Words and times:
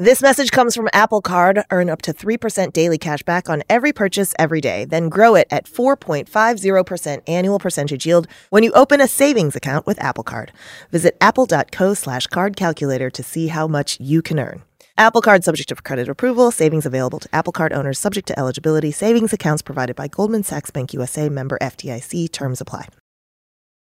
This 0.00 0.22
message 0.22 0.52
comes 0.52 0.76
from 0.76 0.88
Apple 0.92 1.20
Card. 1.20 1.64
Earn 1.72 1.90
up 1.90 2.02
to 2.02 2.12
3% 2.12 2.72
daily 2.72 2.98
cash 2.98 3.24
back 3.24 3.48
on 3.48 3.64
every 3.68 3.92
purchase 3.92 4.32
every 4.38 4.60
day. 4.60 4.84
Then 4.84 5.08
grow 5.08 5.34
it 5.34 5.48
at 5.50 5.64
4.50% 5.64 7.22
annual 7.26 7.58
percentage 7.58 8.06
yield 8.06 8.28
when 8.50 8.62
you 8.62 8.70
open 8.74 9.00
a 9.00 9.08
savings 9.08 9.56
account 9.56 9.88
with 9.88 10.00
Apple 10.00 10.22
Card. 10.22 10.52
Visit 10.92 11.16
apple.co 11.20 11.94
slash 11.94 12.28
card 12.28 12.54
calculator 12.54 13.10
to 13.10 13.24
see 13.24 13.48
how 13.48 13.66
much 13.66 13.98
you 13.98 14.22
can 14.22 14.38
earn. 14.38 14.62
Apple 14.96 15.20
Card 15.20 15.42
subject 15.42 15.68
to 15.70 15.74
credit 15.74 16.08
approval. 16.08 16.52
Savings 16.52 16.86
available 16.86 17.18
to 17.18 17.28
Apple 17.34 17.52
Card 17.52 17.72
owners 17.72 17.98
subject 17.98 18.28
to 18.28 18.38
eligibility. 18.38 18.92
Savings 18.92 19.32
accounts 19.32 19.62
provided 19.62 19.96
by 19.96 20.06
Goldman 20.06 20.44
Sachs 20.44 20.70
Bank 20.70 20.94
USA 20.94 21.28
member 21.28 21.58
FDIC. 21.60 22.30
Terms 22.30 22.60
apply. 22.60 22.86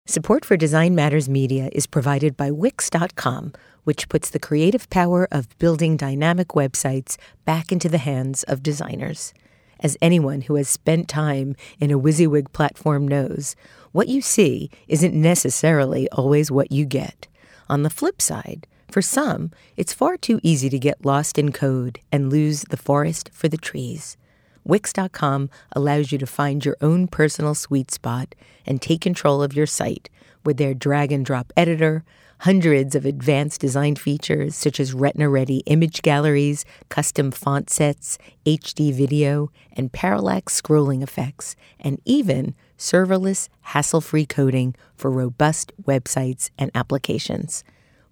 Support 0.07 0.45
for 0.45 0.57
Design 0.57 0.95
Matters 0.95 1.29
Media 1.29 1.69
is 1.71 1.85
provided 1.85 2.35
by 2.35 2.49
Wix.com, 2.49 3.53
which 3.83 4.09
puts 4.09 4.29
the 4.29 4.39
creative 4.39 4.89
power 4.89 5.27
of 5.31 5.57
building 5.57 5.97
dynamic 5.97 6.49
websites 6.49 7.17
back 7.45 7.71
into 7.71 7.89
the 7.89 7.97
hands 7.97 8.43
of 8.43 8.63
designers. 8.63 9.33
As 9.79 9.97
anyone 10.01 10.41
who 10.41 10.55
has 10.55 10.69
spent 10.69 11.07
time 11.07 11.55
in 11.79 11.91
a 11.91 11.99
WYSIWYG 11.99 12.53
platform 12.53 13.07
knows, 13.07 13.55
what 13.91 14.07
you 14.07 14.21
see 14.21 14.69
isn't 14.87 15.13
necessarily 15.13 16.07
always 16.11 16.51
what 16.51 16.71
you 16.71 16.85
get. 16.85 17.27
On 17.67 17.83
the 17.83 17.89
flip 17.89 18.21
side, 18.21 18.67
for 18.91 19.01
some, 19.01 19.51
it's 19.77 19.93
far 19.93 20.17
too 20.17 20.39
easy 20.43 20.69
to 20.69 20.77
get 20.77 21.05
lost 21.05 21.39
in 21.39 21.51
code 21.51 21.99
and 22.11 22.29
lose 22.31 22.63
the 22.63 22.77
forest 22.77 23.29
for 23.33 23.47
the 23.47 23.57
trees. 23.57 24.17
Wix.com 24.63 25.49
allows 25.71 26.11
you 26.11 26.17
to 26.19 26.27
find 26.27 26.63
your 26.63 26.77
own 26.81 27.07
personal 27.07 27.55
sweet 27.55 27.89
spot 27.89 28.35
and 28.65 28.81
take 28.81 29.01
control 29.01 29.41
of 29.41 29.55
your 29.55 29.65
site 29.65 30.09
with 30.45 30.57
their 30.57 30.73
drag 30.73 31.11
and 31.11 31.25
drop 31.25 31.51
editor, 31.57 32.03
hundreds 32.41 32.95
of 32.95 33.05
advanced 33.05 33.61
design 33.61 33.95
features 33.95 34.55
such 34.55 34.79
as 34.79 34.95
retina 34.95 35.29
ready 35.29 35.57
image 35.67 36.01
galleries, 36.01 36.65
custom 36.89 37.29
font 37.29 37.69
sets, 37.69 38.17
HD 38.47 38.91
video, 38.91 39.51
and 39.73 39.91
parallax 39.91 40.59
scrolling 40.59 41.03
effects, 41.03 41.55
and 41.79 42.01
even 42.03 42.55
serverless, 42.79 43.47
hassle 43.61 44.01
free 44.01 44.25
coding 44.25 44.73
for 44.95 45.11
robust 45.11 45.71
websites 45.83 46.49
and 46.57 46.71
applications. 46.73 47.63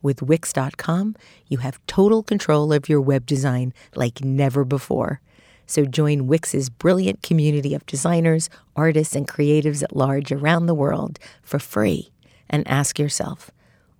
With 0.03 0.22
Wix.com, 0.22 1.16
you 1.47 1.57
have 1.57 1.83
total 1.88 2.22
control 2.22 2.72
of 2.72 2.88
your 2.88 3.02
web 3.02 3.25
design 3.25 3.73
like 3.96 4.23
never 4.23 4.63
before. 4.63 5.22
So 5.66 5.85
join 5.85 6.28
Wix's 6.28 6.69
brilliant 6.69 7.23
community 7.23 7.73
of 7.73 7.84
designers, 7.88 8.47
artists, 8.75 9.16
and 9.16 9.28
creatives 9.28 9.81
at 9.81 9.96
large 9.96 10.31
around 10.31 10.67
the 10.67 10.75
world 10.75 11.17
for 11.41 11.57
free 11.57 12.11
and 12.47 12.67
ask 12.67 13.00
yourself, 13.00 13.50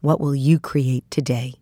what 0.01 0.19
will 0.19 0.35
you 0.35 0.59
create 0.59 1.09
today? 1.09 1.55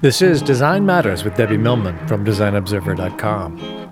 This 0.00 0.20
is 0.20 0.42
Design 0.42 0.84
Matters 0.84 1.24
with 1.24 1.36
Debbie 1.36 1.56
Millman 1.56 2.06
from 2.06 2.24
DesignObserver.com. 2.24 3.84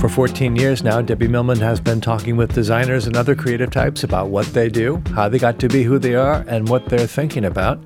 For 0.00 0.08
14 0.08 0.54
years 0.54 0.84
now, 0.84 1.02
Debbie 1.02 1.26
Millman 1.26 1.58
has 1.58 1.80
been 1.80 2.00
talking 2.00 2.36
with 2.36 2.54
designers 2.54 3.06
and 3.06 3.16
other 3.16 3.34
creative 3.34 3.70
types 3.70 4.04
about 4.04 4.28
what 4.28 4.46
they 4.54 4.68
do, 4.68 5.02
how 5.14 5.28
they 5.28 5.38
got 5.38 5.58
to 5.58 5.68
be 5.68 5.82
who 5.82 5.98
they 5.98 6.14
are, 6.14 6.44
and 6.46 6.68
what 6.68 6.86
they're 6.86 7.06
thinking 7.06 7.44
about. 7.44 7.80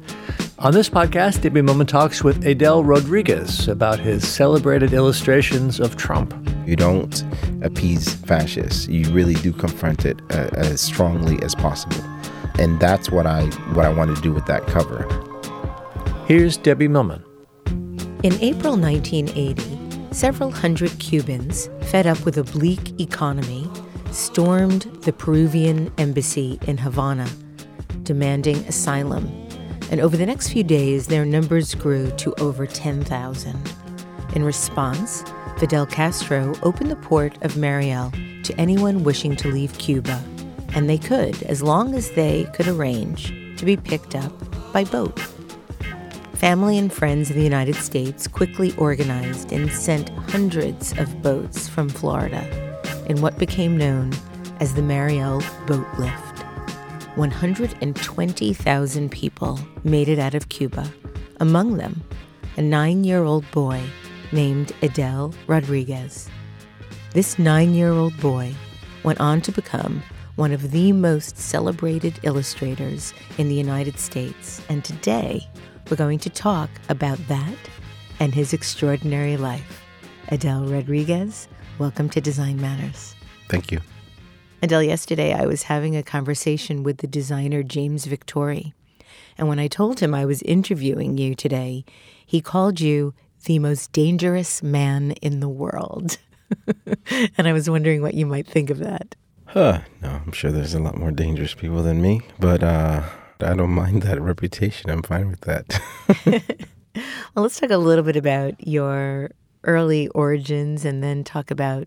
On 0.62 0.72
this 0.72 0.88
podcast, 0.88 1.40
Debbie 1.40 1.60
Millman 1.60 1.88
talks 1.88 2.22
with 2.22 2.46
Edel 2.46 2.84
Rodriguez 2.84 3.66
about 3.66 3.98
his 3.98 4.24
celebrated 4.24 4.92
illustrations 4.92 5.80
of 5.80 5.96
Trump. 5.96 6.32
You 6.64 6.76
don't 6.76 7.24
appease 7.64 8.14
fascists. 8.14 8.86
You 8.86 9.10
really 9.10 9.34
do 9.34 9.52
confront 9.52 10.06
it 10.06 10.20
uh, 10.30 10.50
as 10.52 10.80
strongly 10.80 11.42
as 11.42 11.56
possible. 11.56 12.00
And 12.60 12.78
that's 12.78 13.10
what 13.10 13.26
I 13.26 13.46
what 13.74 13.86
I 13.86 13.92
want 13.92 14.14
to 14.14 14.22
do 14.22 14.32
with 14.32 14.46
that 14.46 14.64
cover. 14.68 15.08
Here's 16.28 16.58
Debbie 16.58 16.86
Millman. 16.86 17.24
In 18.22 18.34
April 18.34 18.76
1980, 18.76 20.14
several 20.14 20.52
hundred 20.52 20.96
Cubans, 21.00 21.70
fed 21.86 22.06
up 22.06 22.24
with 22.24 22.38
a 22.38 22.44
bleak 22.44 23.00
economy, 23.00 23.68
stormed 24.12 24.82
the 25.02 25.12
Peruvian 25.12 25.92
embassy 25.98 26.60
in 26.68 26.78
Havana, 26.78 27.28
demanding 28.04 28.58
asylum. 28.58 29.41
And 29.92 30.00
over 30.00 30.16
the 30.16 30.24
next 30.24 30.48
few 30.48 30.64
days, 30.64 31.06
their 31.06 31.26
numbers 31.26 31.74
grew 31.74 32.10
to 32.12 32.34
over 32.40 32.66
10,000. 32.66 33.72
In 34.34 34.42
response, 34.42 35.22
Fidel 35.58 35.84
Castro 35.84 36.54
opened 36.62 36.90
the 36.90 36.96
port 36.96 37.36
of 37.44 37.58
Mariel 37.58 38.10
to 38.44 38.58
anyone 38.58 39.04
wishing 39.04 39.36
to 39.36 39.48
leave 39.48 39.76
Cuba, 39.76 40.24
and 40.74 40.88
they 40.88 40.96
could, 40.96 41.42
as 41.42 41.62
long 41.62 41.94
as 41.94 42.10
they 42.12 42.44
could 42.54 42.68
arrange 42.68 43.34
to 43.58 43.66
be 43.66 43.76
picked 43.76 44.14
up 44.14 44.32
by 44.72 44.82
boat. 44.82 45.20
Family 46.36 46.78
and 46.78 46.90
friends 46.90 47.30
in 47.30 47.36
the 47.36 47.44
United 47.44 47.76
States 47.76 48.26
quickly 48.26 48.74
organized 48.78 49.52
and 49.52 49.70
sent 49.70 50.08
hundreds 50.30 50.96
of 50.98 51.20
boats 51.20 51.68
from 51.68 51.90
Florida 51.90 52.80
in 53.10 53.20
what 53.20 53.38
became 53.38 53.76
known 53.76 54.10
as 54.58 54.74
the 54.74 54.82
Mariel 54.82 55.42
Boat 55.66 55.86
Lift. 55.98 56.31
120,000 57.16 59.10
people 59.10 59.60
made 59.84 60.08
it 60.08 60.18
out 60.18 60.34
of 60.34 60.48
Cuba, 60.48 60.90
among 61.40 61.76
them 61.76 62.02
a 62.56 62.62
nine 62.62 63.04
year 63.04 63.22
old 63.22 63.44
boy 63.50 63.82
named 64.32 64.72
Edel 64.80 65.34
Rodriguez. 65.46 66.30
This 67.12 67.38
nine 67.38 67.74
year 67.74 67.90
old 67.90 68.18
boy 68.18 68.54
went 69.04 69.20
on 69.20 69.42
to 69.42 69.52
become 69.52 70.02
one 70.36 70.52
of 70.52 70.70
the 70.70 70.92
most 70.92 71.36
celebrated 71.36 72.18
illustrators 72.22 73.12
in 73.36 73.48
the 73.48 73.54
United 73.54 73.98
States, 73.98 74.62
and 74.70 74.82
today 74.82 75.46
we're 75.90 75.98
going 75.98 76.18
to 76.20 76.30
talk 76.30 76.70
about 76.88 77.18
that 77.28 77.56
and 78.20 78.34
his 78.34 78.54
extraordinary 78.54 79.36
life. 79.36 79.82
Edel 80.28 80.64
Rodriguez, 80.64 81.46
welcome 81.78 82.08
to 82.08 82.22
Design 82.22 82.58
Matters. 82.58 83.14
Thank 83.50 83.70
you. 83.70 83.80
Edel, 84.64 84.80
yesterday 84.80 85.32
I 85.32 85.44
was 85.44 85.64
having 85.64 85.96
a 85.96 86.04
conversation 86.04 86.84
with 86.84 86.98
the 86.98 87.08
designer 87.08 87.64
James 87.64 88.06
Victore. 88.06 88.72
And 89.36 89.48
when 89.48 89.58
I 89.58 89.66
told 89.66 89.98
him 89.98 90.14
I 90.14 90.24
was 90.24 90.40
interviewing 90.42 91.18
you 91.18 91.34
today, 91.34 91.84
he 92.24 92.40
called 92.40 92.80
you 92.80 93.12
the 93.46 93.58
most 93.58 93.90
dangerous 93.90 94.62
man 94.62 95.12
in 95.20 95.40
the 95.40 95.48
world. 95.48 96.18
and 97.36 97.48
I 97.48 97.52
was 97.52 97.68
wondering 97.68 98.02
what 98.02 98.14
you 98.14 98.24
might 98.24 98.46
think 98.46 98.70
of 98.70 98.78
that. 98.78 99.16
Huh. 99.46 99.80
No, 100.00 100.22
I'm 100.24 100.30
sure 100.30 100.52
there's 100.52 100.74
a 100.74 100.80
lot 100.80 100.96
more 100.96 101.10
dangerous 101.10 101.54
people 101.54 101.82
than 101.82 102.00
me, 102.00 102.20
but 102.38 102.62
uh, 102.62 103.02
I 103.40 103.54
don't 103.54 103.70
mind 103.70 104.02
that 104.02 104.20
reputation. 104.20 104.90
I'm 104.90 105.02
fine 105.02 105.28
with 105.28 105.40
that. 105.40 105.80
well, 106.94 107.42
let's 107.42 107.58
talk 107.58 107.70
a 107.70 107.78
little 107.78 108.04
bit 108.04 108.16
about 108.16 108.64
your 108.64 109.32
early 109.64 110.08
origins 110.08 110.84
and 110.84 111.02
then 111.02 111.24
talk 111.24 111.50
about 111.50 111.86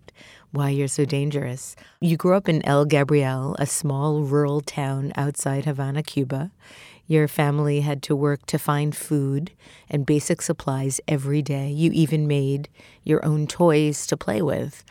why 0.52 0.70
you're 0.70 0.88
so 0.88 1.06
dangerous. 1.06 1.76
You 2.00 2.18
grew 2.18 2.36
up 2.36 2.48
in 2.48 2.66
El 2.66 2.86
Gabriel, 2.86 3.56
a 3.60 3.66
small 3.66 4.22
rural 4.22 4.62
town 4.62 5.12
outside 5.16 5.66
Havana, 5.66 6.04
Cuba. 6.04 6.52
Your 7.08 7.28
family 7.28 7.82
had 7.82 8.02
to 8.04 8.16
work 8.16 8.46
to 8.48 8.58
find 8.58 8.96
food 8.96 9.52
and 9.90 10.06
basic 10.06 10.42
supplies 10.42 11.00
every 11.08 11.42
day. 11.42 11.70
You 11.70 11.92
even 11.92 12.28
made 12.28 12.70
your 13.04 13.24
own 13.24 13.46
toys 13.46 14.08
to 14.08 14.18
play 14.18 14.42
with. 14.42 14.84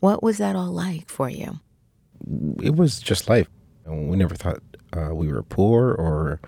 What 0.00 0.22
was 0.22 0.38
that 0.38 0.56
all 0.56 0.72
like 0.72 1.08
for 1.08 1.28
you? 1.28 1.60
It 2.60 2.74
was 2.74 2.98
just 2.98 3.28
life. 3.28 3.48
We 3.86 4.16
never 4.16 4.34
thought 4.34 4.60
uh, 4.96 5.14
we 5.14 5.28
were 5.32 5.42
poor 5.42 5.92
or 5.92 6.40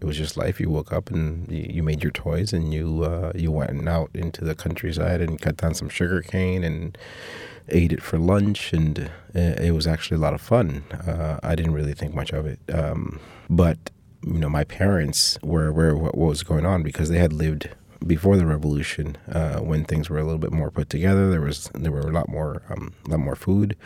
It 0.00 0.04
was 0.04 0.16
just 0.16 0.36
life. 0.36 0.60
You 0.60 0.70
woke 0.70 0.92
up 0.92 1.10
and 1.10 1.50
you, 1.50 1.82
made 1.82 2.02
your 2.02 2.12
toys, 2.12 2.52
and 2.52 2.72
you 2.72 3.02
uh, 3.04 3.32
you 3.34 3.50
went 3.50 3.88
out 3.88 4.10
into 4.14 4.44
the 4.44 4.54
countryside 4.54 5.20
and 5.20 5.40
cut 5.40 5.56
down 5.56 5.74
some 5.74 5.88
sugar 5.88 6.22
cane 6.22 6.62
and 6.62 6.96
ate 7.68 7.92
it 7.92 8.02
for 8.02 8.18
lunch, 8.18 8.72
and 8.72 9.10
uh, 9.34 9.56
it 9.60 9.72
was 9.72 9.86
actually 9.86 10.16
a 10.16 10.20
lot 10.20 10.34
of 10.34 10.40
fun. 10.40 10.84
Uh, 10.92 11.40
I 11.42 11.54
didn't 11.54 11.74
really 11.74 11.94
think 11.94 12.14
much 12.14 12.32
of 12.32 12.46
it, 12.46 12.60
um, 12.72 13.20
but 13.50 13.90
you 14.22 14.38
know, 14.38 14.48
my 14.48 14.64
parents 14.64 15.38
were 15.42 15.66
aware 15.66 15.90
of 15.90 16.00
what, 16.00 16.16
what 16.16 16.28
was 16.28 16.42
going 16.42 16.66
on 16.66 16.82
because 16.82 17.08
they 17.08 17.18
had 17.18 17.32
lived 17.32 17.68
before 18.06 18.36
the 18.36 18.46
revolution 18.46 19.16
uh, 19.30 19.58
when 19.58 19.84
things 19.84 20.08
were 20.08 20.18
a 20.18 20.24
little 20.24 20.38
bit 20.38 20.52
more 20.52 20.70
put 20.70 20.88
together. 20.88 21.30
There 21.30 21.40
was 21.40 21.70
there 21.74 21.92
were 21.92 22.00
a 22.00 22.12
lot 22.12 22.28
more 22.28 22.62
um, 22.70 22.94
a 23.06 23.10
lot 23.10 23.20
more 23.20 23.36
food, 23.36 23.76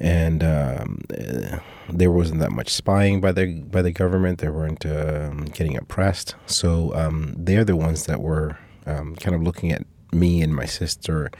and 0.00 0.42
um, 0.42 1.02
uh, 1.12 1.58
there 1.92 2.10
wasn't 2.10 2.40
that 2.40 2.52
much 2.52 2.70
spying 2.70 3.20
by 3.20 3.32
the 3.32 3.60
by 3.60 3.82
the 3.82 3.92
government. 3.92 4.38
They 4.38 4.48
weren't 4.48 4.84
um, 4.86 5.44
getting 5.46 5.76
oppressed, 5.76 6.34
so 6.46 6.94
um, 6.94 7.34
they're 7.36 7.64
the 7.64 7.76
ones 7.76 8.06
that 8.06 8.20
were 8.20 8.58
um, 8.86 9.14
kind 9.16 9.36
of 9.36 9.42
looking 9.42 9.70
at 9.72 9.84
me 10.12 10.42
and 10.42 10.54
my 10.54 10.64
sister 10.64 11.30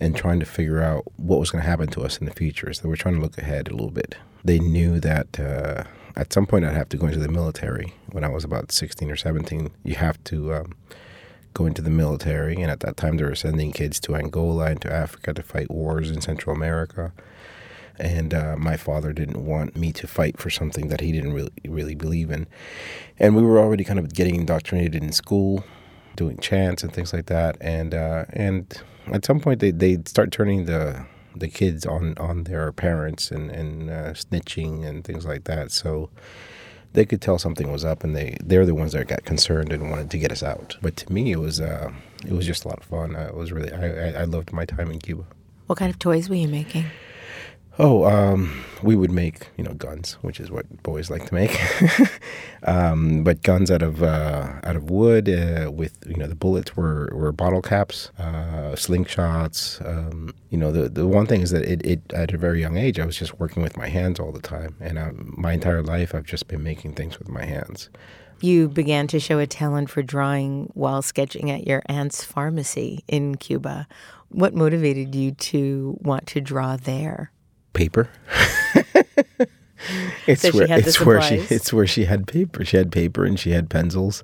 and 0.00 0.14
trying 0.14 0.40
to 0.40 0.46
figure 0.46 0.82
out 0.82 1.04
what 1.16 1.40
was 1.40 1.50
going 1.50 1.62
to 1.62 1.68
happen 1.68 1.88
to 1.88 2.02
us 2.02 2.18
in 2.18 2.26
the 2.26 2.32
future. 2.32 2.72
So 2.72 2.82
they 2.82 2.88
were 2.88 2.96
trying 2.96 3.14
to 3.14 3.20
look 3.20 3.38
ahead 3.38 3.68
a 3.68 3.72
little 3.72 3.90
bit. 3.90 4.16
They 4.44 4.58
knew 4.58 5.00
that. 5.00 5.40
Uh, 5.40 5.84
at 6.16 6.32
some 6.32 6.46
point, 6.46 6.64
I'd 6.64 6.74
have 6.74 6.88
to 6.88 6.96
go 6.96 7.06
into 7.06 7.20
the 7.20 7.28
military. 7.28 7.94
When 8.10 8.24
I 8.24 8.28
was 8.28 8.42
about 8.42 8.72
16 8.72 9.08
or 9.08 9.14
17, 9.14 9.70
you 9.84 9.94
have 9.94 10.22
to 10.24 10.52
um, 10.52 10.74
go 11.54 11.64
into 11.64 11.80
the 11.80 11.90
military. 11.90 12.56
And 12.56 12.72
at 12.72 12.80
that 12.80 12.96
time, 12.96 13.16
they 13.16 13.24
were 13.24 13.36
sending 13.36 13.70
kids 13.70 14.00
to 14.00 14.16
Angola 14.16 14.66
and 14.66 14.80
to 14.82 14.92
Africa 14.92 15.32
to 15.32 15.42
fight 15.44 15.70
wars 15.70 16.10
in 16.10 16.20
Central 16.20 16.56
America. 16.56 17.12
And 17.98 18.32
uh, 18.32 18.56
my 18.56 18.76
father 18.76 19.12
didn't 19.12 19.44
want 19.44 19.76
me 19.76 19.92
to 19.92 20.06
fight 20.06 20.38
for 20.38 20.50
something 20.50 20.88
that 20.88 21.00
he 21.00 21.12
didn't 21.12 21.32
really 21.32 21.52
really 21.66 21.94
believe 21.94 22.30
in. 22.30 22.46
And 23.18 23.36
we 23.36 23.42
were 23.42 23.58
already 23.58 23.84
kind 23.84 23.98
of 23.98 24.14
getting 24.14 24.36
indoctrinated 24.36 25.02
in 25.02 25.12
school, 25.12 25.64
doing 26.16 26.38
chants 26.38 26.82
and 26.82 26.92
things 26.92 27.12
like 27.12 27.26
that. 27.26 27.56
And 27.60 27.94
uh, 27.94 28.24
and 28.32 28.80
at 29.12 29.24
some 29.24 29.40
point, 29.40 29.60
they 29.60 29.70
they 29.70 29.98
start 30.06 30.30
turning 30.32 30.66
the 30.66 31.06
the 31.36 31.48
kids 31.48 31.86
on 31.86 32.16
on 32.18 32.44
their 32.44 32.72
parents 32.72 33.30
and 33.30 33.50
and 33.50 33.90
uh, 33.90 34.12
snitching 34.12 34.86
and 34.86 35.04
things 35.04 35.24
like 35.24 35.44
that. 35.44 35.70
So 35.70 36.10
they 36.92 37.04
could 37.04 37.20
tell 37.20 37.38
something 37.38 37.70
was 37.70 37.84
up, 37.84 38.04
and 38.04 38.14
they 38.16 38.36
they're 38.44 38.66
the 38.66 38.74
ones 38.74 38.92
that 38.92 39.08
got 39.08 39.24
concerned 39.24 39.72
and 39.72 39.90
wanted 39.90 40.10
to 40.10 40.18
get 40.18 40.32
us 40.32 40.42
out. 40.42 40.76
But 40.82 40.96
to 40.96 41.12
me, 41.12 41.32
it 41.32 41.38
was 41.38 41.60
uh, 41.60 41.90
it 42.24 42.32
was 42.32 42.46
just 42.46 42.64
a 42.64 42.68
lot 42.68 42.78
of 42.78 42.84
fun. 42.84 43.16
Uh, 43.16 43.28
it 43.28 43.34
was 43.34 43.52
really 43.52 43.72
I, 43.72 44.22
I 44.22 44.24
loved 44.24 44.52
my 44.52 44.64
time 44.64 44.90
in 44.90 44.98
Cuba. 44.98 45.24
What 45.66 45.78
kind 45.78 45.92
of 45.92 45.98
toys 45.98 46.28
were 46.28 46.34
you 46.34 46.48
making? 46.48 46.86
Oh, 47.80 48.04
um, 48.06 48.64
we 48.82 48.96
would 48.96 49.12
make 49.12 49.50
you 49.56 49.62
know 49.62 49.72
guns, 49.74 50.14
which 50.22 50.40
is 50.40 50.50
what 50.50 50.82
boys 50.82 51.10
like 51.10 51.26
to 51.26 51.34
make. 51.34 51.60
um, 52.64 53.22
but 53.22 53.42
guns 53.44 53.70
out 53.70 53.82
of 53.82 54.02
uh, 54.02 54.54
out 54.64 54.74
of 54.74 54.90
wood 54.90 55.28
uh, 55.28 55.70
with 55.70 55.96
you 56.04 56.16
know 56.16 56.26
the 56.26 56.34
bullets 56.34 56.76
were, 56.76 57.08
were 57.14 57.30
bottle 57.30 57.62
caps, 57.62 58.10
uh, 58.18 58.74
slingshots. 58.74 59.80
Um, 59.86 60.34
you 60.50 60.58
know 60.58 60.72
the 60.72 60.88
the 60.88 61.06
one 61.06 61.26
thing 61.26 61.40
is 61.40 61.50
that 61.50 61.64
it, 61.64 61.86
it 61.86 62.12
at 62.12 62.34
a 62.34 62.38
very 62.38 62.60
young 62.60 62.76
age 62.76 62.98
I 62.98 63.06
was 63.06 63.16
just 63.16 63.38
working 63.38 63.62
with 63.62 63.76
my 63.76 63.88
hands 63.88 64.18
all 64.18 64.32
the 64.32 64.42
time, 64.42 64.74
and 64.80 64.98
um, 64.98 65.34
my 65.36 65.52
entire 65.52 65.82
life 65.82 66.16
I've 66.16 66.26
just 66.26 66.48
been 66.48 66.64
making 66.64 66.94
things 66.94 67.20
with 67.20 67.28
my 67.28 67.44
hands. 67.44 67.90
You 68.40 68.68
began 68.68 69.06
to 69.08 69.20
show 69.20 69.38
a 69.38 69.46
talent 69.46 69.90
for 69.90 70.02
drawing 70.02 70.70
while 70.74 71.02
sketching 71.02 71.50
at 71.50 71.66
your 71.66 71.82
aunt's 71.86 72.24
pharmacy 72.24 73.04
in 73.08 73.36
Cuba. 73.36 73.86
What 74.28 74.54
motivated 74.54 75.14
you 75.14 75.32
to 75.32 75.96
want 76.02 76.26
to 76.28 76.40
draw 76.40 76.76
there? 76.76 77.32
Paper. 77.72 78.08
it's 80.26 80.42
So 80.42 80.50
where 80.50 80.66
it's 80.78 81.00
where 81.00 81.22
she 81.22 81.36
it's 81.36 81.72
where 81.72 81.86
she 81.86 82.04
had 82.04 82.26
paper. 82.26 82.64
She 82.64 82.76
had 82.76 82.92
paper 82.92 83.24
and 83.24 83.38
she 83.38 83.50
had 83.50 83.70
pencils, 83.70 84.22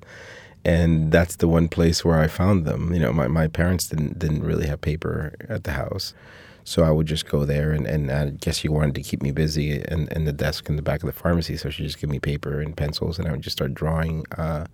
and 0.63 1.11
that's 1.11 1.37
the 1.37 1.47
one 1.47 1.67
place 1.67 2.03
where 2.03 2.19
I 2.19 2.27
found 2.27 2.65
them. 2.65 2.93
You 2.93 2.99
know, 2.99 3.13
my, 3.13 3.27
my 3.27 3.47
parents 3.47 3.87
didn't 3.87 4.19
didn't 4.19 4.43
really 4.43 4.67
have 4.67 4.81
paper 4.81 5.33
at 5.49 5.63
the 5.63 5.71
house, 5.71 6.13
so 6.63 6.83
I 6.83 6.91
would 6.91 7.07
just 7.07 7.27
go 7.27 7.45
there, 7.45 7.71
and, 7.71 7.85
and 7.85 8.11
I 8.11 8.29
guess 8.31 8.57
she 8.57 8.67
wanted 8.67 8.95
to 8.95 9.01
keep 9.01 9.21
me 9.21 9.31
busy 9.31 9.79
in, 9.79 10.07
in 10.09 10.25
the 10.25 10.33
desk 10.33 10.67
in 10.69 10.75
the 10.75 10.81
back 10.81 11.03
of 11.03 11.07
the 11.07 11.13
pharmacy, 11.13 11.57
so 11.57 11.69
she 11.69 11.83
just 11.83 11.99
give 11.99 12.09
me 12.09 12.19
paper 12.19 12.59
and 12.59 12.75
pencils, 12.75 13.19
and 13.19 13.27
I 13.27 13.31
would 13.31 13.41
just 13.41 13.57
start 13.57 13.73
drawing. 13.73 14.25
Uh, 14.37 14.65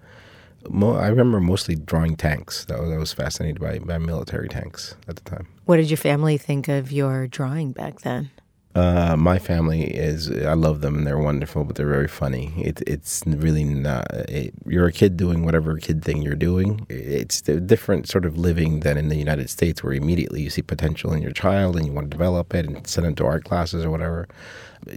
mo- 0.69 0.95
I 0.95 1.07
remember 1.07 1.39
mostly 1.39 1.75
drawing 1.75 2.15
tanks. 2.15 2.65
That 2.65 2.79
was, 2.79 2.91
I 2.91 2.97
was 2.97 3.13
fascinated 3.13 3.59
by, 3.59 3.79
by 3.79 3.97
military 3.97 4.47
tanks 4.47 4.95
at 5.07 5.17
the 5.17 5.29
time. 5.29 5.47
What 5.65 5.77
did 5.77 5.89
your 5.89 5.97
family 5.97 6.37
think 6.37 6.67
of 6.67 6.91
your 6.91 7.27
drawing 7.27 7.71
back 7.73 8.01
then? 8.01 8.31
Uh, 8.73 9.17
my 9.17 9.37
family 9.37 9.83
is 9.83 10.31
I 10.31 10.53
love 10.53 10.79
them 10.79 10.95
and 10.95 11.05
they're 11.05 11.17
wonderful, 11.17 11.65
but 11.65 11.75
they're 11.75 11.89
very 11.89 12.07
funny. 12.07 12.53
It, 12.57 12.81
it's 12.87 13.21
really 13.25 13.65
not. 13.65 14.09
It, 14.29 14.53
you're 14.65 14.87
a 14.87 14.93
kid 14.93 15.17
doing 15.17 15.43
whatever 15.43 15.77
kid 15.77 16.05
thing 16.05 16.21
you're 16.21 16.35
doing. 16.35 16.85
It's 16.89 17.47
a 17.49 17.59
different 17.59 18.07
sort 18.07 18.23
of 18.23 18.37
living 18.37 18.79
than 18.79 18.97
in 18.97 19.09
the 19.09 19.17
United 19.17 19.49
States, 19.49 19.83
where 19.83 19.91
immediately 19.93 20.41
you 20.41 20.49
see 20.49 20.61
potential 20.61 21.11
in 21.11 21.21
your 21.21 21.33
child 21.33 21.75
and 21.75 21.85
you 21.85 21.91
want 21.91 22.09
to 22.09 22.17
develop 22.17 22.53
it 22.53 22.65
and 22.65 22.87
send 22.87 23.05
them 23.05 23.15
to 23.15 23.25
art 23.25 23.43
classes 23.43 23.83
or 23.83 23.91
whatever. 23.91 24.29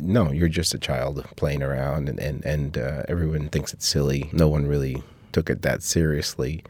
No, 0.00 0.30
you're 0.30 0.48
just 0.48 0.72
a 0.72 0.78
child 0.78 1.24
playing 1.34 1.62
around, 1.62 2.08
and 2.08 2.20
and 2.20 2.44
and 2.44 2.78
uh, 2.78 3.02
everyone 3.08 3.48
thinks 3.48 3.74
it's 3.74 3.88
silly. 3.88 4.30
No 4.32 4.48
one 4.48 4.68
really 4.68 5.02
took 5.32 5.50
it 5.50 5.62
that 5.62 5.82
seriously 5.82 6.62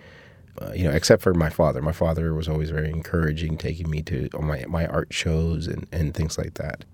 uh, 0.61 0.73
you 0.73 0.85
know, 0.85 0.91
except 0.91 1.23
for 1.23 1.35
my 1.35 1.51
father. 1.51 1.83
My 1.83 1.93
father 1.93 2.33
was 2.33 2.49
always 2.49 2.71
very 2.71 2.89
encouraging, 2.89 3.59
taking 3.59 3.91
me 3.91 4.03
to 4.03 4.29
my 4.41 4.65
my 4.69 4.87
art 4.87 5.12
shows 5.12 5.67
and, 5.67 5.87
and 5.93 6.15
things 6.15 6.39
like 6.39 6.55
that. 6.55 6.85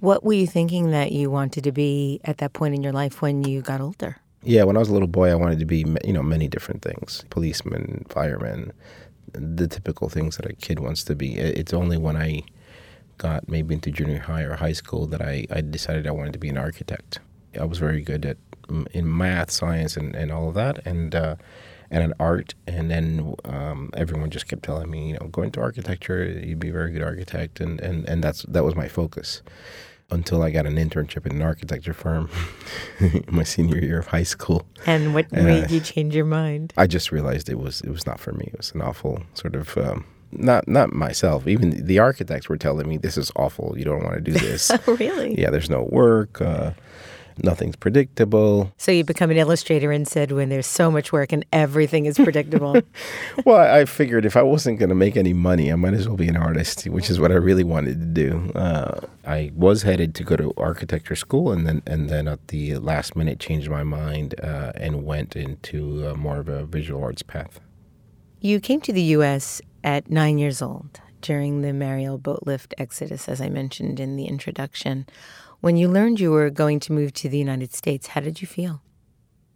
What 0.00 0.24
were 0.24 0.32
you 0.32 0.46
thinking 0.46 0.92
that 0.92 1.12
you 1.12 1.30
wanted 1.30 1.64
to 1.64 1.72
be 1.72 2.20
at 2.24 2.38
that 2.38 2.54
point 2.54 2.74
in 2.74 2.82
your 2.82 2.92
life 2.92 3.20
when 3.20 3.44
you 3.44 3.60
got 3.60 3.82
older? 3.82 4.16
Yeah, 4.42 4.64
when 4.64 4.76
I 4.76 4.78
was 4.78 4.88
a 4.88 4.94
little 4.94 5.06
boy, 5.06 5.30
I 5.30 5.34
wanted 5.34 5.58
to 5.58 5.66
be, 5.66 5.84
you 6.02 6.14
know, 6.14 6.22
many 6.22 6.48
different 6.48 6.80
things: 6.80 7.22
policeman, 7.28 8.06
fireman, 8.08 8.72
the 9.32 9.68
typical 9.68 10.08
things 10.08 10.38
that 10.38 10.46
a 10.46 10.54
kid 10.54 10.80
wants 10.80 11.04
to 11.04 11.14
be. 11.14 11.34
It's 11.34 11.74
only 11.74 11.98
when 11.98 12.16
I 12.16 12.44
got 13.18 13.46
maybe 13.46 13.74
into 13.74 13.90
junior 13.90 14.20
high 14.20 14.40
or 14.40 14.54
high 14.54 14.72
school 14.72 15.06
that 15.08 15.20
I, 15.20 15.46
I 15.50 15.60
decided 15.60 16.06
I 16.06 16.12
wanted 16.12 16.32
to 16.32 16.38
be 16.38 16.48
an 16.48 16.56
architect. 16.56 17.20
I 17.60 17.64
was 17.64 17.76
very 17.76 18.00
good 18.00 18.24
at 18.24 18.38
in 18.92 19.14
math, 19.14 19.50
science, 19.50 19.98
and, 19.98 20.14
and 20.14 20.32
all 20.32 20.48
of 20.48 20.54
that, 20.54 20.86
and 20.86 21.14
uh, 21.14 21.36
and 21.90 22.04
in 22.04 22.14
art. 22.18 22.54
And 22.66 22.90
then 22.90 23.34
um, 23.44 23.90
everyone 23.94 24.30
just 24.30 24.48
kept 24.48 24.62
telling 24.62 24.90
me, 24.90 25.08
you 25.08 25.18
know, 25.18 25.26
go 25.26 25.42
into 25.42 25.60
architecture, 25.60 26.24
you'd 26.24 26.60
be 26.60 26.70
a 26.70 26.72
very 26.72 26.92
good 26.92 27.02
architect, 27.02 27.60
and, 27.60 27.80
and, 27.80 28.08
and 28.08 28.24
that's 28.24 28.44
that 28.44 28.64
was 28.64 28.74
my 28.74 28.88
focus 28.88 29.42
until 30.10 30.42
I 30.42 30.50
got 30.50 30.66
an 30.66 30.76
internship 30.76 31.26
in 31.26 31.32
an 31.32 31.42
architecture 31.42 31.92
firm 31.94 32.28
my 33.30 33.42
senior 33.44 33.78
year 33.78 33.98
of 33.98 34.08
high 34.08 34.22
school. 34.24 34.66
And 34.86 35.14
what 35.14 35.30
made 35.32 35.70
you 35.70 35.80
change 35.80 36.14
your 36.14 36.24
mind? 36.24 36.72
I 36.76 36.86
just 36.86 37.12
realized 37.12 37.48
it 37.48 37.58
was 37.58 37.80
it 37.82 37.90
was 37.90 38.06
not 38.06 38.20
for 38.20 38.32
me. 38.32 38.46
It 38.52 38.56
was 38.56 38.72
an 38.72 38.82
awful 38.82 39.22
sort 39.34 39.54
of 39.54 39.76
um, 39.78 40.04
not 40.32 40.66
not 40.68 40.92
myself. 40.92 41.46
Even 41.46 41.86
the 41.86 41.98
architects 41.98 42.48
were 42.48 42.56
telling 42.56 42.88
me 42.88 42.96
this 42.96 43.16
is 43.16 43.30
awful. 43.36 43.74
You 43.78 43.84
don't 43.84 44.02
want 44.04 44.14
to 44.16 44.20
do 44.20 44.32
this. 44.46 44.70
really? 44.86 45.38
yeah, 45.40 45.50
there's 45.50 45.70
no 45.70 45.82
work. 45.90 46.40
Uh, 46.40 46.72
nothing's 47.44 47.76
predictable. 47.76 48.72
So 48.76 48.92
you 48.92 49.04
become 49.04 49.30
an 49.30 49.36
illustrator 49.36 49.90
and 49.92 50.06
said, 50.06 50.32
when 50.32 50.48
there's 50.48 50.66
so 50.66 50.90
much 50.90 51.12
work 51.12 51.32
and 51.32 51.44
everything 51.52 52.06
is 52.06 52.16
predictable. 52.16 52.80
Well, 53.44 53.56
I 53.58 53.84
figured 53.84 54.24
if 54.26 54.36
I 54.36 54.42
wasn't 54.42 54.78
going 54.78 54.88
to 54.90 54.94
make 54.94 55.16
any 55.16 55.32
money, 55.32 55.72
I 55.72 55.76
might 55.76 55.94
as 55.94 56.06
well 56.06 56.16
be 56.16 56.28
an 56.28 56.36
artist, 56.36 56.84
which 56.86 57.08
is 57.08 57.18
what 57.18 57.30
I 57.30 57.36
really 57.36 57.64
wanted 57.64 58.00
to 58.00 58.06
do. 58.06 58.52
Uh, 58.54 59.00
I 59.26 59.50
was 59.54 59.82
headed 59.82 60.14
to 60.16 60.24
go 60.24 60.36
to 60.36 60.52
architecture 60.56 61.16
school, 61.16 61.50
and 61.52 61.66
then 61.66 61.82
and 61.86 62.10
then 62.10 62.28
at 62.28 62.48
the 62.48 62.76
last 62.76 63.16
minute 63.16 63.38
changed 63.40 63.70
my 63.70 63.82
mind 63.84 64.34
uh, 64.42 64.72
and 64.74 65.04
went 65.04 65.36
into 65.36 66.06
uh, 66.08 66.14
more 66.14 66.38
of 66.38 66.48
a 66.48 66.64
visual 66.66 67.02
arts 67.02 67.22
path. 67.22 67.60
you 68.40 68.60
came 68.60 68.80
to 68.82 68.92
the 68.92 69.02
U.S. 69.16 69.62
at 69.84 70.10
nine 70.10 70.38
years 70.38 70.60
old 70.62 71.00
during 71.22 71.62
the 71.62 71.72
Mariel 71.72 72.18
Boatlift 72.18 72.72
exodus, 72.78 73.28
as 73.28 73.40
I 73.40 73.48
mentioned 73.48 74.00
in 74.00 74.16
the 74.16 74.24
introduction. 74.26 75.06
When 75.60 75.76
you 75.76 75.88
learned 75.88 76.20
you 76.20 76.30
were 76.30 76.48
going 76.48 76.80
to 76.80 76.92
move 76.92 77.12
to 77.14 77.28
the 77.28 77.36
United 77.36 77.74
States, 77.74 78.08
how 78.08 78.22
did 78.22 78.40
you 78.40 78.46
feel? 78.46 78.80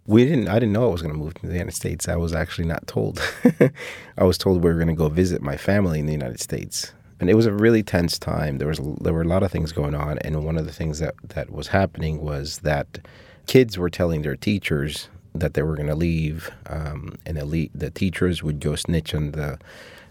We 0.06 0.26
didn't. 0.26 0.48
I 0.48 0.54
didn't 0.54 0.74
know 0.74 0.86
I 0.86 0.92
was 0.92 1.00
going 1.00 1.14
to 1.14 1.18
move 1.18 1.32
to 1.34 1.46
the 1.46 1.54
United 1.54 1.74
States. 1.74 2.08
I 2.08 2.16
was 2.16 2.34
actually 2.34 2.66
not 2.66 2.86
told. 2.86 3.22
I 4.18 4.24
was 4.24 4.36
told 4.36 4.62
we 4.62 4.68
were 4.68 4.76
going 4.76 4.88
to 4.88 4.94
go 4.94 5.08
visit 5.08 5.40
my 5.40 5.56
family 5.56 5.98
in 5.98 6.04
the 6.04 6.12
United 6.12 6.40
States, 6.40 6.92
and 7.20 7.30
it 7.30 7.34
was 7.34 7.46
a 7.46 7.52
really 7.52 7.82
tense 7.82 8.18
time. 8.18 8.58
There 8.58 8.68
was 8.68 8.80
there 9.00 9.14
were 9.14 9.22
a 9.22 9.28
lot 9.28 9.42
of 9.42 9.50
things 9.50 9.72
going 9.72 9.94
on, 9.94 10.18
and 10.18 10.44
one 10.44 10.58
of 10.58 10.66
the 10.66 10.72
things 10.72 10.98
that 10.98 11.14
that 11.28 11.50
was 11.50 11.68
happening 11.68 12.20
was 12.20 12.58
that 12.58 12.98
kids 13.46 13.78
were 13.78 13.88
telling 13.88 14.20
their 14.20 14.36
teachers 14.36 15.08
that 15.34 15.54
they 15.54 15.62
were 15.62 15.74
going 15.74 15.88
to 15.88 15.94
leave, 15.94 16.50
um, 16.66 17.16
and 17.24 17.38
the, 17.38 17.70
the 17.74 17.90
teachers 17.90 18.42
would 18.42 18.60
go 18.60 18.76
snitch 18.76 19.14
on 19.14 19.30
the 19.30 19.58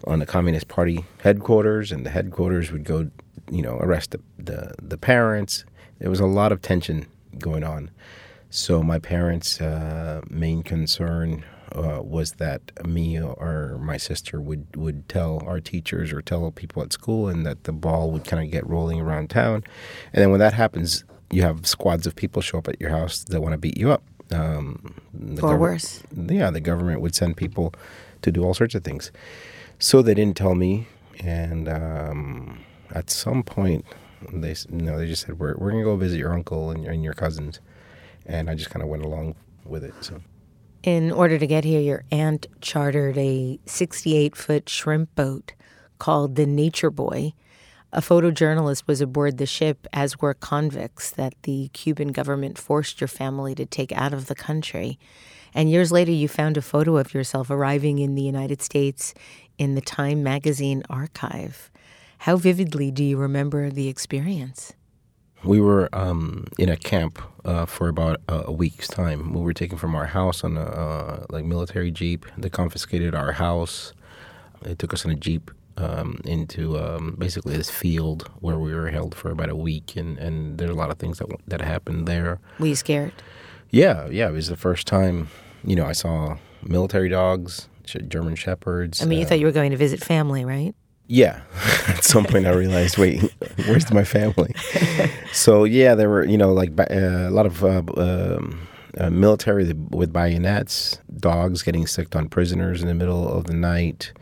on 0.08 0.18
the 0.18 0.26
Communist 0.26 0.66
Party 0.66 1.04
headquarters, 1.22 1.92
and 1.92 2.04
the 2.04 2.10
headquarters 2.10 2.72
would 2.72 2.82
go, 2.82 3.08
you 3.48 3.62
know, 3.62 3.76
arrest 3.78 4.10
the 4.10 4.20
the, 4.38 4.74
the 4.82 4.98
parents. 4.98 5.64
There 6.04 6.10
was 6.10 6.20
a 6.20 6.26
lot 6.26 6.52
of 6.52 6.60
tension 6.60 7.06
going 7.38 7.64
on. 7.64 7.90
So 8.50 8.82
my 8.82 8.98
parents' 8.98 9.58
uh, 9.58 10.20
main 10.28 10.62
concern 10.62 11.46
uh, 11.74 12.02
was 12.02 12.32
that 12.32 12.60
me 12.86 13.18
or 13.18 13.78
my 13.80 13.96
sister 13.96 14.38
would, 14.38 14.76
would 14.76 15.08
tell 15.08 15.42
our 15.46 15.60
teachers 15.60 16.12
or 16.12 16.20
tell 16.20 16.50
people 16.50 16.82
at 16.82 16.92
school, 16.92 17.26
and 17.26 17.46
that 17.46 17.64
the 17.64 17.72
ball 17.72 18.10
would 18.10 18.26
kind 18.26 18.44
of 18.44 18.52
get 18.52 18.66
rolling 18.66 19.00
around 19.00 19.30
town. 19.30 19.64
And 20.12 20.20
then 20.22 20.30
when 20.30 20.40
that 20.40 20.52
happens, 20.52 21.04
you 21.30 21.40
have 21.40 21.66
squads 21.66 22.06
of 22.06 22.14
people 22.14 22.42
show 22.42 22.58
up 22.58 22.68
at 22.68 22.78
your 22.78 22.90
house 22.90 23.24
that 23.24 23.40
want 23.40 23.54
to 23.54 23.58
beat 23.58 23.78
you 23.78 23.90
up. 23.90 24.02
Um, 24.30 24.96
the 25.14 25.40
Or 25.40 25.56
worse. 25.56 26.02
Yeah, 26.14 26.50
the 26.50 26.60
government 26.60 27.00
would 27.00 27.14
send 27.14 27.38
people 27.38 27.72
to 28.20 28.30
do 28.30 28.44
all 28.44 28.52
sorts 28.52 28.74
of 28.74 28.84
things. 28.84 29.10
So 29.78 30.02
they 30.02 30.12
didn't 30.12 30.36
tell 30.36 30.54
me, 30.54 30.86
and 31.20 31.66
um, 31.66 32.62
at 32.94 33.08
some 33.08 33.42
point, 33.42 33.86
they 34.32 34.52
s- 34.52 34.66
you 34.70 34.82
know 34.82 34.98
they 34.98 35.06
just 35.06 35.26
said 35.26 35.38
we're 35.38 35.54
we're 35.56 35.70
gonna 35.70 35.84
go 35.84 35.96
visit 35.96 36.18
your 36.18 36.32
uncle 36.32 36.70
and 36.70 36.82
your, 36.84 36.92
and 36.92 37.02
your 37.04 37.14
cousins, 37.14 37.60
and 38.26 38.48
I 38.50 38.54
just 38.54 38.70
kind 38.70 38.82
of 38.82 38.88
went 38.88 39.04
along 39.04 39.34
with 39.64 39.84
it. 39.84 39.94
So 40.00 40.20
In 40.82 41.10
order 41.12 41.38
to 41.38 41.46
get 41.46 41.64
here, 41.64 41.80
your 41.80 42.04
aunt 42.10 42.46
chartered 42.60 43.16
a 43.18 43.58
68 43.66 44.36
foot 44.36 44.68
shrimp 44.68 45.14
boat 45.14 45.52
called 45.98 46.36
the 46.36 46.46
Nature 46.46 46.90
Boy. 46.90 47.32
A 47.92 48.00
photojournalist 48.00 48.86
was 48.88 49.00
aboard 49.00 49.38
the 49.38 49.46
ship, 49.46 49.86
as 49.92 50.20
were 50.20 50.34
convicts 50.34 51.10
that 51.12 51.34
the 51.44 51.68
Cuban 51.72 52.08
government 52.08 52.58
forced 52.58 53.00
your 53.00 53.06
family 53.08 53.54
to 53.54 53.64
take 53.64 53.92
out 53.92 54.12
of 54.12 54.26
the 54.26 54.34
country. 54.34 54.98
And 55.54 55.70
years 55.70 55.92
later, 55.92 56.10
you 56.10 56.26
found 56.26 56.56
a 56.56 56.62
photo 56.62 56.96
of 56.96 57.14
yourself 57.14 57.50
arriving 57.50 58.00
in 58.00 58.16
the 58.16 58.22
United 58.22 58.60
States 58.60 59.14
in 59.58 59.76
the 59.76 59.80
Time 59.80 60.24
magazine 60.24 60.82
archive. 60.90 61.70
How 62.18 62.36
vividly 62.36 62.90
do 62.90 63.04
you 63.04 63.16
remember 63.16 63.70
the 63.70 63.88
experience? 63.88 64.72
we 65.44 65.60
were 65.60 65.88
um, 65.92 66.46
in 66.58 66.68
a 66.68 66.76
camp 66.76 67.20
uh, 67.44 67.66
for 67.66 67.88
about 67.88 68.20
a, 68.28 68.44
a 68.46 68.52
week's 68.52 68.88
time. 68.88 69.32
We 69.32 69.42
were 69.42 69.52
taken 69.52 69.78
from 69.78 69.94
our 69.94 70.06
house 70.06 70.42
on 70.42 70.56
a 70.56 70.62
uh, 70.62 71.26
like 71.30 71.44
military 71.44 71.90
jeep. 71.90 72.26
They 72.36 72.48
confiscated 72.48 73.14
our 73.14 73.32
house. 73.32 73.92
They 74.62 74.74
took 74.74 74.94
us 74.94 75.04
in 75.04 75.10
a 75.10 75.14
jeep 75.14 75.50
um, 75.76 76.20
into 76.24 76.78
um, 76.78 77.16
basically 77.18 77.56
this 77.56 77.70
field 77.70 78.30
where 78.40 78.58
we 78.58 78.74
were 78.74 78.88
held 78.88 79.14
for 79.14 79.30
about 79.30 79.50
a 79.50 79.56
week, 79.56 79.96
and, 79.96 80.18
and 80.18 80.58
there's 80.58 80.70
a 80.70 80.74
lot 80.74 80.90
of 80.90 80.98
things 80.98 81.18
that 81.18 81.28
that 81.46 81.60
happened 81.60 82.06
there. 82.06 82.40
Were 82.58 82.66
you 82.66 82.76
scared? 82.76 83.12
Yeah, 83.70 84.08
yeah, 84.08 84.28
it 84.28 84.32
was 84.32 84.48
the 84.48 84.56
first 84.56 84.86
time. 84.86 85.28
You 85.64 85.76
know, 85.76 85.86
I 85.86 85.92
saw 85.92 86.36
military 86.62 87.08
dogs, 87.08 87.68
German 87.84 88.36
shepherds. 88.36 89.02
I 89.02 89.06
mean, 89.06 89.18
you 89.18 89.24
uh, 89.24 89.28
thought 89.28 89.40
you 89.40 89.46
were 89.46 89.52
going 89.52 89.72
to 89.72 89.76
visit 89.76 90.02
family, 90.02 90.44
right? 90.44 90.74
Yeah. 91.06 91.40
At 91.88 92.04
some 92.04 92.24
point, 92.24 92.46
I 92.46 92.50
realized, 92.50 92.98
wait, 92.98 93.20
where's 93.66 93.92
my 93.92 94.04
family? 94.04 94.54
so 95.32 95.64
yeah, 95.64 95.94
there 95.94 96.08
were 96.08 96.24
you 96.24 96.38
know 96.38 96.52
like 96.52 96.78
uh, 96.78 96.84
a 96.90 97.30
lot 97.30 97.46
of 97.46 97.64
uh, 97.64 97.82
um, 97.96 98.66
uh, 98.98 99.10
military 99.10 99.72
with 99.90 100.12
bayonets, 100.12 100.98
dogs 101.16 101.62
getting 101.62 101.86
sicked 101.86 102.16
on 102.16 102.28
prisoners 102.28 102.82
in 102.82 102.88
the 102.88 102.94
middle 102.94 103.28
of 103.28 103.44
the 103.44 103.54
night. 103.54 104.12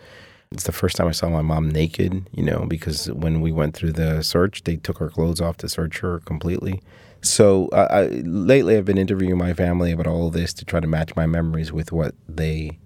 It's 0.51 0.65
the 0.65 0.73
first 0.73 0.97
time 0.97 1.09
I 1.09 1.13
saw 1.13 1.31
my 1.31 1.41
mom 1.41 1.71
naked, 1.71 2.29
you 2.33 2.43
know, 2.43 2.67
because 2.69 3.11
when 3.11 3.41
we 3.41 3.53
went 3.53 3.75
through 3.75 3.93
the 3.93 4.23
search, 4.23 4.65
they 4.65 4.77
took 4.77 4.99
her 4.99 5.09
clothes 5.09 5.41
off 5.41 5.57
to 5.59 5.69
search 5.69 6.01
her 6.01 6.19
completely. 6.21 6.83
So 7.23 7.69
uh, 7.69 7.87
I, 7.91 8.03
lately, 8.25 8.77
I've 8.77 8.85
been 8.85 8.99
interviewing 8.99 9.39
my 9.39 9.55
family 9.55 9.93
about 9.93 10.07
all 10.07 10.27
of 10.27 10.35
this 10.35 10.53
to 10.55 10.65
try 10.65 10.81
to 10.81 10.87
match 10.87 11.17
my 11.17 11.25
memories 11.25 11.73
with 11.73 11.93
what 11.93 12.15
they 12.29 12.79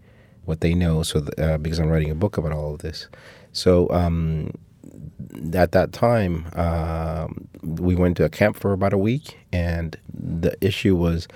what 0.45 0.61
they 0.61 0.75
know. 0.75 1.03
So 1.03 1.21
th- 1.21 1.33
uh, 1.39 1.59
because 1.59 1.79
I'm 1.79 1.89
writing 1.89 2.11
a 2.11 2.15
book 2.15 2.37
about 2.37 2.53
all 2.53 2.75
of 2.75 2.81
this, 2.81 3.09
so 3.57 3.89
um, 3.91 4.53
at 5.55 5.73
that 5.73 5.93
time, 5.93 6.47
um, 6.55 7.49
we 7.63 7.95
went 7.95 8.19
to 8.19 8.25
a 8.25 8.29
camp 8.29 8.57
for 8.57 8.75
about 8.75 8.93
a 8.93 8.99
week, 8.99 9.39
and 9.51 9.97
the 10.13 10.55
issue 10.61 10.95
was 10.95 11.27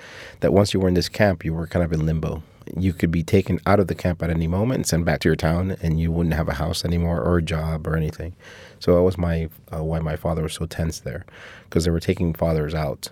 that 0.41 0.53
once 0.53 0.71
you 0.71 0.79
were 0.79 0.87
in 0.87 0.93
this 0.93 1.09
camp, 1.09 1.43
you 1.43 1.51
were 1.51 1.65
kind 1.65 1.83
of 1.83 1.91
in 1.91 2.05
limbo. 2.05 2.43
You 2.77 2.93
could 2.93 3.09
be 3.09 3.23
taken 3.23 3.59
out 3.65 3.79
of 3.79 3.87
the 3.87 3.95
camp 3.95 4.21
at 4.21 4.29
any 4.29 4.45
moment 4.45 4.75
and 4.77 4.87
sent 4.87 5.03
back 5.03 5.19
to 5.21 5.29
your 5.29 5.35
town, 5.35 5.77
and 5.81 5.99
you 5.99 6.11
wouldn't 6.11 6.35
have 6.35 6.47
a 6.47 6.53
house 6.53 6.85
anymore 6.85 7.19
or 7.19 7.37
a 7.37 7.41
job 7.41 7.87
or 7.87 7.97
anything. 7.97 8.35
So 8.77 8.93
that 8.93 9.01
was 9.01 9.17
my 9.17 9.49
uh, 9.73 9.83
why 9.83 9.99
my 9.99 10.15
father 10.15 10.43
was 10.43 10.53
so 10.53 10.67
tense 10.67 10.99
there, 10.99 11.25
because 11.63 11.85
they 11.85 11.91
were 11.91 11.99
taking 11.99 12.35
fathers 12.35 12.75
out, 12.75 13.09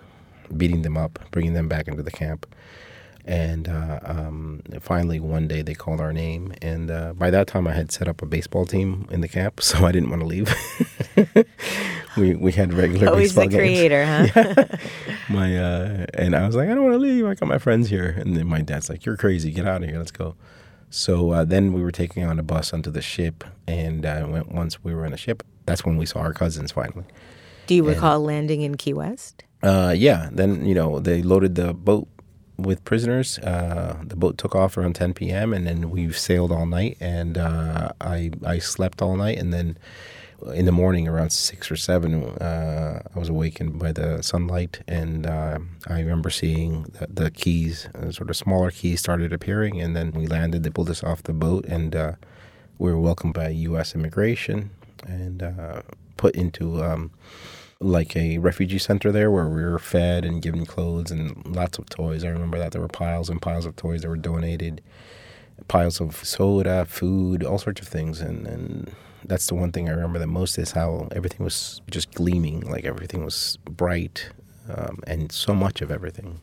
beating 0.56 0.82
them 0.82 0.96
up, 0.96 1.18
bringing 1.32 1.54
them 1.54 1.68
back 1.68 1.88
into 1.88 2.04
the 2.04 2.12
camp. 2.12 2.46
And 3.24 3.68
uh, 3.68 4.00
um, 4.02 4.62
finally, 4.80 5.20
one 5.20 5.46
day 5.46 5.62
they 5.62 5.74
called 5.74 6.00
our 6.00 6.12
name, 6.12 6.54
and 6.62 6.90
uh, 6.90 7.12
by 7.12 7.30
that 7.30 7.46
time 7.46 7.66
I 7.66 7.72
had 7.72 7.92
set 7.92 8.08
up 8.08 8.22
a 8.22 8.26
baseball 8.26 8.64
team 8.66 9.06
in 9.10 9.20
the 9.20 9.28
camp, 9.28 9.60
so 9.62 9.84
I 9.84 9.92
didn't 9.92 10.10
want 10.10 10.22
to 10.22 10.26
leave. 10.26 10.52
we 12.16 12.34
we 12.34 12.52
had 12.52 12.72
regular 12.72 13.08
Always 13.08 13.34
baseball 13.34 13.44
the 13.44 13.50
games. 13.50 13.78
creator, 13.78 14.04
huh? 14.04 14.64
My 15.28 15.56
uh, 15.56 16.06
and 16.14 16.34
I 16.34 16.46
was 16.46 16.56
like, 16.56 16.68
I 16.68 16.74
don't 16.74 16.84
want 16.84 16.94
to 16.94 16.98
leave. 16.98 17.26
I 17.26 17.34
got 17.34 17.48
my 17.48 17.58
friends 17.58 17.88
here, 17.90 18.08
and 18.18 18.36
then 18.36 18.46
my 18.46 18.62
dad's 18.62 18.88
like, 18.88 19.04
You're 19.04 19.16
crazy. 19.16 19.52
Get 19.52 19.66
out 19.66 19.82
of 19.82 19.88
here. 19.88 19.98
Let's 19.98 20.10
go. 20.10 20.34
So 20.88 21.30
uh, 21.30 21.44
then 21.44 21.72
we 21.72 21.82
were 21.82 21.92
taking 21.92 22.24
on 22.24 22.38
a 22.40 22.42
bus 22.42 22.72
onto 22.72 22.90
the 22.90 23.02
ship, 23.02 23.44
and 23.68 24.04
uh, 24.04 24.44
once 24.48 24.82
we 24.82 24.92
were 24.92 25.04
on 25.04 25.12
the 25.12 25.16
ship, 25.16 25.44
that's 25.66 25.84
when 25.84 25.96
we 25.96 26.06
saw 26.06 26.18
our 26.20 26.32
cousins 26.32 26.72
finally. 26.72 27.04
Do 27.68 27.76
you 27.76 27.84
recall 27.84 28.20
landing 28.20 28.62
in 28.62 28.76
Key 28.76 28.94
West? 28.94 29.44
Uh, 29.62 29.94
yeah. 29.96 30.30
Then 30.32 30.64
you 30.64 30.74
know 30.74 30.98
they 30.98 31.22
loaded 31.22 31.54
the 31.54 31.72
boat 31.72 32.08
with 32.62 32.84
prisoners. 32.84 33.38
Uh, 33.38 33.96
the 34.02 34.16
boat 34.16 34.38
took 34.38 34.54
off 34.54 34.76
around 34.76 34.94
10 34.94 35.14
p.m. 35.14 35.52
and 35.52 35.66
then 35.66 35.90
we 35.90 36.12
sailed 36.12 36.52
all 36.52 36.66
night. 36.66 36.96
And 37.00 37.38
uh, 37.38 37.92
I 38.00 38.30
I 38.44 38.58
slept 38.58 39.02
all 39.02 39.16
night. 39.16 39.38
And 39.38 39.52
then 39.52 39.78
in 40.54 40.64
the 40.64 40.72
morning, 40.72 41.06
around 41.06 41.30
six 41.30 41.70
or 41.70 41.76
seven, 41.76 42.24
uh, 42.24 43.02
I 43.14 43.18
was 43.18 43.28
awakened 43.28 43.78
by 43.78 43.92
the 43.92 44.22
sunlight. 44.22 44.80
And 44.88 45.26
uh, 45.26 45.58
I 45.86 46.00
remember 46.00 46.30
seeing 46.30 46.84
the, 46.98 47.06
the 47.08 47.30
keys, 47.30 47.88
uh, 47.94 48.10
sort 48.10 48.30
of 48.30 48.36
smaller 48.36 48.70
keys, 48.70 49.00
started 49.00 49.32
appearing. 49.32 49.80
And 49.80 49.96
then 49.96 50.12
we 50.12 50.26
landed. 50.26 50.62
They 50.62 50.70
pulled 50.70 50.90
us 50.90 51.04
off 51.04 51.22
the 51.22 51.32
boat, 51.32 51.64
and 51.66 51.94
uh, 51.94 52.12
we 52.78 52.90
were 52.90 53.00
welcomed 53.00 53.34
by 53.34 53.48
U.S. 53.48 53.94
immigration 53.94 54.70
and 55.06 55.42
put 56.16 56.34
into. 56.36 56.82
Um, 56.82 57.10
like 57.80 58.14
a 58.14 58.36
refugee 58.38 58.78
center 58.78 59.10
there 59.10 59.30
where 59.30 59.48
we 59.48 59.62
were 59.62 59.78
fed 59.78 60.24
and 60.24 60.42
given 60.42 60.66
clothes 60.66 61.10
and 61.10 61.44
lots 61.46 61.78
of 61.78 61.88
toys. 61.88 62.24
I 62.24 62.28
remember 62.28 62.58
that 62.58 62.72
there 62.72 62.80
were 62.80 62.88
piles 62.88 63.30
and 63.30 63.40
piles 63.40 63.64
of 63.64 63.74
toys 63.74 64.02
that 64.02 64.08
were 64.08 64.16
donated, 64.16 64.82
piles 65.66 65.98
of 66.00 66.16
soda, 66.16 66.84
food, 66.84 67.42
all 67.42 67.58
sorts 67.58 67.80
of 67.80 67.88
things. 67.88 68.20
And, 68.20 68.46
and 68.46 68.94
that's 69.24 69.46
the 69.46 69.54
one 69.54 69.72
thing 69.72 69.88
I 69.88 69.92
remember 69.92 70.18
the 70.18 70.26
most 70.26 70.58
is 70.58 70.72
how 70.72 71.08
everything 71.12 71.42
was 71.42 71.80
just 71.90 72.12
gleaming, 72.12 72.60
like 72.60 72.84
everything 72.84 73.24
was 73.24 73.58
bright 73.64 74.28
um, 74.68 75.00
and 75.06 75.32
so 75.32 75.54
much 75.54 75.80
of 75.80 75.90
everything. 75.90 76.40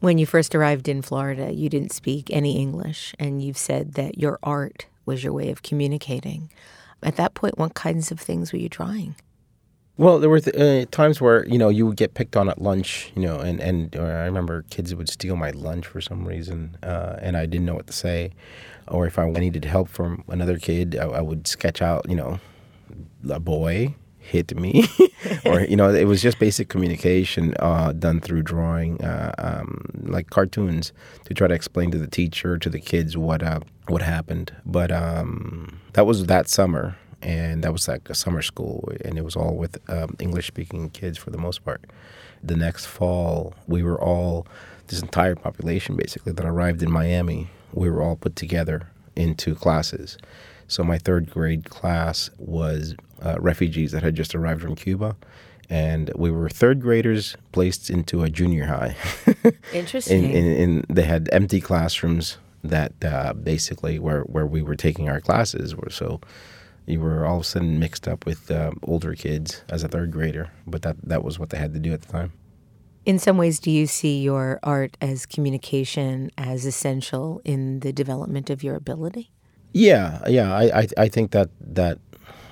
When 0.00 0.16
you 0.16 0.24
first 0.24 0.54
arrived 0.54 0.88
in 0.88 1.02
Florida, 1.02 1.52
you 1.52 1.68
didn't 1.68 1.92
speak 1.92 2.28
any 2.30 2.56
English, 2.58 3.14
and 3.20 3.40
you've 3.40 3.58
said 3.58 3.94
that 3.94 4.18
your 4.18 4.38
art 4.42 4.86
was 5.04 5.22
your 5.22 5.32
way 5.32 5.50
of 5.50 5.62
communicating. 5.62 6.50
At 7.02 7.16
that 7.16 7.34
point, 7.34 7.58
what 7.58 7.74
kinds 7.74 8.10
of 8.10 8.18
things 8.18 8.52
were 8.52 8.58
you 8.58 8.68
drawing? 8.68 9.14
Well, 9.98 10.18
there 10.18 10.30
were 10.30 10.40
th- 10.40 10.56
uh, 10.56 10.86
times 10.90 11.20
where 11.20 11.46
you 11.46 11.58
know 11.58 11.68
you 11.68 11.86
would 11.86 11.96
get 11.96 12.14
picked 12.14 12.36
on 12.36 12.48
at 12.48 12.60
lunch, 12.60 13.12
you 13.14 13.22
know, 13.22 13.40
and 13.40 13.60
and 13.60 13.94
I 13.94 14.24
remember 14.24 14.62
kids 14.70 14.94
would 14.94 15.08
steal 15.08 15.36
my 15.36 15.50
lunch 15.50 15.86
for 15.86 16.00
some 16.00 16.26
reason, 16.26 16.76
uh, 16.82 17.16
and 17.20 17.36
I 17.36 17.44
didn't 17.46 17.66
know 17.66 17.74
what 17.74 17.86
to 17.88 17.92
say, 17.92 18.32
or 18.88 19.06
if 19.06 19.18
I 19.18 19.28
needed 19.30 19.64
help 19.66 19.88
from 19.88 20.24
another 20.28 20.58
kid, 20.58 20.96
I, 20.96 21.04
I 21.04 21.20
would 21.20 21.46
sketch 21.46 21.82
out, 21.82 22.08
you 22.08 22.16
know, 22.16 22.40
a 23.28 23.38
boy 23.38 23.94
hit 24.18 24.56
me, 24.56 24.86
or 25.44 25.60
you 25.60 25.76
know, 25.76 25.90
it 25.92 26.04
was 26.04 26.22
just 26.22 26.38
basic 26.38 26.68
communication 26.70 27.54
uh, 27.60 27.92
done 27.92 28.20
through 28.20 28.42
drawing, 28.42 29.02
uh, 29.04 29.32
um, 29.38 29.84
like 30.04 30.30
cartoons, 30.30 30.92
to 31.26 31.34
try 31.34 31.46
to 31.46 31.54
explain 31.54 31.90
to 31.90 31.98
the 31.98 32.06
teacher 32.08 32.56
to 32.56 32.70
the 32.70 32.80
kids 32.80 33.18
what 33.18 33.42
uh, 33.42 33.60
what 33.88 34.00
happened. 34.00 34.54
But 34.64 34.90
um, 34.90 35.80
that 35.92 36.06
was 36.06 36.24
that 36.26 36.48
summer 36.48 36.96
and 37.22 37.62
that 37.62 37.72
was 37.72 37.88
like 37.88 38.10
a 38.10 38.14
summer 38.14 38.42
school, 38.42 38.92
and 39.04 39.16
it 39.16 39.24
was 39.24 39.36
all 39.36 39.54
with 39.54 39.78
um, 39.88 40.16
English 40.18 40.48
speaking 40.48 40.90
kids 40.90 41.16
for 41.16 41.30
the 41.30 41.38
most 41.38 41.64
part. 41.64 41.82
The 42.42 42.56
next 42.56 42.86
fall, 42.86 43.54
we 43.66 43.82
were 43.82 44.00
all, 44.00 44.46
this 44.88 45.00
entire 45.00 45.36
population 45.36 45.96
basically 45.96 46.32
that 46.32 46.44
arrived 46.44 46.82
in 46.82 46.90
Miami, 46.90 47.48
we 47.72 47.88
were 47.88 48.02
all 48.02 48.16
put 48.16 48.34
together 48.34 48.88
into 49.14 49.54
classes. 49.54 50.18
So 50.66 50.82
my 50.82 50.98
third 50.98 51.30
grade 51.30 51.70
class 51.70 52.30
was 52.38 52.94
uh, 53.22 53.36
refugees 53.38 53.92
that 53.92 54.02
had 54.02 54.16
just 54.16 54.34
arrived 54.34 54.62
from 54.62 54.74
Cuba. 54.74 55.16
And 55.70 56.10
we 56.16 56.30
were 56.30 56.48
third 56.48 56.80
graders 56.80 57.36
placed 57.52 57.88
into 57.88 58.22
a 58.22 58.28
junior 58.28 58.66
high. 58.66 58.96
Interesting. 59.72 60.24
in, 60.24 60.30
in, 60.30 60.46
in, 60.46 60.84
they 60.88 61.04
had 61.04 61.28
empty 61.32 61.60
classrooms 61.60 62.38
that 62.64 62.92
uh, 63.04 63.32
basically 63.32 63.98
where, 63.98 64.22
where 64.22 64.46
we 64.46 64.62
were 64.62 64.76
taking 64.76 65.08
our 65.08 65.20
classes 65.20 65.74
were 65.74 65.90
so 65.90 66.20
you 66.86 67.00
were 67.00 67.24
all 67.24 67.36
of 67.36 67.42
a 67.42 67.44
sudden 67.44 67.78
mixed 67.78 68.08
up 68.08 68.26
with 68.26 68.50
uh, 68.50 68.72
older 68.82 69.14
kids 69.14 69.62
as 69.68 69.84
a 69.84 69.88
third 69.88 70.10
grader, 70.10 70.50
but 70.66 70.82
that 70.82 70.96
that 71.02 71.22
was 71.22 71.38
what 71.38 71.50
they 71.50 71.58
had 71.58 71.72
to 71.74 71.80
do 71.80 71.92
at 71.92 72.02
the 72.02 72.12
time. 72.12 72.32
In 73.04 73.18
some 73.18 73.36
ways, 73.36 73.58
do 73.58 73.70
you 73.70 73.86
see 73.86 74.20
your 74.22 74.60
art 74.62 74.96
as 75.00 75.26
communication 75.26 76.30
as 76.38 76.64
essential 76.64 77.40
in 77.44 77.80
the 77.80 77.92
development 77.92 78.48
of 78.50 78.62
your 78.62 78.76
ability? 78.76 79.30
Yeah, 79.72 80.20
yeah, 80.28 80.54
I 80.54 80.80
I, 80.80 80.88
I 80.96 81.08
think 81.08 81.30
that 81.32 81.50
that 81.60 81.98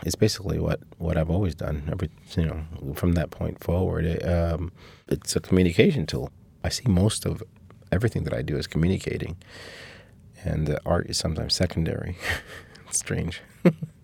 is 0.04 0.14
basically 0.14 0.58
what, 0.58 0.80
what 0.98 1.16
I've 1.16 1.30
always 1.30 1.54
done. 1.54 1.88
Every 1.90 2.10
you 2.36 2.46
know 2.46 2.94
from 2.94 3.12
that 3.12 3.30
point 3.30 3.62
forward, 3.62 4.04
it, 4.04 4.26
um, 4.28 4.72
it's 5.08 5.36
a 5.36 5.40
communication 5.40 6.06
tool. 6.06 6.30
I 6.64 6.68
see 6.68 6.84
most 6.88 7.26
of 7.26 7.42
everything 7.92 8.24
that 8.24 8.34
I 8.34 8.42
do 8.42 8.56
as 8.56 8.66
communicating, 8.66 9.36
and 10.44 10.66
the 10.66 10.80
art 10.86 11.10
is 11.10 11.18
sometimes 11.18 11.54
secondary. 11.54 12.16
it's 12.88 12.98
strange. 12.98 13.42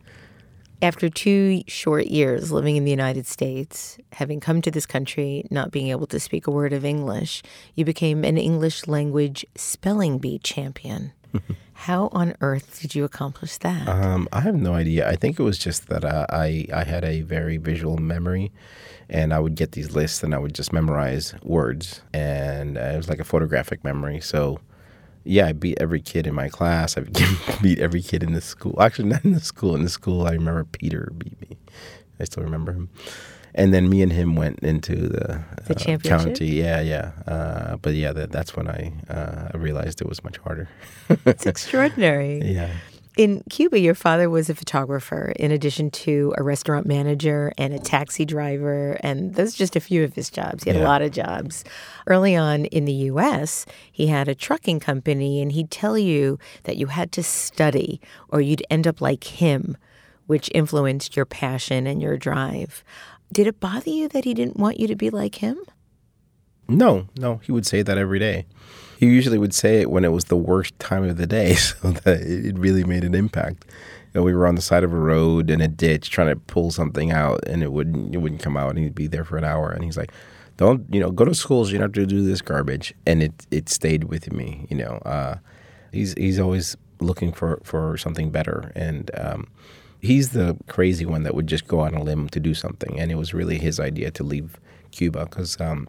After 0.82 1.08
two 1.08 1.62
short 1.66 2.06
years 2.06 2.52
living 2.52 2.76
in 2.76 2.84
the 2.84 2.90
United 2.90 3.26
States, 3.26 3.96
having 4.12 4.40
come 4.40 4.60
to 4.62 4.70
this 4.70 4.84
country 4.84 5.46
not 5.50 5.70
being 5.70 5.88
able 5.88 6.06
to 6.08 6.20
speak 6.20 6.46
a 6.46 6.50
word 6.50 6.72
of 6.74 6.84
English, 6.84 7.42
you 7.74 7.84
became 7.84 8.24
an 8.24 8.36
English 8.36 8.86
language 8.86 9.46
spelling 9.54 10.18
bee 10.18 10.38
champion. 10.38 11.12
How 11.72 12.08
on 12.12 12.34
earth 12.40 12.80
did 12.80 12.94
you 12.94 13.04
accomplish 13.04 13.56
that? 13.58 13.88
Um, 13.88 14.28
I 14.32 14.40
have 14.40 14.54
no 14.54 14.74
idea. 14.74 15.08
I 15.08 15.16
think 15.16 15.38
it 15.38 15.42
was 15.42 15.58
just 15.58 15.88
that 15.88 16.04
uh, 16.04 16.26
I 16.30 16.66
I 16.72 16.84
had 16.84 17.04
a 17.04 17.22
very 17.22 17.56
visual 17.56 17.96
memory, 17.98 18.52
and 19.08 19.32
I 19.32 19.38
would 19.38 19.54
get 19.54 19.72
these 19.72 19.92
lists 19.92 20.22
and 20.22 20.34
I 20.34 20.38
would 20.38 20.54
just 20.54 20.72
memorize 20.72 21.34
words, 21.42 22.02
and 22.12 22.76
uh, 22.76 22.80
it 22.80 22.96
was 22.96 23.08
like 23.08 23.20
a 23.20 23.24
photographic 23.24 23.84
memory. 23.84 24.20
So, 24.20 24.60
yeah, 25.26 25.46
I 25.46 25.52
beat 25.52 25.78
every 25.80 26.00
kid 26.00 26.26
in 26.26 26.34
my 26.34 26.48
class. 26.48 26.96
I 26.96 27.00
beat 27.62 27.78
every 27.78 28.02
kid 28.02 28.22
in 28.22 28.32
the 28.32 28.40
school. 28.40 28.80
Actually, 28.80 29.08
not 29.08 29.24
in 29.24 29.32
the 29.32 29.40
school. 29.40 29.74
In 29.74 29.82
the 29.82 29.90
school, 29.90 30.26
I 30.26 30.32
remember 30.32 30.64
Peter 30.64 31.12
beat 31.16 31.40
me. 31.40 31.56
I 32.18 32.24
still 32.24 32.42
remember 32.42 32.72
him 32.72 32.88
and 33.56 33.72
then 33.72 33.88
me 33.88 34.02
and 34.02 34.12
him 34.12 34.36
went 34.36 34.60
into 34.60 34.94
the, 34.94 35.42
the 35.64 35.74
uh, 35.74 35.78
championship. 35.78 36.26
county. 36.26 36.46
Yeah, 36.46 36.80
yeah. 36.82 37.12
Uh, 37.26 37.76
but 37.78 37.94
yeah, 37.94 38.12
that, 38.12 38.30
that's 38.30 38.54
when 38.54 38.68
I 38.68 38.92
uh, 39.08 39.58
realized 39.58 40.00
it 40.02 40.08
was 40.08 40.22
much 40.22 40.36
harder. 40.36 40.68
it's 41.08 41.46
extraordinary. 41.54 42.42
Yeah. 42.44 42.70
In 43.16 43.42
Cuba, 43.48 43.78
your 43.80 43.94
father 43.94 44.28
was 44.28 44.50
a 44.50 44.54
photographer, 44.54 45.32
in 45.36 45.50
addition 45.50 45.90
to 45.90 46.34
a 46.36 46.42
restaurant 46.42 46.86
manager 46.86 47.50
and 47.56 47.72
a 47.72 47.78
taxi 47.78 48.26
driver, 48.26 48.98
and 49.00 49.34
those 49.34 49.54
are 49.54 49.56
just 49.56 49.74
a 49.74 49.80
few 49.80 50.04
of 50.04 50.14
his 50.14 50.28
jobs. 50.28 50.64
He 50.64 50.70
had 50.70 50.76
Yeah. 50.78 50.84
a 50.84 50.88
lot 50.88 51.00
of 51.00 51.12
jobs. 51.12 51.64
Early 52.06 52.36
on 52.36 52.66
in 52.66 52.84
the 52.84 52.92
U.S., 52.92 53.64
he 53.90 54.08
had 54.08 54.28
a 54.28 54.34
trucking 54.34 54.80
company, 54.80 55.40
and 55.40 55.50
he'd 55.52 55.70
tell 55.70 55.96
you 55.96 56.38
that 56.64 56.76
you 56.76 56.88
had 56.88 57.10
to 57.12 57.22
study 57.22 58.02
or 58.28 58.42
you'd 58.42 58.62
end 58.68 58.86
up 58.86 59.00
like 59.00 59.24
him, 59.24 59.78
which 60.26 60.50
influenced 60.54 61.16
your 61.16 61.24
passion 61.24 61.86
and 61.86 62.02
your 62.02 62.18
drive. 62.18 62.84
Did 63.32 63.46
it 63.46 63.60
bother 63.60 63.90
you 63.90 64.08
that 64.08 64.24
he 64.26 64.34
didn't 64.34 64.58
want 64.58 64.78
you 64.78 64.86
to 64.88 64.94
be 64.96 65.08
like 65.08 65.36
him? 65.36 65.56
No, 66.68 67.06
no, 67.16 67.36
he 67.38 67.50
would 67.50 67.64
say 67.64 67.80
that 67.80 67.96
every 67.96 68.18
day. 68.18 68.44
He 68.96 69.06
usually 69.06 69.38
would 69.38 69.54
say 69.54 69.80
it 69.80 69.90
when 69.90 70.04
it 70.04 70.12
was 70.12 70.24
the 70.24 70.36
worst 70.36 70.78
time 70.78 71.04
of 71.04 71.16
the 71.16 71.26
day, 71.26 71.54
so 71.54 71.90
that 71.90 72.20
it 72.20 72.58
really 72.58 72.84
made 72.84 73.04
an 73.04 73.14
impact. 73.14 73.64
You 74.12 74.20
know, 74.20 74.24
we 74.24 74.34
were 74.34 74.46
on 74.46 74.54
the 74.54 74.62
side 74.62 74.84
of 74.84 74.92
a 74.92 74.98
road 74.98 75.50
in 75.50 75.60
a 75.60 75.68
ditch 75.68 76.10
trying 76.10 76.28
to 76.28 76.36
pull 76.36 76.70
something 76.70 77.10
out, 77.10 77.46
and 77.46 77.62
it 77.62 77.72
wouldn't 77.72 78.14
it 78.14 78.18
wouldn't 78.18 78.42
come 78.42 78.56
out, 78.56 78.70
and 78.70 78.78
he'd 78.78 78.94
be 78.94 79.06
there 79.06 79.24
for 79.24 79.36
an 79.36 79.44
hour, 79.44 79.70
and 79.70 79.84
he's 79.84 79.96
like, 79.96 80.12
"Don't 80.56 80.86
you 80.92 81.00
know? 81.00 81.10
Go 81.10 81.24
to 81.24 81.34
schools. 81.34 81.70
You 81.70 81.78
don't 81.78 81.88
have 81.88 81.92
to 81.92 82.06
do 82.06 82.24
this 82.24 82.40
garbage." 82.40 82.94
And 83.06 83.22
it 83.22 83.46
it 83.50 83.68
stayed 83.68 84.04
with 84.04 84.32
me. 84.32 84.66
You 84.70 84.78
know, 84.78 85.02
uh, 85.04 85.36
he's 85.92 86.14
he's 86.14 86.40
always 86.40 86.76
looking 87.00 87.32
for 87.32 87.60
for 87.62 87.98
something 87.98 88.30
better, 88.30 88.72
and 88.74 89.10
um, 89.18 89.46
he's 90.00 90.30
the 90.30 90.56
crazy 90.68 91.04
one 91.04 91.22
that 91.24 91.34
would 91.34 91.46
just 91.46 91.68
go 91.68 91.80
on 91.80 91.94
a 91.94 92.02
limb 92.02 92.28
to 92.30 92.40
do 92.40 92.54
something, 92.54 92.98
and 92.98 93.12
it 93.12 93.16
was 93.16 93.34
really 93.34 93.58
his 93.58 93.78
idea 93.78 94.10
to 94.12 94.24
leave 94.24 94.58
Cuba 94.90 95.26
because. 95.26 95.60
Um, 95.60 95.88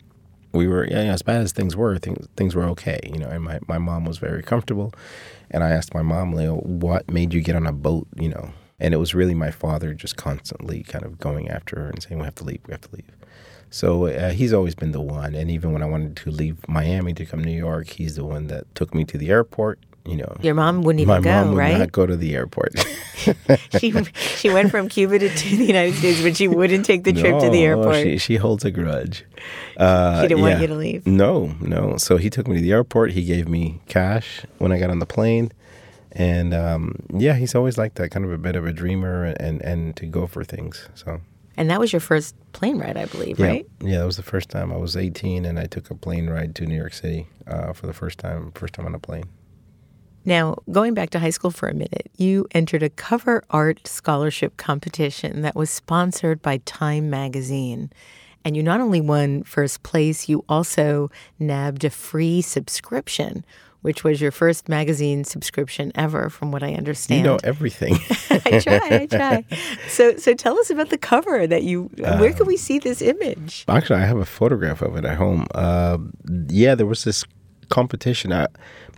we 0.53 0.67
were 0.67 0.87
yeah, 0.87 1.13
as 1.13 1.21
bad 1.21 1.41
as 1.41 1.51
things 1.51 1.75
were 1.75 1.97
things 1.97 2.27
things 2.35 2.55
were 2.55 2.63
okay 2.63 2.99
you 3.03 3.19
know 3.19 3.27
and 3.27 3.43
my, 3.43 3.59
my 3.67 3.77
mom 3.77 4.05
was 4.05 4.17
very 4.17 4.43
comfortable. 4.43 4.93
And 5.49 5.63
i 5.63 5.69
asked 5.69 5.93
my 5.93 6.01
mom 6.01 6.33
Leo, 6.33 6.57
what 6.57 7.09
made 7.09 7.33
you 7.33 7.41
get 7.41 7.55
on 7.55 7.67
a 7.67 7.71
boat? 7.73 8.07
You 8.15 8.29
know 8.29 8.51
and 8.79 8.93
it 8.93 8.97
was 8.97 9.15
really 9.15 9.33
my 9.33 9.51
father 9.51 9.93
just 9.93 10.17
constantly 10.17 10.83
kind 10.83 11.03
of 11.03 11.19
going 11.19 11.49
after 11.49 11.77
her 11.77 11.89
and 11.89 12.03
saying 12.03 12.19
we 12.19 12.25
have 12.25 12.35
to 12.35 12.43
leave 12.43 12.61
we 12.67 12.73
have 12.73 12.81
to 12.81 12.95
leave. 12.95 13.11
So 13.69 14.05
uh, 14.05 14.31
he's 14.31 14.53
always 14.53 14.75
been 14.75 14.93
the 14.93 15.01
one. 15.01 15.35
And 15.35 15.51
even 15.51 15.73
when 15.73 15.83
i 15.83 15.85
wanted 15.85 16.15
to 16.17 16.31
leave 16.31 16.67
miami 16.67 17.13
to 17.13 17.25
come 17.25 17.41
to 17.41 17.45
new 17.45 17.57
york 17.57 17.87
he's 17.89 18.15
the 18.15 18.25
one 18.25 18.47
that 18.47 18.73
took 18.75 18.93
me 18.93 19.03
to 19.05 19.17
the 19.17 19.29
airport 19.29 19.79
you 20.07 20.15
know 20.17 20.35
Your 20.41 20.53
mom 20.55 20.83
wouldn't 20.83 21.01
even 21.01 21.13
my 21.15 21.19
go, 21.21 21.29
mom 21.31 21.49
would 21.49 21.57
right? 21.57 21.77
not 21.77 21.91
go 21.91 22.05
to 22.05 22.15
the 22.15 22.35
airport 22.35 22.73
she 23.79 23.91
she 24.15 24.49
went 24.49 24.71
from 24.71 24.87
Cuba 24.89 25.19
to, 25.19 25.27
to 25.29 25.57
the 25.57 25.65
United 25.65 25.95
States, 25.95 26.21
but 26.21 26.37
she 26.37 26.47
wouldn't 26.47 26.85
take 26.85 27.03
the 27.03 27.11
trip 27.13 27.39
to 27.39 27.49
the 27.49 27.63
airport. 27.63 27.95
She, 27.97 28.17
she 28.17 28.35
holds 28.37 28.63
a 28.63 28.71
grudge. 28.71 29.25
Uh, 29.75 30.21
She 30.21 30.27
didn't 30.29 30.41
want 30.41 30.61
you 30.61 30.67
to 30.67 30.75
leave. 30.75 31.05
No, 31.05 31.53
no. 31.59 31.97
So 31.97 32.17
he 32.17 32.29
took 32.29 32.47
me 32.47 32.55
to 32.55 32.61
the 32.61 32.71
airport. 32.71 33.11
He 33.11 33.23
gave 33.23 33.47
me 33.49 33.81
cash 33.87 34.45
when 34.59 34.71
I 34.71 34.79
got 34.79 34.89
on 34.89 34.99
the 34.99 35.05
plane. 35.05 35.51
And 36.11 36.53
um, 36.53 36.95
yeah, 37.13 37.33
he's 37.35 37.53
always 37.55 37.77
like 37.77 37.95
that, 37.95 38.09
kind 38.11 38.23
of 38.25 38.31
a 38.31 38.37
bit 38.37 38.55
of 38.55 38.65
a 38.65 38.71
dreamer 38.71 39.25
and, 39.39 39.61
and 39.61 39.95
to 39.97 40.05
go 40.05 40.25
for 40.27 40.43
things. 40.43 40.87
So 40.95 41.19
And 41.57 41.69
that 41.69 41.79
was 41.79 41.91
your 41.91 41.99
first 41.99 42.35
plane 42.53 42.77
ride, 42.79 42.97
I 42.97 43.05
believe, 43.05 43.39
yeah, 43.39 43.47
right? 43.47 43.65
yeah, 43.81 43.99
that 43.99 44.05
was 44.05 44.17
the 44.17 44.23
first 44.23 44.49
time 44.49 44.71
I 44.71 44.77
was 44.77 44.95
18 44.95 45.43
and 45.45 45.59
I 45.59 45.65
took 45.65 45.89
a 45.91 45.95
plane 45.95 46.29
ride 46.29 46.55
to 46.55 46.65
New 46.65 46.77
York 46.77 46.93
City 46.93 47.27
uh, 47.45 47.73
for 47.73 47.87
the 47.87 47.93
first 47.93 48.19
time, 48.19 48.51
first 48.53 48.73
time 48.73 48.85
on 48.85 48.95
a 48.95 48.99
plane. 48.99 49.25
Now, 50.27 50.57
going 50.69 50.93
back 50.93 51.11
to 51.11 51.19
high 51.19 51.29
school 51.29 51.51
for 51.51 51.69
a 51.69 51.73
minute, 51.73 52.11
you 52.17 52.47
entered 52.51 52.83
a 52.83 52.89
cover 52.89 53.45
art 53.49 53.87
scholarship 53.87 54.57
competition 54.57 55.41
that 55.41 55.55
was 55.55 55.69
sponsored 55.69 56.41
by 56.41 56.57
Time 56.65 57.09
magazine. 57.09 57.89
And 58.43 58.57
you 58.57 58.61
not 58.61 58.81
only 58.81 58.99
won 58.99 59.43
first 59.43 59.83
place, 59.83 60.27
you 60.27 60.43
also 60.49 61.09
nabbed 61.39 61.85
a 61.85 61.89
free 61.89 62.41
subscription, 62.41 63.45
which 63.83 64.03
was 64.03 64.19
your 64.19 64.31
first 64.31 64.67
magazine 64.67 65.23
subscription 65.23 65.93
ever, 65.95 66.29
from 66.29 66.51
what 66.51 66.61
I 66.61 66.73
understand. 66.73 67.21
You 67.21 67.31
know 67.31 67.39
everything. 67.45 67.93
I 68.29 68.59
try, 68.59 68.81
I 68.91 69.05
try. 69.05 69.45
So, 69.87 70.17
so 70.17 70.33
tell 70.33 70.59
us 70.59 70.69
about 70.69 70.89
the 70.89 70.97
cover 70.97 71.47
that 71.47 71.63
you. 71.63 71.89
where 71.95 72.33
can 72.33 72.47
we 72.47 72.57
see 72.57 72.79
this 72.79 73.01
image? 73.01 73.63
Actually, 73.69 74.01
I 74.01 74.05
have 74.05 74.17
a 74.17 74.25
photograph 74.25 74.81
of 74.81 74.97
it 74.97 75.05
at 75.05 75.15
home. 75.15 75.47
Uh, 75.55 75.99
yeah, 76.49 76.75
there 76.75 76.85
was 76.85 77.05
this 77.05 77.23
competition. 77.69 78.33
I, 78.33 78.47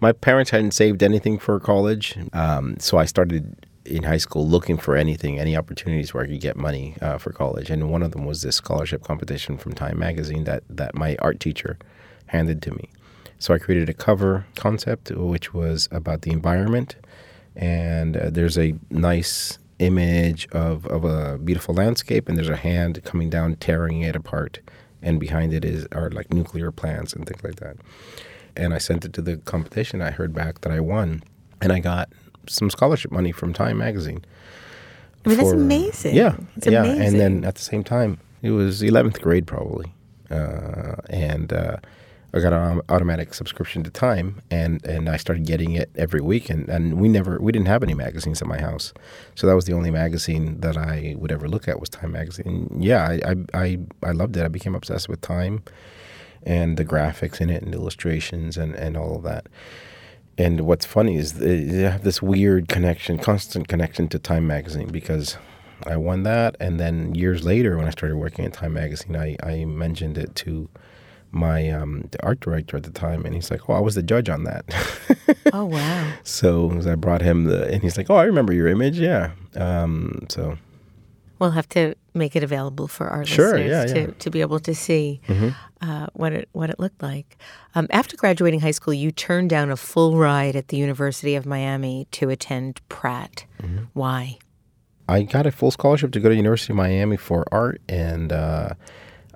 my 0.01 0.11
parents 0.11 0.51
hadn't 0.51 0.71
saved 0.71 1.03
anything 1.03 1.39
for 1.39 1.59
college, 1.59 2.17
um, 2.33 2.77
so 2.79 2.97
I 2.97 3.05
started 3.05 3.65
in 3.85 4.03
high 4.03 4.17
school 4.17 4.47
looking 4.47 4.77
for 4.77 4.95
anything, 4.95 5.39
any 5.39 5.57
opportunities 5.57 6.13
where 6.13 6.23
I 6.23 6.27
could 6.27 6.41
get 6.41 6.55
money 6.55 6.95
uh, 7.01 7.17
for 7.17 7.31
college. 7.31 7.69
And 7.69 7.89
one 7.89 8.03
of 8.03 8.11
them 8.11 8.25
was 8.25 8.41
this 8.41 8.55
scholarship 8.55 9.03
competition 9.03 9.57
from 9.57 9.73
Time 9.73 9.97
Magazine 9.97 10.43
that 10.43 10.63
that 10.69 10.95
my 10.95 11.15
art 11.19 11.39
teacher 11.39 11.77
handed 12.27 12.61
to 12.63 12.71
me. 12.71 12.89
So 13.39 13.53
I 13.53 13.57
created 13.57 13.89
a 13.89 13.93
cover 13.93 14.45
concept 14.55 15.11
which 15.11 15.53
was 15.53 15.87
about 15.91 16.21
the 16.21 16.31
environment, 16.31 16.95
and 17.55 18.17
uh, 18.17 18.29
there's 18.29 18.57
a 18.57 18.75
nice 18.89 19.57
image 19.79 20.47
of, 20.51 20.85
of 20.87 21.05
a 21.05 21.37
beautiful 21.37 21.73
landscape, 21.73 22.27
and 22.27 22.37
there's 22.37 22.49
a 22.49 22.57
hand 22.57 23.01
coming 23.05 23.29
down 23.29 23.55
tearing 23.55 24.01
it 24.01 24.15
apart, 24.15 24.59
and 25.01 25.19
behind 25.19 25.53
it 25.53 25.63
is 25.63 25.87
are 25.93 26.09
like 26.11 26.31
nuclear 26.33 26.71
plants 26.71 27.13
and 27.13 27.25
things 27.25 27.43
like 27.43 27.55
that. 27.55 27.77
And 28.55 28.73
I 28.73 28.77
sent 28.77 29.05
it 29.05 29.13
to 29.13 29.21
the 29.21 29.37
competition. 29.37 30.01
I 30.01 30.11
heard 30.11 30.33
back 30.33 30.61
that 30.61 30.71
I 30.71 30.79
won, 30.79 31.23
and 31.61 31.71
I 31.71 31.79
got 31.79 32.09
some 32.47 32.69
scholarship 32.69 33.11
money 33.11 33.31
from 33.31 33.53
Time 33.53 33.77
Magazine. 33.77 34.23
I 35.25 35.29
mean, 35.29 35.37
that's 35.37 35.51
amazing. 35.51 36.15
Yeah, 36.15 36.35
It's 36.55 36.67
yeah. 36.67 36.83
amazing. 36.83 37.03
And 37.05 37.19
then 37.19 37.45
at 37.45 37.55
the 37.55 37.61
same 37.61 37.83
time, 37.83 38.19
it 38.41 38.51
was 38.51 38.81
11th 38.81 39.21
grade 39.21 39.45
probably, 39.45 39.91
uh, 40.31 40.95
and 41.09 41.51
uh, 41.51 41.77
I 42.33 42.39
got 42.39 42.53
an 42.53 42.81
automatic 42.89 43.33
subscription 43.33 43.83
to 43.83 43.89
Time, 43.89 44.41
and 44.49 44.83
and 44.85 45.09
I 45.09 45.17
started 45.17 45.45
getting 45.45 45.73
it 45.73 45.89
every 45.95 46.21
week. 46.21 46.49
And, 46.49 46.69
and 46.69 46.99
we 47.01 47.09
never 47.09 47.37
we 47.39 47.51
didn't 47.51 47.67
have 47.67 47.83
any 47.83 47.93
magazines 47.93 48.41
at 48.41 48.47
my 48.47 48.61
house, 48.61 48.93
so 49.35 49.45
that 49.47 49.55
was 49.55 49.65
the 49.65 49.73
only 49.73 49.91
magazine 49.91 50.61
that 50.61 50.77
I 50.77 51.15
would 51.17 51.31
ever 51.31 51.49
look 51.49 51.67
at 51.67 51.79
was 51.79 51.89
Time 51.89 52.13
magazine. 52.13 52.77
Yeah, 52.79 53.03
I 53.07 53.31
I 53.31 53.35
I, 53.53 53.77
I 54.03 54.11
loved 54.11 54.37
it. 54.37 54.45
I 54.45 54.47
became 54.47 54.73
obsessed 54.75 55.09
with 55.09 55.19
Time, 55.21 55.63
and 56.49 56.77
the 56.77 56.83
graphics 56.83 57.39
in 57.39 57.49
it, 57.51 57.61
and 57.61 57.73
illustrations, 57.73 58.57
and 58.57 58.73
and 58.75 58.97
all 58.97 59.15
of 59.15 59.23
that. 59.23 59.45
And 60.37 60.61
what's 60.61 60.85
funny 60.85 61.17
is 61.17 61.33
they 61.33 61.65
have 61.81 62.03
this 62.03 62.21
weird 62.21 62.67
connection, 62.67 63.19
constant 63.19 63.67
connection 63.67 64.07
to 64.09 64.19
Time 64.19 64.47
magazine 64.47 64.87
because 64.87 65.37
I 65.85 65.95
won 65.97 66.23
that, 66.23 66.57
and 66.59 66.79
then 66.79 67.13
years 67.13 67.45
later, 67.45 67.77
when 67.77 67.85
I 67.85 67.91
started 67.91 68.17
working 68.17 68.45
at 68.45 68.53
Time 68.53 68.73
magazine, 68.73 69.15
I, 69.15 69.35
I 69.43 69.65
mentioned 69.65 70.17
it 70.17 70.35
to 70.35 70.69
my 71.31 71.69
um, 71.69 72.07
the 72.11 72.23
art 72.25 72.39
director 72.39 72.77
at 72.77 72.83
the 72.83 72.91
time, 72.91 73.25
and 73.25 73.35
he's 73.35 73.51
like, 73.51 73.69
"Oh, 73.69 73.73
I 73.73 73.79
was 73.79 73.95
the 73.95 74.03
judge 74.03 74.29
on 74.29 74.43
that." 74.43 74.65
Oh 75.51 75.65
wow! 75.65 76.13
so 76.23 76.79
I 76.85 76.93
brought 76.95 77.21
him 77.21 77.45
the, 77.45 77.67
and 77.71 77.81
he's 77.81 77.97
like, 77.97 78.09
"Oh, 78.09 78.15
I 78.15 78.23
remember 78.23 78.53
your 78.53 78.67
image, 78.67 78.99
yeah." 78.99 79.31
Um, 79.55 80.25
so 80.29 80.57
We'll 81.39 81.51
have 81.51 81.69
to 81.69 81.95
make 82.13 82.35
it 82.35 82.43
available 82.43 82.87
for 82.87 83.07
our 83.07 83.25
Sure, 83.25 83.53
listeners 83.57 83.69
yeah, 83.69 83.85
to, 83.85 83.99
yeah. 83.99 84.07
Mm-hmm. 84.07 84.17
to 84.19 84.29
be 84.29 84.41
able 84.41 84.59
to 84.59 84.75
see 84.75 85.21
uh, 85.81 86.07
what 86.13 86.33
it 86.33 86.49
what 86.51 86.69
it 86.69 86.79
looked 86.79 87.01
like. 87.01 87.37
Um, 87.75 87.87
after 87.91 88.17
graduating 88.17 88.59
high 88.59 88.71
school, 88.71 88.93
you 88.93 89.11
turned 89.11 89.49
down 89.49 89.71
a 89.71 89.77
full 89.77 90.17
ride 90.17 90.55
at 90.55 90.67
the 90.67 90.77
University 90.77 91.35
of 91.35 91.45
Miami 91.45 92.07
to 92.11 92.29
attend 92.29 92.81
Pratt. 92.89 93.45
Mm-hmm. 93.61 93.85
Why? 93.93 94.37
I 95.07 95.23
got 95.23 95.47
a 95.47 95.51
full 95.51 95.71
scholarship 95.71 96.11
to 96.11 96.19
go 96.19 96.29
to 96.29 96.35
University 96.35 96.73
of 96.73 96.77
Miami 96.77 97.17
for 97.17 97.43
art, 97.51 97.81
and 97.89 98.31
uh, 98.31 98.73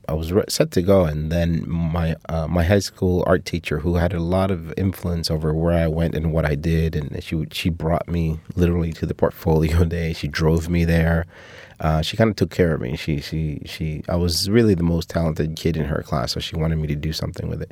I 0.07 0.13
was 0.13 0.31
set 0.49 0.69
to 0.71 0.81
go. 0.81 1.05
And 1.05 1.31
then 1.31 1.67
my 1.67 2.15
uh, 2.29 2.47
my 2.47 2.63
high 2.63 2.79
school 2.79 3.23
art 3.25 3.45
teacher, 3.45 3.79
who 3.79 3.95
had 3.95 4.13
a 4.13 4.19
lot 4.19 4.51
of 4.51 4.73
influence 4.77 5.31
over 5.31 5.53
where 5.53 5.73
I 5.73 5.87
went 5.87 6.13
and 6.15 6.31
what 6.31 6.45
I 6.45 6.55
did, 6.55 6.95
and 6.95 7.23
she 7.23 7.45
she 7.51 7.69
brought 7.69 8.07
me 8.07 8.39
literally 8.55 8.93
to 8.93 9.05
the 9.05 9.15
portfolio 9.15 9.83
day. 9.99 10.13
She 10.13 10.27
drove 10.27 10.69
me 10.69 10.85
there. 10.85 11.25
Uh, 11.79 12.01
she 12.01 12.17
kind 12.17 12.29
of 12.29 12.35
took 12.35 12.51
care 12.51 12.73
of 12.73 12.81
me. 12.81 12.95
She 12.95 13.19
she 13.19 13.61
she. 13.65 14.03
I 14.07 14.15
was 14.15 14.49
really 14.49 14.75
the 14.75 14.83
most 14.83 15.09
talented 15.09 15.55
kid 15.55 15.77
in 15.77 15.85
her 15.85 16.03
class, 16.03 16.31
so 16.31 16.39
she 16.39 16.55
wanted 16.55 16.77
me 16.77 16.87
to 16.87 16.95
do 16.95 17.13
something 17.13 17.49
with 17.49 17.61
it. 17.61 17.71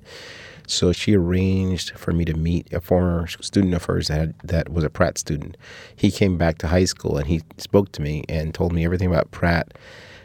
So 0.68 0.94
she 0.94 1.16
arranged 1.16 1.98
for 1.98 2.14
me 2.14 2.24
to 2.26 2.34
meet 2.34 2.72
a 2.72 2.80
former 2.80 3.28
student 3.28 3.74
of 3.74 3.84
hers 3.86 4.08
that, 4.08 4.18
had, 4.18 4.40
that 4.44 4.70
was 4.70 4.86
a 4.86 4.90
Pratt 4.90 5.18
student. 5.18 5.58
He 5.96 6.12
came 6.12 6.38
back 6.38 6.60
to 6.60 6.68
high 6.68 6.86
school 6.86 7.18
and 7.18 7.28
he 7.28 7.42
spoke 7.58 7.92
to 7.94 8.02
me 8.02 8.24
and 8.30 8.54
told 8.54 8.72
me 8.72 8.86
everything 8.86 9.10
about 9.10 9.32
Pratt. 9.32 9.74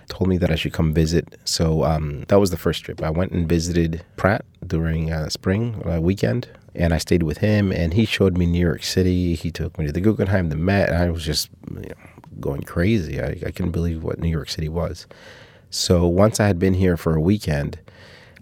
Told 0.08 0.28
me 0.28 0.38
that 0.38 0.52
I 0.52 0.54
should 0.54 0.72
come 0.72 0.94
visit. 0.94 1.36
So 1.44 1.82
um, 1.82 2.26
that 2.28 2.38
was 2.38 2.50
the 2.50 2.56
first 2.56 2.84
trip. 2.84 3.02
I 3.02 3.10
went 3.10 3.32
and 3.32 3.48
visited 3.48 4.04
Pratt 4.16 4.44
during 4.64 5.12
uh, 5.12 5.30
spring 5.30 5.82
uh, 5.84 6.00
weekend 6.00 6.48
and 6.76 6.94
I 6.94 6.98
stayed 6.98 7.24
with 7.24 7.38
him 7.38 7.72
and 7.72 7.94
he 7.94 8.04
showed 8.04 8.38
me 8.38 8.46
New 8.46 8.60
York 8.60 8.84
City. 8.84 9.34
He 9.34 9.50
took 9.50 9.76
me 9.78 9.86
to 9.86 9.92
the 9.92 10.00
Guggenheim, 10.00 10.50
the 10.50 10.56
Met, 10.56 10.90
and 10.90 10.98
I 10.98 11.10
was 11.10 11.24
just 11.24 11.48
you 11.68 11.80
know, 11.80 11.94
going 12.40 12.62
crazy. 12.62 13.20
I, 13.20 13.38
I 13.46 13.50
couldn't 13.50 13.72
believe 13.72 14.02
what 14.02 14.18
New 14.18 14.28
York 14.28 14.48
City 14.50 14.68
was. 14.68 15.06
So 15.70 16.06
once 16.06 16.40
I 16.40 16.46
had 16.46 16.58
been 16.58 16.74
here 16.74 16.96
for 16.96 17.14
a 17.14 17.20
weekend, 17.20 17.78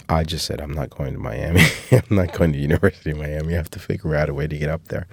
I 0.09 0.24
just 0.24 0.44
said, 0.44 0.61
I'm 0.61 0.72
not 0.72 0.90
going 0.90 1.14
to 1.14 1.18
Miami. 1.18 1.62
I'm 1.90 2.16
not 2.16 2.33
going 2.33 2.52
to 2.52 2.59
University 2.59 3.11
of 3.11 3.18
Miami. 3.18 3.54
I 3.54 3.57
have 3.57 3.70
to 3.70 3.78
figure 3.78 4.14
out 4.14 4.28
a 4.28 4.35
way 4.35 4.46
to 4.46 4.59
get 4.59 4.68
up 4.68 4.88
there. 4.88 5.07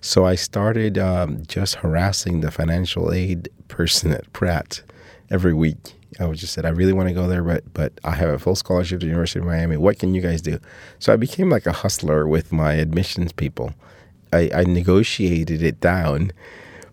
So 0.00 0.24
I 0.24 0.34
started 0.34 0.96
um, 0.96 1.44
just 1.46 1.76
harassing 1.76 2.40
the 2.40 2.50
financial 2.50 3.12
aid 3.12 3.50
person 3.68 4.12
at 4.12 4.32
Pratt 4.32 4.82
every 5.30 5.52
week. 5.52 5.94
I 6.18 6.24
was 6.24 6.40
just 6.40 6.54
said, 6.54 6.64
I 6.64 6.70
really 6.70 6.92
want 6.92 7.08
to 7.08 7.14
go 7.14 7.28
there, 7.28 7.44
but 7.44 7.72
but 7.72 7.92
I 8.02 8.12
have 8.12 8.30
a 8.30 8.38
full 8.38 8.56
scholarship 8.56 9.00
to 9.00 9.06
the 9.06 9.10
University 9.10 9.38
of 9.40 9.46
Miami. 9.46 9.76
What 9.76 9.98
can 9.98 10.14
you 10.14 10.20
guys 10.20 10.42
do? 10.42 10.58
So 10.98 11.12
I 11.12 11.16
became 11.16 11.50
like 11.50 11.66
a 11.66 11.72
hustler 11.72 12.26
with 12.26 12.50
my 12.50 12.74
admissions 12.74 13.32
people. 13.32 13.74
I, 14.32 14.50
I 14.54 14.64
negotiated 14.64 15.62
it 15.62 15.80
down 15.80 16.32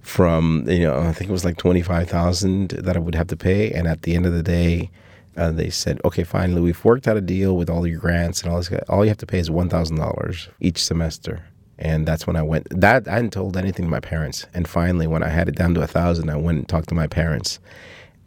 from 0.08 0.64
you 0.70 0.80
know 0.88 0.98
I 1.00 1.12
think 1.12 1.30
it 1.30 1.34
was 1.34 1.44
like 1.46 1.58
twenty 1.58 1.82
five 1.82 2.10
thousand 2.10 2.70
that 2.70 2.96
I 2.96 3.00
would 3.00 3.16
have 3.16 3.28
to 3.28 3.38
pay, 3.38 3.72
and 3.72 3.88
at 3.88 4.04
the 4.04 4.16
end 4.16 4.26
of 4.26 4.34
the 4.34 4.44
day, 4.44 4.90
uh, 5.36 5.52
they 5.52 5.70
said, 5.70 6.00
okay, 6.06 6.24
finally 6.24 6.62
we've 6.62 6.84
worked 6.86 7.08
out 7.08 7.18
a 7.18 7.22
deal 7.22 7.58
with 7.58 7.70
all 7.70 7.86
your 7.86 8.00
grants 8.00 8.42
and 8.42 8.52
all 8.52 8.58
this. 8.58 8.72
All 8.90 9.04
you 9.04 9.10
have 9.10 9.18
to 9.18 9.26
pay 9.26 9.40
is 9.40 9.52
one 9.52 9.70
thousand 9.70 9.98
dollars 9.98 10.48
each 10.62 10.84
semester, 10.84 11.44
and 11.78 12.08
that's 12.08 12.26
when 12.26 12.36
I 12.38 12.42
went. 12.42 12.68
That 12.72 13.08
I 13.08 13.16
hadn't 13.16 13.34
told 13.34 13.58
anything 13.58 13.86
to 13.86 13.92
my 13.92 14.00
parents, 14.00 14.46
and 14.54 14.68
finally 14.68 15.08
when 15.08 15.24
I 15.24 15.30
had 15.30 15.50
it 15.50 15.56
down 15.56 15.74
to 15.74 15.82
a 15.82 15.88
thousand, 15.88 16.30
I 16.30 16.38
went 16.38 16.58
and 16.60 16.68
talked 16.70 16.88
to 16.90 16.96
my 16.96 17.08
parents, 17.08 17.60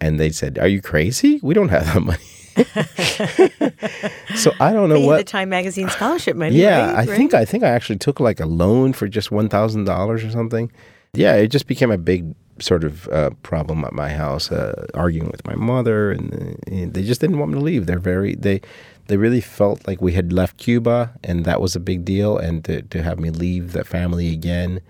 and 0.01 0.21
they 0.21 0.31
said, 0.31 0.59
"Are 0.59 0.69
you 0.69 0.83
crazy? 0.83 1.41
We 1.43 1.55
don't 1.55 1.71
have 1.71 1.87
that 1.95 2.03
money." 2.03 2.27
so 4.37 4.53
I 4.61 4.73
don't 4.73 4.89
know 4.89 5.01
what 5.01 5.17
the 5.19 5.25
Time 5.25 5.49
Magazine 5.49 5.89
scholarship 5.89 6.37
money. 6.37 6.57
yeah, 6.57 6.81
right? 6.81 6.91
I 6.91 6.99
Right? 6.99 7.17
think 7.17 7.33
I 7.35 7.45
think 7.47 7.65
I 7.65 7.69
actually 7.69 7.99
took 7.99 8.21
like 8.21 8.39
a 8.41 8.47
loan 8.47 8.93
for 8.93 9.09
just 9.09 9.31
one 9.31 9.49
thousand 9.49 9.85
dollars 9.85 10.23
or 10.25 10.31
something. 10.31 10.71
Yeah, 11.13 11.35
it 11.35 11.49
just 11.49 11.67
became 11.67 11.91
a 11.91 11.99
big 11.99 12.35
sort 12.61 12.85
of 12.85 13.09
uh, 13.09 13.31
problem 13.43 13.85
at 13.85 13.93
my 13.93 14.11
house, 14.11 14.53
uh, 14.53 14.87
arguing 14.95 15.31
with 15.31 15.47
my 15.47 15.55
mother, 15.55 16.13
and, 16.13 16.63
and 16.67 16.95
they 16.95 17.03
just 17.03 17.21
didn't 17.21 17.39
want 17.39 17.53
me 17.53 17.59
to 17.59 17.65
leave. 17.65 17.87
They're 17.87 17.99
very 17.99 18.35
they 18.35 18.61
they 19.07 19.17
really 19.17 19.41
felt 19.41 19.87
like 19.89 20.01
we 20.01 20.13
had 20.13 20.33
left 20.33 20.57
Cuba, 20.59 21.13
and 21.25 21.45
that 21.45 21.61
was 21.61 21.75
a 21.75 21.81
big 21.81 22.05
deal, 22.05 22.39
and 22.39 22.65
to 22.65 22.83
to 22.83 23.03
have 23.03 23.19
me 23.19 23.31
leave 23.31 23.73
the 23.73 23.85
family 23.85 24.33
again 24.33 24.81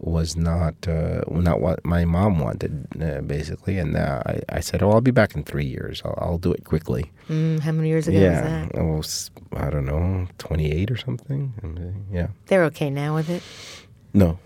was 0.00 0.34
not 0.34 0.74
uh, 0.88 1.20
not 1.28 1.60
what 1.60 1.84
my 1.84 2.04
mom 2.04 2.38
wanted, 2.38 2.86
uh, 3.00 3.20
basically. 3.20 3.78
And 3.78 3.96
uh, 3.96 4.22
I, 4.26 4.40
I 4.48 4.60
said, 4.60 4.82
"Oh, 4.82 4.90
I'll 4.90 5.00
be 5.00 5.10
back 5.10 5.34
in 5.34 5.44
three 5.44 5.66
years. 5.66 6.02
I'll, 6.04 6.18
I'll 6.18 6.38
do 6.38 6.52
it 6.52 6.64
quickly." 6.64 7.12
Mm, 7.28 7.60
how 7.60 7.72
many 7.72 7.88
years 7.88 8.08
ago 8.08 8.18
yeah, 8.18 8.66
was 8.72 9.30
that? 9.52 9.66
I 9.66 9.70
don't 9.70 9.84
know, 9.86 10.26
twenty 10.38 10.72
eight 10.72 10.90
or 10.90 10.96
something. 10.96 11.52
Uh, 11.62 12.14
yeah, 12.14 12.28
They're 12.46 12.64
okay 12.64 12.90
now 12.90 13.14
with 13.14 13.30
it. 13.30 13.42
No. 14.12 14.38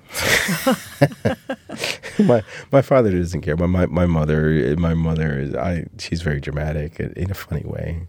my 2.18 2.42
my 2.70 2.82
father 2.82 3.10
doesn't 3.10 3.40
care, 3.40 3.56
but 3.56 3.68
my, 3.68 3.86
my 3.86 4.06
mother 4.06 4.76
my 4.76 4.94
mother 4.94 5.38
is 5.38 5.54
I 5.54 5.86
she's 5.98 6.22
very 6.22 6.40
dramatic 6.40 7.00
in, 7.00 7.12
in 7.14 7.30
a 7.30 7.34
funny 7.34 7.64
way. 7.64 8.06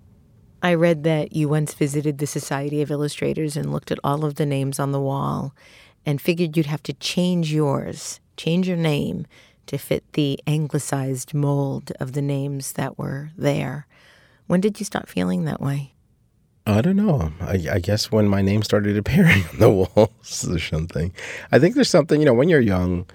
I 0.61 0.73
read 0.73 1.03
that 1.03 1.33
you 1.33 1.47
once 1.47 1.73
visited 1.73 2.17
the 2.17 2.27
Society 2.27 2.81
of 2.81 2.91
Illustrators 2.91 3.55
and 3.55 3.71
looked 3.71 3.91
at 3.91 3.99
all 4.03 4.25
of 4.25 4.35
the 4.35 4.45
names 4.45 4.79
on 4.79 4.91
the 4.91 4.99
wall 4.99 5.53
and 6.05 6.21
figured 6.21 6.57
you'd 6.57 6.65
have 6.65 6.83
to 6.83 6.93
change 6.93 7.53
yours, 7.53 8.19
change 8.37 8.67
your 8.67 8.77
name 8.77 9.25
to 9.67 9.77
fit 9.77 10.03
the 10.13 10.39
anglicized 10.45 11.33
mold 11.33 11.91
of 11.99 12.13
the 12.13 12.21
names 12.21 12.73
that 12.73 12.97
were 12.97 13.31
there. 13.37 13.87
When 14.47 14.61
did 14.61 14.79
you 14.79 14.85
start 14.85 15.09
feeling 15.09 15.45
that 15.45 15.61
way? 15.61 15.94
I 16.67 16.81
don't 16.81 16.95
know. 16.95 17.31
I, 17.41 17.67
I 17.73 17.79
guess 17.79 18.11
when 18.11 18.27
my 18.27 18.41
name 18.41 18.63
started 18.63 18.97
appearing 18.97 19.43
on 19.53 19.59
the 19.59 19.69
walls 19.69 20.47
or 20.49 20.59
something. 20.59 21.13
I 21.51 21.59
think 21.59 21.75
there's 21.75 21.89
something, 21.89 22.19
you 22.19 22.25
know, 22.25 22.33
when 22.33 22.49
you're 22.49 22.59
young, 22.59 23.05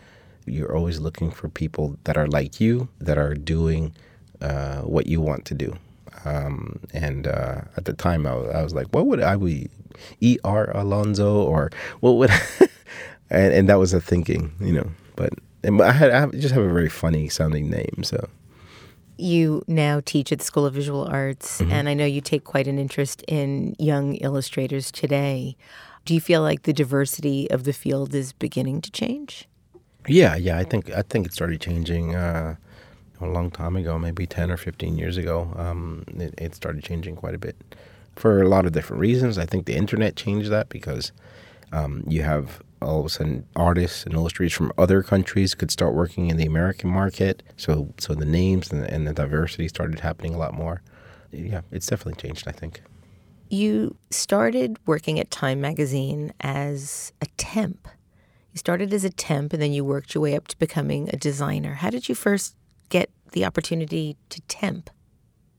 you're 0.46 0.74
always 0.76 1.00
looking 1.00 1.30
for 1.30 1.48
people 1.48 1.96
that 2.04 2.16
are 2.16 2.26
like 2.28 2.60
you, 2.60 2.88
that 3.00 3.18
are 3.18 3.34
doing 3.34 3.92
uh, 4.40 4.80
what 4.82 5.06
you 5.06 5.20
want 5.20 5.44
to 5.46 5.54
do. 5.54 5.76
Um, 6.24 6.80
and 6.92 7.26
uh, 7.26 7.62
at 7.76 7.84
the 7.86 7.92
time, 7.92 8.26
I 8.26 8.32
I 8.32 8.62
was 8.62 8.74
like, 8.74 8.88
what 8.88 9.06
would 9.06 9.20
I 9.22 9.36
be? 9.36 9.68
E.R. 10.20 10.70
Alonzo 10.76 11.42
or 11.42 11.70
what 12.00 12.12
would 12.12 12.30
and, 13.30 13.52
and 13.52 13.68
that 13.68 13.78
was 13.78 13.92
a 13.94 14.00
thinking, 14.00 14.52
you 14.60 14.72
know. 14.72 14.90
But 15.16 15.32
I 15.64 15.92
had 15.92 16.10
I 16.10 16.26
just 16.26 16.54
have 16.54 16.62
a 16.64 16.72
very 16.72 16.88
funny 16.88 17.28
sounding 17.28 17.70
name, 17.70 18.02
so 18.02 18.28
You 19.20 19.62
now 19.66 20.00
teach 20.04 20.32
at 20.32 20.38
the 20.38 20.44
School 20.44 20.64
of 20.64 20.72
Visual 20.72 21.04
Arts, 21.04 21.60
and 21.60 21.88
I 21.88 21.94
know 21.94 22.06
you 22.06 22.20
take 22.20 22.44
quite 22.44 22.66
an 22.66 22.78
interest 22.78 23.22
in 23.28 23.76
young 23.78 24.14
illustrators 24.16 24.90
today. 24.90 25.56
Do 26.06 26.14
you 26.14 26.20
feel 26.20 26.40
like 26.40 26.62
the 26.62 26.72
diversity 26.72 27.50
of 27.50 27.64
the 27.64 27.74
field 27.74 28.14
is 28.14 28.32
beginning 28.32 28.80
to 28.80 28.90
change? 28.90 29.46
Yeah, 30.08 30.36
yeah. 30.36 30.56
I 30.56 30.64
think 30.64 30.90
I 30.90 31.02
think 31.02 31.26
it 31.26 31.34
started 31.34 31.60
changing 31.60 32.14
uh, 32.14 32.56
a 33.20 33.26
long 33.26 33.50
time 33.50 33.76
ago, 33.76 33.98
maybe 33.98 34.26
ten 34.26 34.50
or 34.50 34.56
fifteen 34.56 34.96
years 34.96 35.18
ago. 35.18 35.52
Um, 35.56 36.04
it, 36.16 36.34
it 36.38 36.54
started 36.54 36.82
changing 36.82 37.16
quite 37.16 37.34
a 37.34 37.38
bit 37.38 37.56
for 38.16 38.42
a 38.42 38.48
lot 38.48 38.64
of 38.64 38.72
different 38.72 39.00
reasons. 39.00 39.36
I 39.36 39.44
think 39.44 39.66
the 39.66 39.76
internet 39.76 40.16
changed 40.16 40.50
that 40.50 40.70
because 40.70 41.12
um, 41.72 42.04
you 42.08 42.22
have 42.22 42.62
all 42.82 43.00
of 43.00 43.06
a 43.06 43.08
sudden 43.08 43.46
artists 43.56 44.04
and 44.04 44.14
illustrators 44.14 44.52
from 44.52 44.72
other 44.78 45.02
countries 45.02 45.54
could 45.54 45.70
start 45.70 45.94
working 45.94 46.28
in 46.28 46.36
the 46.36 46.46
American 46.46 46.90
market. 46.90 47.42
So 47.56 47.92
so 47.98 48.14
the 48.14 48.24
names 48.24 48.70
and 48.70 48.82
the, 48.82 48.92
and 48.92 49.06
the 49.06 49.12
diversity 49.12 49.68
started 49.68 50.00
happening 50.00 50.34
a 50.34 50.38
lot 50.38 50.54
more. 50.54 50.82
Yeah, 51.30 51.62
it's 51.70 51.86
definitely 51.86 52.20
changed. 52.20 52.48
I 52.48 52.52
think. 52.52 52.82
You 53.48 53.96
started 54.10 54.78
working 54.86 55.18
at 55.18 55.30
Time 55.30 55.60
Magazine 55.60 56.32
as 56.40 57.12
a 57.20 57.26
temp. 57.36 57.88
You 58.52 58.58
started 58.58 58.92
as 58.94 59.04
a 59.04 59.10
temp 59.10 59.52
and 59.52 59.60
then 59.60 59.72
you 59.72 59.84
worked 59.84 60.14
your 60.14 60.22
way 60.22 60.36
up 60.36 60.46
to 60.48 60.58
becoming 60.58 61.08
a 61.12 61.16
designer. 61.16 61.74
How 61.74 61.90
did 61.90 62.08
you 62.08 62.14
first 62.14 62.54
get 62.88 63.10
the 63.32 63.44
opportunity 63.44 64.16
to 64.28 64.40
temp? 64.42 64.90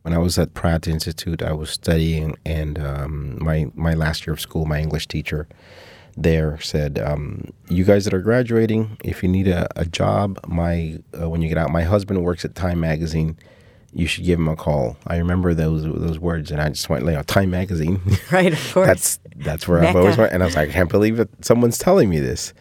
When 0.04 0.14
I 0.14 0.18
was 0.18 0.40
at 0.40 0.54
Pratt 0.54 0.88
Institute, 0.88 1.44
I 1.44 1.54
was 1.54 1.70
studying, 1.70 2.36
and 2.46 2.80
um, 2.80 3.38
my 3.44 3.72
my 3.76 3.94
last 3.94 4.26
year 4.26 4.34
of 4.34 4.42
school, 4.42 4.66
my 4.66 4.80
English 4.80 5.08
teacher 5.08 5.48
there 6.24 6.60
said, 6.62 7.00
um, 7.00 7.50
"You 7.70 7.84
guys 7.84 8.06
that 8.06 8.14
are 8.14 8.22
graduating, 8.22 8.98
if 9.04 9.24
you 9.24 9.30
need 9.30 9.48
a, 9.48 9.68
a 9.80 9.86
job, 9.86 10.40
my 10.48 11.00
uh, 11.20 11.30
when 11.30 11.42
you 11.42 11.50
get 11.50 11.58
out, 11.58 11.72
my 11.72 11.84
husband 11.84 12.24
works 12.24 12.46
at 12.46 12.56
Time 12.56 12.80
Magazine. 12.80 13.38
You 13.94 14.08
should 14.08 14.24
give 14.26 14.40
him 14.40 14.48
a 14.48 14.56
call." 14.56 14.98
I 15.08 15.18
remember 15.18 15.54
those 15.54 15.84
those 15.84 16.20
words, 16.20 16.52
and 16.52 16.62
I 16.62 16.70
just 16.70 16.90
went, 16.90 17.06
like, 17.06 17.26
"Time 17.26 17.50
Magazine." 17.52 18.00
Right, 18.32 18.54
of 18.54 18.74
course. 18.74 18.88
that's 18.88 19.20
that's 19.38 19.68
where 19.68 19.84
I've 19.84 19.96
always 19.96 20.18
went, 20.18 20.32
and 20.34 20.42
I 20.44 20.46
was 20.46 20.56
like, 20.56 20.70
I 20.70 20.72
can't 20.72 20.90
believe 20.90 21.18
that 21.18 21.30
someone's 21.44 21.78
telling 21.78 22.10
me 22.10 22.20
this. 22.20 22.54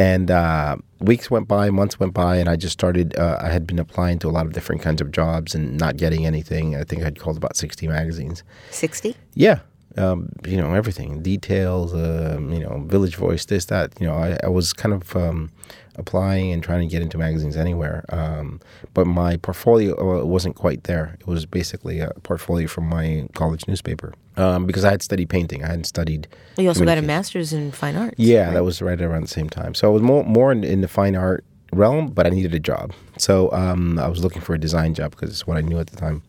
And 0.00 0.30
uh, 0.30 0.76
weeks 1.00 1.28
went 1.28 1.48
by, 1.48 1.70
months 1.70 1.98
went 1.98 2.14
by, 2.14 2.36
and 2.36 2.48
I 2.48 2.54
just 2.54 2.72
started. 2.72 3.16
Uh, 3.18 3.38
I 3.40 3.48
had 3.48 3.66
been 3.66 3.80
applying 3.80 4.20
to 4.20 4.28
a 4.28 4.30
lot 4.30 4.46
of 4.46 4.52
different 4.52 4.80
kinds 4.80 5.00
of 5.00 5.10
jobs 5.10 5.56
and 5.56 5.76
not 5.76 5.96
getting 5.96 6.24
anything. 6.24 6.76
I 6.76 6.84
think 6.84 7.02
I'd 7.02 7.18
called 7.18 7.36
about 7.36 7.56
sixty 7.56 7.88
magazines. 7.88 8.44
60? 8.70 9.16
Yeah, 9.34 9.58
um, 9.98 10.30
you 10.46 10.56
know 10.56 10.74
everything, 10.74 11.22
details. 11.22 11.92
Um, 11.92 12.52
you 12.52 12.60
know, 12.60 12.84
Village 12.86 13.16
Voice, 13.16 13.44
this, 13.46 13.66
that. 13.66 13.92
You 14.00 14.06
know, 14.06 14.14
I, 14.14 14.38
I 14.44 14.48
was 14.48 14.72
kind 14.72 14.94
of 14.94 15.16
um, 15.16 15.50
applying 15.96 16.52
and 16.52 16.62
trying 16.62 16.80
to 16.80 16.90
get 16.90 17.02
into 17.02 17.18
magazines 17.18 17.56
anywhere. 17.56 18.04
Um, 18.08 18.60
but 18.94 19.06
my 19.06 19.36
portfolio 19.36 20.20
uh, 20.20 20.24
wasn't 20.24 20.54
quite 20.54 20.84
there. 20.84 21.16
It 21.20 21.26
was 21.26 21.44
basically 21.44 22.00
a 22.00 22.10
portfolio 22.22 22.68
from 22.68 22.88
my 22.88 23.28
college 23.34 23.66
newspaper 23.66 24.14
um, 24.36 24.66
because 24.66 24.84
I 24.84 24.90
had 24.90 25.02
studied 25.02 25.28
painting. 25.28 25.64
I 25.64 25.66
hadn't 25.66 25.84
studied. 25.84 26.28
You 26.56 26.68
also 26.68 26.84
got 26.84 26.98
a 26.98 27.02
master's 27.02 27.52
in 27.52 27.72
fine 27.72 27.96
arts. 27.96 28.14
Yeah, 28.16 28.46
right? 28.46 28.54
that 28.54 28.64
was 28.64 28.80
right 28.80 29.00
around 29.00 29.22
the 29.22 29.28
same 29.28 29.50
time. 29.50 29.74
So 29.74 29.88
I 29.88 29.92
was 29.92 30.02
more 30.02 30.24
more 30.24 30.52
in, 30.52 30.64
in 30.64 30.80
the 30.80 30.88
fine 30.88 31.16
art 31.16 31.44
realm, 31.72 32.08
but 32.08 32.26
I 32.26 32.30
needed 32.30 32.54
a 32.54 32.60
job. 32.60 32.92
So 33.18 33.52
um, 33.52 33.98
I 33.98 34.08
was 34.08 34.22
looking 34.22 34.40
for 34.40 34.54
a 34.54 34.58
design 34.58 34.94
job 34.94 35.10
because 35.10 35.30
it's 35.30 35.46
what 35.46 35.56
I 35.56 35.60
knew 35.60 35.78
at 35.78 35.88
the 35.88 35.96
time. 35.96 36.22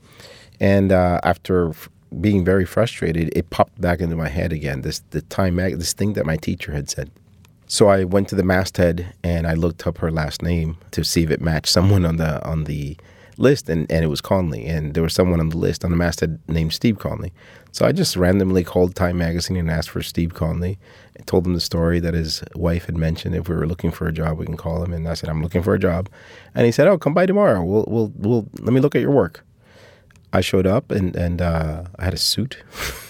And 0.59 0.91
uh, 0.91 1.21
after 1.23 1.71
being 2.21 2.43
very 2.43 2.65
frustrated, 2.65 3.31
it 3.35 3.49
popped 3.49 3.79
back 3.79 3.99
into 3.99 4.15
my 4.15 4.29
head 4.29 4.51
again. 4.51 4.81
This 4.81 4.99
the 5.11 5.21
time 5.21 5.55
mag- 5.55 5.77
this 5.77 5.93
thing 5.93 6.13
that 6.13 6.25
my 6.25 6.37
teacher 6.37 6.71
had 6.71 6.89
said. 6.89 7.11
So 7.67 7.87
I 7.87 8.03
went 8.03 8.27
to 8.29 8.35
the 8.35 8.43
masthead 8.43 9.13
and 9.23 9.45
I 9.45 9.53
looked 9.53 9.85
up 9.85 9.99
her 9.99 10.11
last 10.11 10.41
name 10.41 10.77
to 10.91 11.03
see 11.03 11.23
if 11.23 11.29
it 11.29 11.39
matched 11.41 11.71
someone 11.71 12.05
on 12.05 12.17
the 12.17 12.43
on 12.47 12.63
the 12.63 12.97
list, 13.39 13.69
and, 13.69 13.89
and 13.91 14.03
it 14.03 14.07
was 14.07 14.21
Conley. 14.21 14.65
And 14.65 14.93
there 14.93 15.03
was 15.03 15.13
someone 15.13 15.39
on 15.39 15.49
the 15.49 15.57
list 15.57 15.83
on 15.83 15.91
the 15.91 15.97
masthead 15.97 16.39
named 16.47 16.73
Steve 16.73 16.99
Conley. 16.99 17.31
So 17.71 17.85
I 17.85 17.91
just 17.91 18.15
randomly 18.15 18.63
called 18.63 18.95
Time 18.95 19.17
Magazine 19.17 19.57
and 19.57 19.71
asked 19.71 19.89
for 19.89 20.01
Steve 20.01 20.33
Conley. 20.33 20.77
I 21.17 21.23
told 21.23 21.47
him 21.47 21.53
the 21.53 21.61
story 21.61 21.99
that 21.99 22.13
his 22.13 22.43
wife 22.55 22.85
had 22.85 22.97
mentioned. 22.97 23.35
If 23.35 23.47
we 23.47 23.55
were 23.55 23.67
looking 23.67 23.91
for 23.91 24.07
a 24.07 24.11
job, 24.11 24.37
we 24.37 24.45
can 24.45 24.57
call 24.57 24.83
him. 24.83 24.93
And 24.93 25.07
I 25.07 25.13
said, 25.13 25.29
I'm 25.29 25.41
looking 25.41 25.63
for 25.63 25.73
a 25.73 25.79
job. 25.79 26.09
And 26.53 26.65
he 26.65 26.71
said, 26.71 26.87
Oh, 26.87 26.97
come 26.97 27.13
by 27.13 27.25
tomorrow. 27.25 27.63
We'll 27.63 27.85
we'll 27.87 28.11
we'll 28.15 28.47
let 28.59 28.73
me 28.73 28.81
look 28.81 28.95
at 28.95 29.01
your 29.01 29.11
work. 29.11 29.45
I 30.31 30.41
showed 30.41 30.67
up 30.67 30.91
and 30.91 31.15
and 31.15 31.41
uh, 31.41 31.83
I 31.97 32.03
had 32.03 32.13
a 32.13 32.17
suit, 32.17 32.57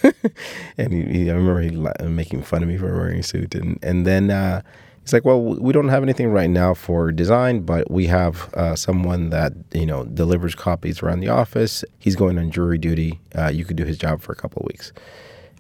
and 0.77 0.93
he, 0.93 1.03
he, 1.03 1.29
I 1.29 1.33
remember 1.33 1.61
he 1.61 1.69
la- 1.69 2.07
making 2.07 2.43
fun 2.43 2.63
of 2.63 2.69
me 2.69 2.77
for 2.77 2.93
wearing 2.95 3.19
a 3.19 3.23
suit, 3.23 3.55
and 3.55 3.77
and 3.83 4.05
then 4.05 4.31
uh, 4.31 4.61
he's 5.01 5.11
like, 5.11 5.25
"Well, 5.25 5.41
we 5.41 5.73
don't 5.73 5.89
have 5.89 6.03
anything 6.03 6.29
right 6.31 6.49
now 6.49 6.73
for 6.73 7.11
design, 7.11 7.61
but 7.61 7.91
we 7.91 8.07
have 8.07 8.53
uh, 8.53 8.75
someone 8.75 9.31
that 9.31 9.53
you 9.73 9.85
know 9.85 10.05
delivers 10.05 10.55
copies 10.55 11.01
around 11.03 11.19
the 11.19 11.29
office. 11.29 11.83
He's 11.97 12.15
going 12.15 12.37
on 12.37 12.51
jury 12.51 12.77
duty. 12.77 13.19
Uh, 13.35 13.49
you 13.49 13.65
could 13.65 13.75
do 13.75 13.85
his 13.85 13.97
job 13.97 14.21
for 14.21 14.31
a 14.31 14.35
couple 14.35 14.61
of 14.61 14.67
weeks." 14.67 14.93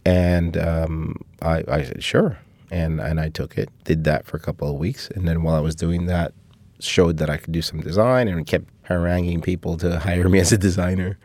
And 0.05 0.57
um, 0.57 1.21
I, 1.41 1.63
I 1.67 1.83
said, 1.83 2.03
"Sure," 2.03 2.39
and 2.71 3.01
and 3.01 3.19
I 3.19 3.27
took 3.29 3.57
it, 3.57 3.69
did 3.83 4.05
that 4.05 4.25
for 4.25 4.37
a 4.37 4.39
couple 4.39 4.69
of 4.69 4.77
weeks, 4.77 5.09
and 5.09 5.27
then 5.27 5.43
while 5.43 5.55
I 5.55 5.59
was 5.59 5.75
doing 5.75 6.05
that, 6.05 6.33
showed 6.79 7.17
that 7.17 7.29
I 7.29 7.37
could 7.37 7.51
do 7.51 7.61
some 7.61 7.81
design, 7.81 8.27
and 8.27 8.45
kept 8.45 8.65
haranguing 8.83 9.41
people 9.41 9.77
to 9.77 9.99
hire 9.99 10.29
me 10.29 10.39
as 10.45 10.51
a 10.51 10.57
designer 10.57 11.17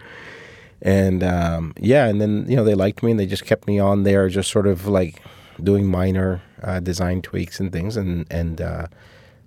and 0.84 1.24
um, 1.24 1.72
yeah, 1.80 2.06
and 2.06 2.20
then 2.20 2.44
you 2.46 2.54
know 2.54 2.62
they 2.62 2.74
liked 2.74 3.02
me 3.02 3.10
and 3.10 3.18
they 3.18 3.26
just 3.26 3.46
kept 3.46 3.66
me 3.66 3.78
on 3.78 4.02
there, 4.02 4.28
just 4.28 4.50
sort 4.50 4.66
of 4.66 4.86
like 4.86 5.20
doing 5.62 5.86
minor 5.86 6.42
uh, 6.62 6.78
design 6.78 7.22
tweaks 7.22 7.58
and 7.58 7.72
things, 7.72 7.96
and 7.96 8.26
and 8.30 8.60
uh, 8.60 8.86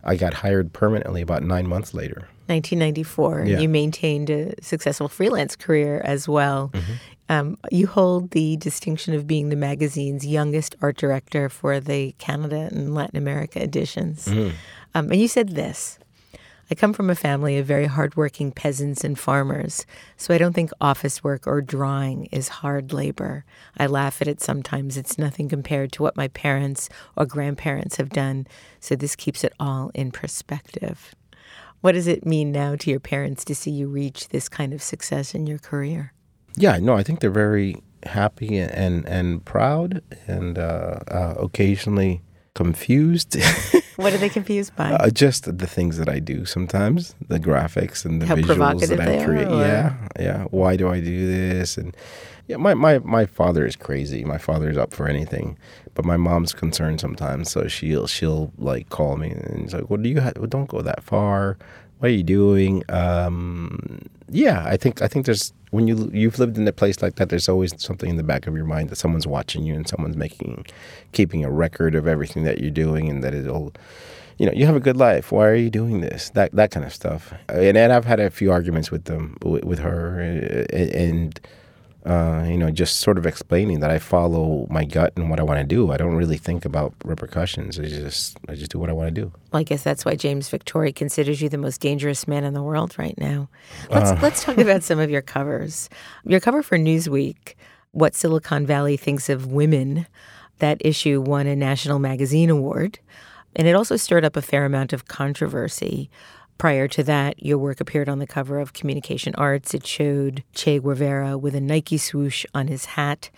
I 0.03 0.15
got 0.15 0.33
hired 0.33 0.73
permanently 0.73 1.21
about 1.21 1.43
nine 1.43 1.67
months 1.67 1.93
later. 1.93 2.27
1994. 2.47 3.43
Yeah. 3.45 3.59
You 3.59 3.69
maintained 3.69 4.29
a 4.29 4.53
successful 4.61 5.09
freelance 5.09 5.55
career 5.55 6.01
as 6.05 6.29
well. 6.29 6.71
Um, 7.27 7.57
you 7.71 7.87
hold 7.87 8.31
the 8.31 8.55
distinction 8.55 9.13
of 9.13 9.27
being 9.27 9.49
the 9.49 9.57
magazine's 9.57 10.25
youngest 10.25 10.73
art 10.81 10.95
director 10.95 11.49
for 11.49 11.81
the 11.81 12.13
Canada 12.19 12.69
and 12.71 12.95
Latin 12.95 13.17
America 13.17 13.61
editions. 13.61 14.29
Um, 14.93 15.11
and 15.11 15.21
you 15.21 15.27
said 15.27 15.49
this 15.49 15.99
I 16.69 16.75
come 16.75 16.91
from 16.91 17.09
a 17.09 17.15
family 17.15 17.57
of 17.57 17.65
very 17.65 17.85
hardworking 17.85 18.51
peasants 18.51 19.05
and 19.05 19.17
farmers, 19.17 19.85
so 20.17 20.33
I 20.33 20.37
don't 20.37 20.51
think 20.51 20.71
office 20.81 21.23
work 21.23 21.47
or 21.47 21.61
drawing 21.61 22.25
is 22.25 22.49
hard 22.49 22.91
labor. 22.91 23.45
I 23.77 23.87
laugh 23.87 24.21
at 24.21 24.27
it 24.27 24.41
sometimes. 24.41 24.97
It's 24.97 25.17
nothing 25.17 25.47
compared 25.47 25.93
to 25.93 26.03
what 26.03 26.17
my 26.17 26.27
parents 26.27 26.89
or 27.15 27.25
grandparents 27.25 27.95
have 27.95 28.09
done, 28.09 28.47
so 28.81 28.95
this 28.97 29.15
keeps 29.15 29.45
it 29.45 29.53
all 29.61 29.91
in 29.93 30.11
perspective. 30.11 31.15
What 31.79 31.93
does 31.93 32.07
it 32.07 32.25
mean 32.25 32.51
now 32.51 32.75
to 32.75 32.91
your 32.91 32.99
parents 32.99 33.45
to 33.45 33.55
see 33.55 33.71
you 33.71 33.87
reach 33.87 34.27
this 34.29 34.49
kind 34.49 34.73
of 34.73 34.81
success 34.81 35.33
in 35.33 35.47
your 35.47 35.59
career? 35.59 36.11
Yeah, 36.57 36.79
no, 36.79 36.95
I 36.95 37.03
think 37.03 37.21
they're 37.21 37.29
very 37.29 37.81
happy 38.03 38.57
and 38.57 39.07
and 39.07 39.45
proud, 39.45 40.01
and 40.27 40.57
uh, 40.57 40.99
uh, 41.07 41.35
occasionally 41.37 42.23
confused. 42.57 43.37
What 43.97 44.13
are 44.13 44.17
they 44.19 44.29
confused 44.29 44.75
by? 44.75 44.91
Uh, 44.91 45.09
just 45.09 45.57
the 45.57 45.65
things 45.65 45.97
that 45.97 46.07
I 46.07 46.19
do 46.19 46.45
sometimes, 46.45 47.15
the 47.29 47.39
graphics 47.39 48.05
and 48.05 48.21
the 48.21 48.27
How 48.27 48.35
visuals 48.35 48.87
that 48.89 49.01
I 49.01 49.25
create. 49.25 49.49
Yeah, 49.49 49.95
yeah. 50.19 50.43
Why 50.51 50.77
do 50.77 50.87
I 50.87 50.99
do 50.99 51.25
this? 51.25 51.77
And 51.77 51.97
yeah, 52.45 52.57
my, 52.57 52.75
my 52.75 52.99
my 52.99 53.25
father 53.25 53.65
is 53.65 53.75
crazy. 53.75 54.23
My 54.23 54.37
father's 54.37 54.77
up 54.77 54.93
for 54.93 55.07
anything, 55.07 55.57
but 55.95 56.05
my 56.05 56.15
mom's 56.15 56.53
concerned 56.53 56.99
sometimes. 56.99 57.49
So 57.49 57.67
she'll 57.67 58.05
she'll 58.05 58.51
like 58.59 58.89
call 58.89 59.17
me 59.17 59.31
and 59.31 59.63
she's 59.63 59.73
like, 59.73 59.89
"Well, 59.89 59.99
do 59.99 60.09
you 60.09 60.21
ha- 60.21 60.37
well, 60.37 60.45
don't 60.45 60.69
go 60.69 60.83
that 60.83 61.03
far? 61.03 61.57
What 61.97 62.09
are 62.11 62.13
you 62.13 62.21
doing?" 62.21 62.83
Um, 62.89 64.03
yeah, 64.29 64.63
I 64.63 64.77
think 64.77 65.01
I 65.01 65.07
think 65.07 65.25
there's 65.25 65.53
when 65.71 65.87
you 65.87 66.09
you've 66.13 66.39
lived 66.39 66.57
in 66.57 66.67
a 66.67 66.71
place 66.71 67.01
like 67.01 67.15
that, 67.15 67.29
there's 67.29 67.49
always 67.49 67.73
something 67.81 68.09
in 68.09 68.17
the 68.17 68.23
back 68.23 68.47
of 68.47 68.55
your 68.55 68.65
mind 68.65 68.89
that 68.89 68.95
someone's 68.95 69.27
watching 69.27 69.63
you 69.63 69.73
and 69.73 69.87
someone's 69.87 70.15
making 70.15 70.65
keeping 71.11 71.43
a 71.43 71.51
record 71.51 71.95
of 71.95 72.07
everything 72.07 72.43
that 72.43 72.59
you're 72.59 72.71
doing 72.71 73.09
and 73.09 73.23
that 73.23 73.33
it'll 73.33 73.73
you 74.37 74.45
know, 74.45 74.51
you 74.53 74.65
have 74.67 74.75
a 74.75 74.79
good 74.79 74.97
life. 74.97 75.31
Why 75.31 75.47
are 75.47 75.55
you 75.55 75.69
doing 75.69 76.01
this? 76.01 76.29
That 76.31 76.51
that 76.53 76.71
kind 76.71 76.85
of 76.85 76.93
stuff. 76.93 77.33
And, 77.49 77.75
and 77.75 77.91
I've 77.91 78.05
had 78.05 78.19
a 78.19 78.29
few 78.29 78.51
arguments 78.51 78.91
with 78.91 79.05
them, 79.05 79.35
with, 79.43 79.63
with 79.63 79.79
her, 79.79 80.21
uh, 80.21 80.75
and 80.75 81.39
uh, 82.07 82.45
you 82.47 82.57
know, 82.57 82.71
just 82.71 83.01
sort 83.01 83.17
of 83.17 83.25
explaining 83.25 83.81
that 83.81 83.91
I 83.91 83.99
follow 83.99 84.65
my 84.69 84.85
gut 84.85 85.11
and 85.17 85.29
what 85.29 85.41
I 85.41 85.43
want 85.43 85.59
to 85.59 85.65
do. 85.65 85.91
I 85.91 85.97
don't 85.97 86.15
really 86.15 86.37
think 86.37 86.63
about 86.63 86.93
repercussions. 87.03 87.77
I 87.77 87.83
just 87.83 88.37
I 88.47 88.55
just 88.55 88.71
do 88.71 88.79
what 88.79 88.89
I 88.89 88.93
want 88.93 89.13
to 89.13 89.21
do. 89.21 89.33
Well, 89.51 89.59
I 89.59 89.63
guess 89.63 89.83
that's 89.83 90.05
why 90.05 90.15
James 90.15 90.49
Victore 90.49 90.95
considers 90.95 91.41
you 91.41 91.49
the 91.49 91.57
most 91.57 91.81
dangerous 91.81 92.25
man 92.25 92.45
in 92.45 92.53
the 92.53 92.63
world 92.63 92.97
right 92.97 93.17
now. 93.17 93.49
Let's 93.89 94.21
let's 94.21 94.41
talk 94.41 94.57
about 94.57 94.83
some 94.83 94.99
of 94.99 95.09
your 95.09 95.21
covers. 95.21 95.89
Your 96.23 96.39
cover 96.39 96.63
for 96.63 96.77
Newsweek, 96.77 97.55
"What 97.91 98.15
Silicon 98.15 98.65
Valley 98.65 98.95
Thinks 98.95 99.27
of 99.27 99.47
Women," 99.51 100.07
that 100.59 100.77
issue 100.79 101.19
won 101.19 101.45
a 101.45 101.57
National 101.57 101.99
Magazine 101.99 102.49
Award, 102.49 102.99
and 103.53 103.67
it 103.67 103.75
also 103.75 103.97
stirred 103.97 104.23
up 104.23 104.37
a 104.37 104.41
fair 104.41 104.63
amount 104.63 104.93
of 104.93 105.09
controversy. 105.09 106.09
Prior 106.57 106.87
to 106.87 107.03
that, 107.03 107.43
your 107.43 107.57
work 107.57 107.79
appeared 107.79 108.09
on 108.09 108.19
the 108.19 108.27
cover 108.27 108.59
of 108.59 108.73
Communication 108.73 109.35
Arts. 109.35 109.73
It 109.73 109.85
showed 109.85 110.43
Che 110.53 110.79
Guevara 110.79 111.37
with 111.37 111.53
a 111.53 111.61
Nike 111.61 111.97
swoosh 111.97 112.45
on 112.53 112.67
his 112.67 112.85
hat 112.85 113.29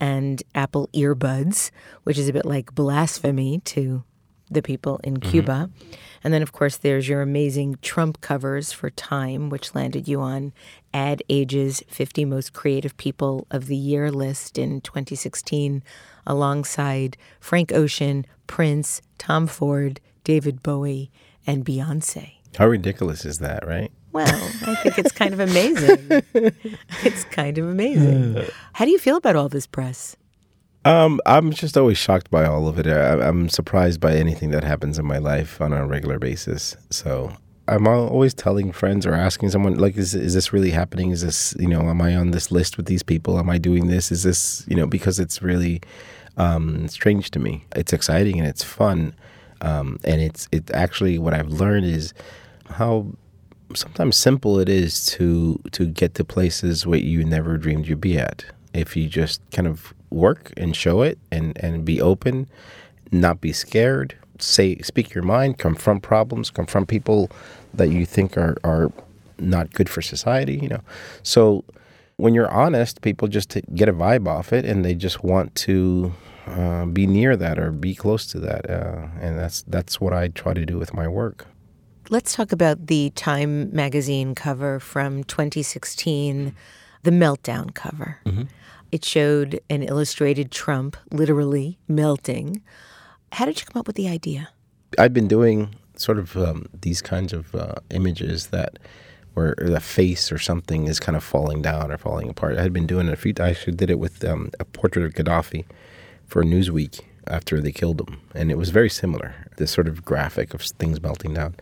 and 0.00 0.42
Apple 0.54 0.88
earbuds, 0.92 1.70
which 2.02 2.18
is 2.18 2.28
a 2.28 2.32
bit 2.32 2.44
like 2.44 2.74
blasphemy 2.74 3.60
to 3.60 4.02
the 4.50 4.62
people 4.62 5.00
in 5.04 5.16
mm-hmm. 5.16 5.30
Cuba. 5.30 5.70
And 6.22 6.34
then, 6.34 6.42
of 6.42 6.52
course, 6.52 6.76
there's 6.76 7.08
your 7.08 7.22
amazing 7.22 7.78
Trump 7.80 8.20
covers 8.20 8.72
for 8.72 8.90
Time, 8.90 9.50
which 9.50 9.74
landed 9.74 10.08
you 10.08 10.20
on 10.20 10.52
Ad 10.92 11.22
Age's 11.28 11.82
50 11.88 12.24
Most 12.24 12.52
Creative 12.52 12.96
People 12.96 13.46
of 13.50 13.66
the 13.66 13.76
Year 13.76 14.10
list 14.10 14.58
in 14.58 14.80
2016, 14.80 15.82
alongside 16.26 17.16
Frank 17.40 17.72
Ocean, 17.72 18.26
Prince, 18.46 19.00
Tom 19.18 19.46
Ford, 19.46 20.00
David 20.24 20.62
Bowie, 20.62 21.10
and 21.46 21.64
Beyonce. 21.64 22.43
How 22.56 22.66
ridiculous 22.66 23.24
is 23.24 23.38
that, 23.38 23.66
right? 23.66 23.90
Well, 24.12 24.26
I 24.66 24.74
think 24.76 24.98
it's 24.98 25.12
kind 25.12 25.34
of 25.34 25.40
amazing. 25.40 26.22
it's 27.02 27.24
kind 27.24 27.58
of 27.58 27.68
amazing. 27.68 28.46
How 28.74 28.84
do 28.84 28.90
you 28.92 28.98
feel 28.98 29.16
about 29.16 29.34
all 29.34 29.48
this 29.48 29.66
press? 29.66 30.16
Um, 30.84 31.20
I'm 31.26 31.50
just 31.50 31.76
always 31.76 31.98
shocked 31.98 32.30
by 32.30 32.44
all 32.44 32.68
of 32.68 32.78
it. 32.78 32.86
I, 32.86 33.26
I'm 33.26 33.48
surprised 33.48 34.00
by 34.00 34.14
anything 34.14 34.50
that 34.50 34.62
happens 34.62 34.98
in 34.98 35.06
my 35.06 35.18
life 35.18 35.60
on 35.60 35.72
a 35.72 35.86
regular 35.86 36.18
basis. 36.18 36.76
So 36.90 37.32
I'm 37.66 37.88
always 37.88 38.34
telling 38.34 38.70
friends 38.70 39.06
or 39.06 39.14
asking 39.14 39.50
someone, 39.50 39.74
like, 39.74 39.96
is 39.96 40.14
is 40.14 40.34
this 40.34 40.52
really 40.52 40.70
happening? 40.70 41.10
Is 41.10 41.22
this, 41.22 41.56
you 41.58 41.68
know, 41.68 41.88
am 41.88 42.02
I 42.02 42.14
on 42.14 42.32
this 42.32 42.52
list 42.52 42.76
with 42.76 42.86
these 42.86 43.02
people? 43.02 43.38
Am 43.38 43.48
I 43.48 43.58
doing 43.58 43.86
this? 43.86 44.12
Is 44.12 44.22
this, 44.22 44.64
you 44.68 44.76
know, 44.76 44.86
because 44.86 45.18
it's 45.18 45.42
really 45.42 45.80
um, 46.36 46.86
strange 46.88 47.30
to 47.32 47.38
me. 47.38 47.64
It's 47.74 47.92
exciting 47.92 48.38
and 48.38 48.46
it's 48.46 48.62
fun, 48.62 49.14
um, 49.62 49.98
and 50.04 50.20
it's 50.20 50.48
it 50.52 50.70
actually 50.72 51.18
what 51.18 51.32
I've 51.32 51.48
learned 51.48 51.86
is 51.86 52.12
how 52.70 53.06
sometimes 53.74 54.16
simple 54.16 54.58
it 54.58 54.68
is 54.68 55.06
to 55.06 55.60
to 55.72 55.86
get 55.86 56.14
to 56.14 56.24
places 56.24 56.86
where 56.86 56.98
you 56.98 57.24
never 57.24 57.56
dreamed 57.56 57.86
you'd 57.86 58.00
be 58.00 58.18
at. 58.18 58.44
If 58.72 58.96
you 58.96 59.08
just 59.08 59.40
kind 59.50 59.68
of 59.68 59.94
work 60.10 60.52
and 60.56 60.74
show 60.76 61.02
it 61.02 61.18
and 61.30 61.56
and 61.62 61.84
be 61.84 62.00
open 62.00 62.46
not 63.10 63.40
be 63.40 63.52
scared 63.52 64.16
say 64.38 64.78
speak 64.78 65.14
your 65.14 65.24
mind 65.24 65.58
confront 65.58 66.02
problems 66.02 66.50
confront 66.50 66.88
people 66.88 67.30
that 67.72 67.88
you 67.88 68.06
think 68.06 68.36
are 68.36 68.56
are 68.64 68.90
not 69.38 69.72
good 69.72 69.88
for 69.88 70.02
society 70.02 70.56
you 70.56 70.68
know. 70.68 70.80
So 71.22 71.64
when 72.16 72.34
you're 72.34 72.50
honest 72.50 73.02
people 73.02 73.28
just 73.28 73.58
get 73.74 73.88
a 73.88 73.92
vibe 73.92 74.28
off 74.28 74.52
it 74.52 74.64
and 74.64 74.84
they 74.84 74.94
just 74.94 75.24
want 75.24 75.54
to 75.54 76.12
uh, 76.46 76.84
be 76.86 77.06
near 77.06 77.36
that 77.36 77.58
or 77.58 77.72
be 77.72 77.94
close 77.94 78.26
to 78.26 78.38
that 78.38 78.68
uh, 78.68 79.06
and 79.20 79.38
that's 79.38 79.62
that's 79.62 80.00
what 80.00 80.12
i 80.12 80.28
try 80.28 80.52
to 80.52 80.66
do 80.66 80.78
with 80.78 80.92
my 80.92 81.08
work 81.08 81.46
Let's 82.10 82.34
talk 82.34 82.52
about 82.52 82.86
the 82.86 83.10
Time 83.10 83.74
magazine 83.74 84.34
cover 84.34 84.78
from 84.78 85.24
2016, 85.24 86.54
the 87.02 87.10
Meltdown 87.10 87.74
cover. 87.74 88.20
It 88.92 89.04
showed 89.04 89.60
an 89.70 89.82
illustrated 89.82 90.50
Trump 90.50 90.96
literally 91.10 91.78
melting. 91.88 92.62
How 93.32 93.46
did 93.46 93.58
you 93.58 93.66
come 93.66 93.80
up 93.80 93.86
with 93.86 93.96
the 93.96 94.08
idea? 94.08 94.50
I've 94.98 95.14
been 95.14 95.28
doing 95.28 95.74
sort 95.96 96.18
of 96.18 96.36
um, 96.36 96.66
these 96.82 97.00
kinds 97.00 97.32
of 97.32 97.54
uh, 97.54 97.74
images 97.90 98.48
that 98.48 98.78
where 99.32 99.54
the 99.58 99.80
face 99.80 100.30
or 100.30 100.38
something 100.38 100.86
is 100.86 101.00
kind 101.00 101.16
of 101.16 101.24
falling 101.24 101.62
down 101.62 101.90
or 101.90 101.98
falling 101.98 102.28
apart. 102.28 102.58
I 102.58 102.62
had 102.62 102.72
been 102.72 102.86
doing 102.86 103.08
it 103.08 103.14
a 103.14 103.16
few. 103.16 103.32
I 103.40 103.48
actually 103.50 103.76
did 103.76 103.90
it 103.90 103.98
with 103.98 104.24
um, 104.24 104.50
a 104.60 104.64
portrait 104.64 105.04
of 105.04 105.14
Gaddafi 105.14 105.64
for 106.26 106.44
Newsweek 106.44 107.00
after 107.26 107.60
they 107.60 107.72
killed 107.72 108.00
him, 108.00 108.20
and 108.34 108.50
it 108.50 108.58
was 108.58 108.70
very 108.70 108.90
similar. 108.90 109.34
This 109.56 109.70
sort 109.70 109.88
of 109.88 110.04
graphic 110.04 110.54
of 110.54 110.60
things 110.62 111.00
melting 111.00 111.34
down, 111.34 111.54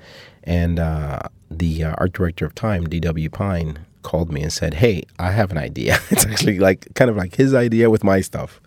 and 0.45 0.79
uh, 0.79 1.21
the 1.51 1.85
uh, 1.85 1.95
art 1.99 2.13
director 2.13 2.45
of 2.45 2.55
Time, 2.55 2.89
D.W. 2.89 3.31
Pine, 3.31 3.81
called 4.03 4.33
me 4.33 4.43
and 4.43 4.53
said, 4.53 4.75
"Hey, 4.75 5.05
I 5.19 5.31
have 5.31 5.51
an 5.51 5.59
idea. 5.59 5.99
it's 6.11 6.27
actually 6.27 6.59
like 6.59 6.93
kind 6.95 7.11
of 7.11 7.17
like 7.17 7.37
his 7.37 7.55
idea 7.55 7.91
with 7.91 8.05
my 8.05 8.21
stuff." 8.21 8.61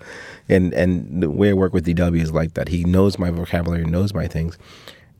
And 0.48 0.74
and 0.74 1.22
the 1.22 1.30
way 1.30 1.50
I 1.50 1.54
work 1.54 1.74
with 1.74 1.86
DW 1.86 2.22
is 2.22 2.32
like 2.32 2.54
that. 2.54 2.70
He 2.70 2.84
knows 2.84 3.20
my 3.20 3.30
vocabulary, 3.30 3.86
knows 3.86 4.14
my 4.14 4.28
things. 4.28 4.58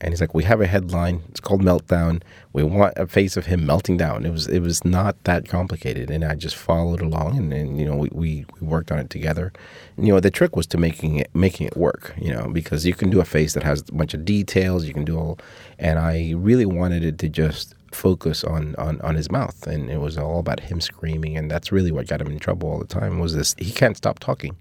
And 0.00 0.12
he's 0.12 0.20
like, 0.20 0.34
"We 0.34 0.44
have 0.44 0.60
a 0.60 0.66
headline. 0.66 1.22
It's 1.30 1.40
called 1.40 1.62
Meltdown. 1.62 2.22
We 2.52 2.62
want 2.62 2.94
a 2.96 3.06
face 3.06 3.36
of 3.36 3.46
him 3.46 3.64
melting 3.64 3.96
down." 3.96 4.26
It 4.26 4.30
was 4.30 4.46
it 4.46 4.60
was 4.60 4.84
not 4.84 5.22
that 5.24 5.48
complicated, 5.48 6.10
and 6.10 6.24
I 6.24 6.34
just 6.34 6.56
followed 6.56 7.00
along, 7.00 7.38
and, 7.38 7.52
and 7.52 7.78
you 7.78 7.86
know 7.86 7.96
we, 7.96 8.08
we 8.12 8.46
we 8.60 8.66
worked 8.66 8.92
on 8.92 8.98
it 8.98 9.10
together. 9.10 9.52
And, 9.96 10.06
you 10.06 10.12
know 10.12 10.20
the 10.20 10.30
trick 10.30 10.54
was 10.56 10.66
to 10.68 10.78
making 10.78 11.16
it 11.16 11.30
making 11.34 11.66
it 11.66 11.76
work. 11.76 12.14
You 12.18 12.32
know 12.32 12.48
because 12.48 12.86
you 12.86 12.94
can 12.94 13.10
do 13.10 13.20
a 13.20 13.24
face 13.24 13.54
that 13.54 13.62
has 13.62 13.84
a 13.88 13.92
bunch 13.92 14.14
of 14.14 14.24
details. 14.24 14.84
You 14.84 14.94
can 14.94 15.04
do 15.04 15.18
all, 15.18 15.38
and 15.78 15.98
I 15.98 16.34
really 16.36 16.66
wanted 16.66 17.02
it 17.04 17.18
to 17.18 17.28
just 17.28 17.74
focus 17.92 18.44
on, 18.44 18.74
on 18.76 19.00
on 19.00 19.14
his 19.14 19.30
mouth, 19.30 19.66
and 19.66 19.90
it 19.90 19.98
was 19.98 20.18
all 20.18 20.40
about 20.40 20.60
him 20.60 20.80
screaming, 20.80 21.36
and 21.36 21.50
that's 21.50 21.72
really 21.72 21.90
what 21.90 22.06
got 22.06 22.20
him 22.20 22.28
in 22.28 22.38
trouble 22.38 22.70
all 22.70 22.78
the 22.78 22.86
time. 22.86 23.18
Was 23.18 23.34
this 23.34 23.54
he 23.58 23.72
can't 23.72 23.96
stop 23.96 24.18
talking. 24.18 24.56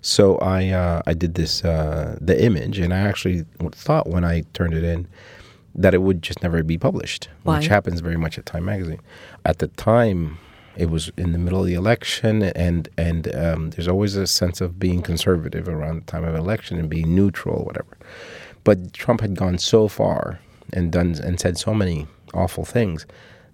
So 0.00 0.38
I 0.38 0.68
uh, 0.68 1.02
I 1.06 1.14
did 1.14 1.34
this 1.34 1.64
uh, 1.64 2.16
the 2.20 2.42
image, 2.42 2.78
and 2.78 2.92
I 2.94 2.98
actually 2.98 3.44
thought 3.72 4.08
when 4.08 4.24
I 4.24 4.42
turned 4.52 4.74
it 4.74 4.84
in 4.84 5.08
that 5.74 5.94
it 5.94 6.02
would 6.02 6.22
just 6.22 6.42
never 6.42 6.62
be 6.62 6.76
published, 6.78 7.28
Why? 7.44 7.58
which 7.58 7.68
happens 7.68 8.00
very 8.00 8.16
much 8.16 8.38
at 8.38 8.46
Time 8.46 8.64
Magazine. 8.64 9.00
At 9.44 9.58
the 9.58 9.68
time, 9.68 10.38
it 10.76 10.90
was 10.90 11.10
in 11.16 11.32
the 11.32 11.38
middle 11.38 11.60
of 11.60 11.66
the 11.66 11.74
election, 11.74 12.42
and 12.42 12.88
and 12.96 13.34
um, 13.34 13.70
there's 13.70 13.88
always 13.88 14.16
a 14.16 14.26
sense 14.26 14.60
of 14.60 14.78
being 14.78 15.02
conservative 15.02 15.68
around 15.68 15.96
the 16.02 16.10
time 16.10 16.24
of 16.24 16.34
election 16.34 16.78
and 16.78 16.88
being 16.88 17.14
neutral, 17.14 17.64
whatever. 17.64 17.96
But 18.64 18.92
Trump 18.92 19.20
had 19.20 19.34
gone 19.36 19.58
so 19.58 19.88
far 19.88 20.40
and 20.72 20.92
done 20.92 21.16
and 21.22 21.40
said 21.40 21.58
so 21.58 21.74
many 21.74 22.06
awful 22.34 22.64
things 22.64 23.06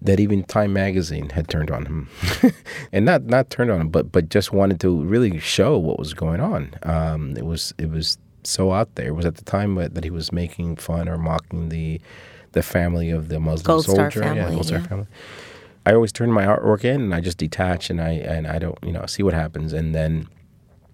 that 0.05 0.21
even 0.21 0.45
Time 0.45 0.73
Magazine 0.73 1.31
had 1.31 1.49
turned 1.49 1.71
on 1.71 1.87
him, 1.87 2.09
and 2.93 3.05
not 3.05 3.25
not 3.25 3.51
turned 3.51 3.71
on 3.71 3.81
him, 3.81 3.89
but 3.89 4.13
but 4.13 4.29
just 4.29 4.53
wanted 4.53 4.79
to 4.81 5.03
really 5.03 5.39
show 5.39 5.79
what 5.79 5.99
was 5.99 6.15
going 6.15 6.41
on. 6.41 6.75
Um, 6.83 7.37
it 7.37 7.47
was 7.47 7.75
it 7.79 7.91
was 7.91 8.19
so 8.45 8.73
out 8.73 8.95
there. 8.95 9.09
It 9.09 9.15
was 9.15 9.25
at 9.25 9.37
the 9.37 9.45
time 9.45 9.75
that, 9.77 10.05
he 10.05 10.11
was 10.11 10.31
making 10.31 10.77
fun 10.77 11.09
or 11.09 11.19
mocking 11.19 11.71
the 11.71 12.01
the 12.53 12.63
family 12.63 13.11
of 13.11 13.29
the 13.29 13.41
Muslim 13.41 13.65
Gold 13.65 13.85
Star 13.85 14.11
soldier, 14.11 14.35
yeah, 14.35 14.51
Gold 14.51 14.67
Star 14.67 14.79
yeah. 14.79 14.87
family. 14.87 15.07
I 15.87 15.93
always 15.95 16.13
turn 16.13 16.33
my 16.33 16.45
artwork 16.45 16.85
in 16.85 17.01
and 17.01 17.15
I 17.15 17.21
just 17.21 17.39
detach 17.39 17.91
and 17.91 18.01
I 18.01 18.11
and 18.11 18.47
I 18.47 18.59
don't 18.59 18.79
you 18.83 18.93
know 18.93 19.05
see 19.07 19.23
what 19.23 19.35
happens 19.35 19.73
and 19.73 19.95
then 19.95 20.29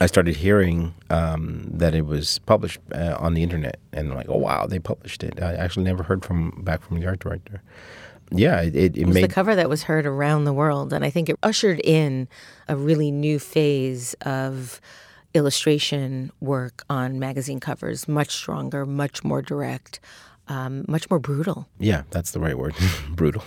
I 0.00 0.06
started 0.06 0.36
hearing 0.36 0.94
um, 1.10 1.66
that 1.70 1.94
it 1.94 2.06
was 2.06 2.38
published 2.40 2.80
uh, 2.94 3.16
on 3.18 3.34
the 3.34 3.42
internet 3.42 3.78
and 3.92 4.08
I'm 4.08 4.16
like 4.16 4.28
oh 4.28 4.38
wow 4.38 4.66
they 4.66 4.78
published 4.78 5.22
it 5.22 5.40
I 5.40 5.54
actually 5.54 5.84
never 5.84 6.02
heard 6.02 6.24
from 6.24 6.62
back 6.62 6.82
from 6.82 6.98
the 6.98 7.06
art 7.06 7.20
director 7.20 7.62
yeah 8.30 8.60
it, 8.60 8.74
it, 8.76 8.96
it 8.96 9.06
was 9.06 9.14
made 9.14 9.24
the 9.24 9.28
cover 9.28 9.54
that 9.54 9.68
was 9.68 9.84
heard 9.84 10.06
around 10.06 10.44
the 10.44 10.52
world, 10.52 10.92
and 10.92 11.04
I 11.04 11.10
think 11.10 11.28
it 11.28 11.36
ushered 11.42 11.80
in 11.84 12.28
a 12.68 12.76
really 12.76 13.10
new 13.10 13.38
phase 13.38 14.14
of 14.22 14.80
illustration 15.34 16.32
work 16.40 16.84
on 16.90 17.18
magazine 17.18 17.60
covers, 17.60 18.08
much 18.08 18.30
stronger, 18.30 18.84
much 18.84 19.22
more 19.22 19.42
direct, 19.42 20.00
um, 20.48 20.84
much 20.88 21.08
more 21.08 21.18
brutal. 21.18 21.68
Yeah, 21.78 22.02
that's 22.10 22.32
the 22.32 22.40
right 22.40 22.58
word. 22.58 22.74
Brutal. 23.10 23.44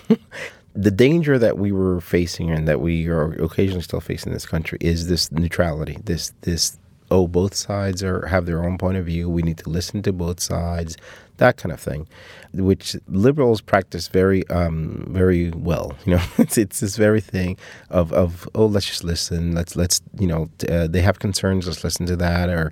the 0.74 0.91
danger 0.91 1.38
that 1.38 1.58
we 1.58 1.72
were 1.72 2.00
facing 2.02 2.50
and 2.50 2.67
that 2.67 2.80
we 2.80 3.08
are 3.08 3.34
occasionally 3.34 3.82
still 3.82 4.00
facing 4.00 4.32
in 4.32 4.34
this 4.34 4.46
country 4.46 4.78
is 4.82 5.08
this 5.08 5.32
neutrality. 5.32 5.98
This 6.04 6.34
this 6.41 6.78
oh, 7.12 7.28
both 7.28 7.54
sides 7.54 8.02
are 8.02 8.26
have 8.28 8.46
their 8.46 8.63
own 8.63 8.78
point 8.78 8.98
of 8.98 9.06
view. 9.06 9.30
We 9.30 9.41
need 9.41 9.58
to 9.60 9.69
listen 9.69 10.02
to 10.04 10.13
both 10.13 10.39
sides. 10.39 10.98
That 11.38 11.58
kind 11.58 11.72
of 11.74 11.80
thing, 11.80 12.08
which 12.54 12.96
liberals 13.08 13.60
practice 13.60 14.08
very 14.08 14.48
um, 14.50 15.06
very 15.10 15.50
well. 15.52 15.98
You 16.06 16.15
know, 16.15 16.24
it's 16.38 16.58
it's 16.58 16.80
this 16.80 16.96
very 16.96 17.22
thing 17.22 17.58
of 17.89 18.13
of 18.13 18.48
oh, 18.56 18.65
let's 18.65 18.86
just 18.86 19.04
listen. 19.04 19.54
Let's 19.54 19.76
let's 19.76 20.02
you 20.19 20.28
know 20.28 20.50
uh, 20.69 20.88
they 20.88 21.02
have 21.02 21.19
concerns. 21.19 21.67
Let's 21.67 21.84
listen 21.84 22.06
to 22.08 22.15
that. 22.17 22.50
Or 22.50 22.72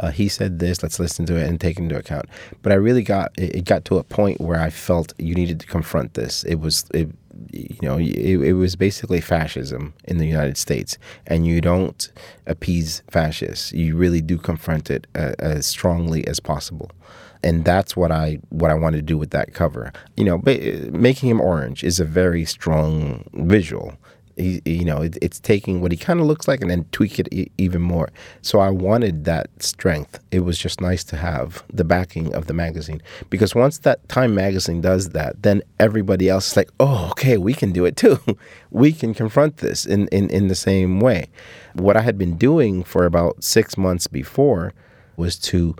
uh, 0.00 0.10
he 0.10 0.28
said 0.28 0.58
this. 0.58 0.82
Let's 0.82 0.98
listen 0.98 1.26
to 1.26 1.36
it 1.36 1.48
and 1.48 1.60
take 1.60 1.78
it 1.78 1.82
into 1.82 1.98
account. 1.98 2.26
But 2.62 2.72
i 2.72 2.76
really 2.76 3.02
got 3.02 3.32
it 3.36 3.64
got 3.64 3.84
to 3.86 3.98
a 3.98 4.04
point 4.04 4.40
where 4.40 4.60
i 4.60 4.70
felt 4.70 5.12
you 5.18 5.34
needed 5.34 5.60
to 5.60 5.66
confront 5.66 6.14
this. 6.14 6.44
It 6.44 6.56
was 6.56 6.84
it, 6.94 7.08
you 7.52 7.78
know 7.82 7.98
it, 7.98 8.36
it 8.40 8.54
was 8.54 8.74
basically 8.74 9.20
fascism 9.20 9.94
in 10.04 10.18
the 10.18 10.26
united 10.26 10.56
states. 10.56 10.98
And 11.26 11.46
you 11.46 11.60
don't 11.60 12.10
appease 12.46 13.02
fascists. 13.10 13.72
You 13.72 13.96
really 13.96 14.22
do 14.22 14.38
confront 14.38 14.90
it 14.90 15.06
uh, 15.14 15.32
as 15.38 15.66
strongly 15.66 16.26
as 16.26 16.40
possible 16.40 16.90
and 17.42 17.64
that's 17.64 17.96
what 17.96 18.10
I 18.10 18.38
what 18.50 18.70
I 18.70 18.74
wanted 18.74 18.98
to 18.98 19.02
do 19.02 19.18
with 19.18 19.30
that 19.30 19.54
cover. 19.54 19.92
You 20.16 20.24
know, 20.24 20.38
ba- 20.38 20.90
making 20.90 21.30
him 21.30 21.40
orange 21.40 21.84
is 21.84 22.00
a 22.00 22.04
very 22.04 22.44
strong 22.44 23.24
visual. 23.32 23.96
He, 24.36 24.62
you 24.64 24.84
know, 24.84 25.02
it, 25.02 25.18
it's 25.20 25.40
taking 25.40 25.80
what 25.80 25.90
he 25.90 25.98
kind 25.98 26.20
of 26.20 26.26
looks 26.26 26.46
like 26.46 26.60
and 26.60 26.70
then 26.70 26.84
tweak 26.92 27.18
it 27.18 27.26
e- 27.32 27.50
even 27.58 27.82
more. 27.82 28.08
So 28.40 28.60
I 28.60 28.70
wanted 28.70 29.24
that 29.24 29.48
strength. 29.60 30.20
It 30.30 30.40
was 30.40 30.56
just 30.58 30.80
nice 30.80 31.02
to 31.04 31.16
have 31.16 31.64
the 31.72 31.82
backing 31.82 32.32
of 32.34 32.46
the 32.46 32.54
magazine 32.54 33.02
because 33.30 33.56
once 33.56 33.78
that 33.78 34.08
Time 34.08 34.36
magazine 34.36 34.80
does 34.80 35.08
that, 35.08 35.42
then 35.42 35.62
everybody 35.80 36.28
else 36.28 36.52
is 36.52 36.56
like, 36.56 36.70
oh, 36.78 37.08
okay, 37.10 37.36
we 37.36 37.52
can 37.52 37.72
do 37.72 37.84
it 37.84 37.96
too. 37.96 38.20
we 38.70 38.92
can 38.92 39.12
confront 39.12 39.56
this 39.56 39.84
in, 39.84 40.06
in, 40.08 40.30
in 40.30 40.46
the 40.46 40.54
same 40.54 41.00
way. 41.00 41.26
What 41.72 41.96
I 41.96 42.02
had 42.02 42.16
been 42.16 42.36
doing 42.36 42.84
for 42.84 43.06
about 43.06 43.42
six 43.42 43.76
months 43.76 44.06
before 44.06 44.72
was 45.16 45.36
to 45.36 45.74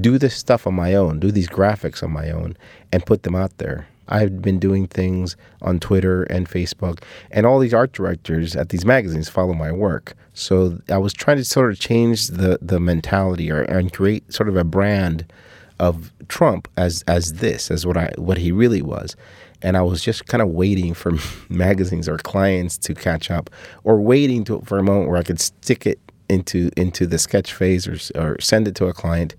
do 0.00 0.18
this 0.18 0.36
stuff 0.36 0.66
on 0.66 0.74
my 0.74 0.94
own, 0.94 1.20
do 1.20 1.30
these 1.30 1.48
graphics 1.48 2.02
on 2.02 2.10
my 2.12 2.30
own, 2.30 2.56
and 2.92 3.04
put 3.04 3.22
them 3.22 3.34
out 3.34 3.56
there. 3.58 3.86
I've 4.08 4.42
been 4.42 4.58
doing 4.58 4.86
things 4.86 5.36
on 5.62 5.80
Twitter 5.80 6.24
and 6.24 6.48
Facebook, 6.48 7.02
and 7.30 7.46
all 7.46 7.58
these 7.58 7.74
art 7.74 7.92
directors 7.92 8.56
at 8.56 8.70
these 8.70 8.84
magazines 8.84 9.28
follow 9.28 9.54
my 9.54 9.72
work. 9.72 10.14
So 10.34 10.78
I 10.90 10.98
was 10.98 11.12
trying 11.12 11.36
to 11.38 11.44
sort 11.44 11.70
of 11.70 11.78
change 11.78 12.28
the 12.28 12.58
the 12.60 12.80
mentality 12.80 13.50
or 13.50 13.62
and 13.62 13.92
create 13.92 14.32
sort 14.32 14.48
of 14.48 14.56
a 14.56 14.64
brand 14.64 15.30
of 15.78 16.12
Trump 16.28 16.68
as 16.76 17.04
as 17.06 17.34
this, 17.34 17.70
as 17.70 17.86
what 17.86 17.96
I 17.96 18.12
what 18.16 18.38
he 18.38 18.52
really 18.52 18.82
was. 18.82 19.16
And 19.62 19.76
I 19.76 19.82
was 19.82 20.02
just 20.02 20.26
kind 20.26 20.42
of 20.42 20.48
waiting 20.48 20.92
for 20.92 21.12
magazines 21.48 22.08
or 22.08 22.18
clients 22.18 22.76
to 22.78 22.94
catch 22.94 23.30
up, 23.30 23.48
or 23.84 24.00
waiting 24.00 24.44
to, 24.44 24.60
for 24.62 24.78
a 24.78 24.82
moment 24.82 25.08
where 25.08 25.18
I 25.18 25.22
could 25.22 25.40
stick 25.40 25.86
it 25.86 26.00
into 26.28 26.70
into 26.76 27.06
the 27.06 27.18
sketch 27.18 27.52
phase 27.52 27.86
or, 27.86 27.96
or 28.20 28.40
send 28.40 28.66
it 28.66 28.74
to 28.76 28.86
a 28.86 28.92
client 28.92 29.36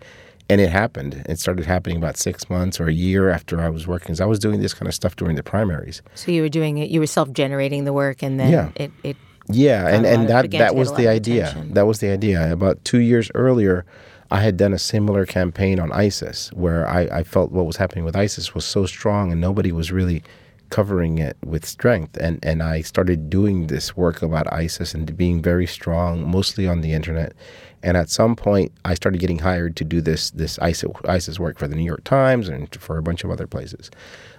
and 0.50 0.60
it 0.62 0.70
happened. 0.70 1.24
It 1.28 1.40
started 1.40 1.66
happening 1.66 1.98
about 1.98 2.18
six 2.18 2.50
months 2.50 2.80
or 2.80 2.88
a 2.88 2.94
year 2.94 3.30
after 3.30 3.62
i 3.62 3.70
was 3.70 3.88
working 3.88 4.08
'cause 4.10 4.22
i 4.22 4.26
was 4.26 4.40
doing 4.40 4.60
this 4.62 4.74
kind 4.74 4.88
of 4.88 4.94
stuff 4.94 5.16
during 5.16 5.36
the 5.36 5.44
primaries. 5.44 6.02
So 6.16 6.32
you 6.32 6.42
were 6.42 6.50
doing 6.50 6.78
it, 6.78 6.90
you 6.90 7.00
were 7.00 7.08
self 7.08 7.32
generating 7.32 7.86
the 7.86 7.94
work, 7.94 8.22
and 8.24 8.40
then 8.40 8.52
Yeah. 8.52 8.70
it, 8.76 8.92
it 9.04 9.18
yeah 9.50 9.88
and, 9.94 10.06
and 10.06 10.30
that 10.30 10.52
that 10.52 10.74
was 10.76 10.94
the 10.94 11.08
idea. 11.08 11.50
attention. 11.50 11.74
that 11.74 11.86
was 11.86 12.00
the 12.00 12.10
idea. 12.10 12.52
About 12.52 12.84
two 12.86 13.00
years 13.00 13.30
earlier 13.36 13.86
i 14.32 14.40
had 14.42 14.56
done 14.58 14.74
a 14.74 14.80
similar 14.80 15.26
campaign 15.26 15.80
on 15.80 15.92
isis 15.92 16.50
where 16.54 16.88
I, 16.88 17.02
I 17.20 17.24
felt 17.24 17.52
what 17.52 17.66
was 17.66 17.76
happening 17.78 18.04
with 18.06 18.16
isis 18.16 18.56
was 18.56 18.66
so 18.66 18.86
strong 18.86 19.32
and 19.32 19.40
nobody 19.42 19.72
was 19.72 19.92
really 19.92 20.24
covering 20.70 21.20
it 21.20 21.38
with 21.46 21.66
strength. 21.66 22.18
And 22.18 22.40
and 22.44 22.64
i 22.64 22.82
started 22.82 23.30
doing 23.30 23.68
this 23.68 23.96
work 23.98 24.22
about 24.24 24.52
isis 24.52 24.94
and 24.96 25.16
being 25.18 25.42
very 25.42 25.68
strong 25.68 26.14
mostly 26.38 26.68
on 26.68 26.82
the 26.82 26.94
internet 26.94 27.34
and 27.84 27.96
at 27.98 28.10
some 28.10 28.36
point 28.36 28.72
i 28.86 28.94
started 28.94 29.20
getting 29.20 29.40
hired 29.40 29.76
to 29.76 29.84
do 29.84 30.02
this 30.02 30.32
this 30.32 30.58
isis, 30.60 30.92
ISIS 31.06 31.40
work 31.40 31.60
for 31.60 31.68
the 31.68 31.76
new 31.76 31.84
york 31.84 32.04
times 32.04 32.50
and 32.50 32.74
for 32.76 32.98
a 32.98 33.04
bunch 33.04 33.24
of 33.24 33.30
other 33.30 33.48
places. 33.48 33.92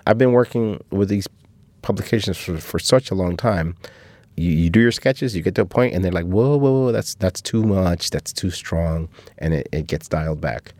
I've 0.07 0.19
been 0.19 0.33
working 0.33 0.83
with 0.91 1.09
these 1.09 1.27
publications 1.83 2.37
for, 2.37 2.59
for 2.59 2.79
such 2.79 3.11
a 3.11 3.15
long 3.15 3.37
time. 3.37 3.77
You, 4.37 4.51
you 4.51 4.71
do 4.71 4.81
your 4.81 4.93
sketches, 4.93 5.37
you 5.37 5.43
get 5.43 5.55
to 5.55 5.63
a 5.63 5.67
point, 5.67 5.95
and 5.95 6.05
they're 6.05 6.13
like, 6.13 6.27
whoa, 6.27 6.57
whoa, 6.57 6.73
whoa, 6.73 6.93
that's 6.93 7.15
that's 7.17 7.41
too 7.41 7.63
much, 7.63 8.11
that's 8.11 8.33
too 8.33 8.51
strong, 8.51 9.09
and 9.39 9.55
it, 9.55 9.69
it 9.73 9.87
gets 9.87 10.09
dialed 10.09 10.41
back. 10.41 10.75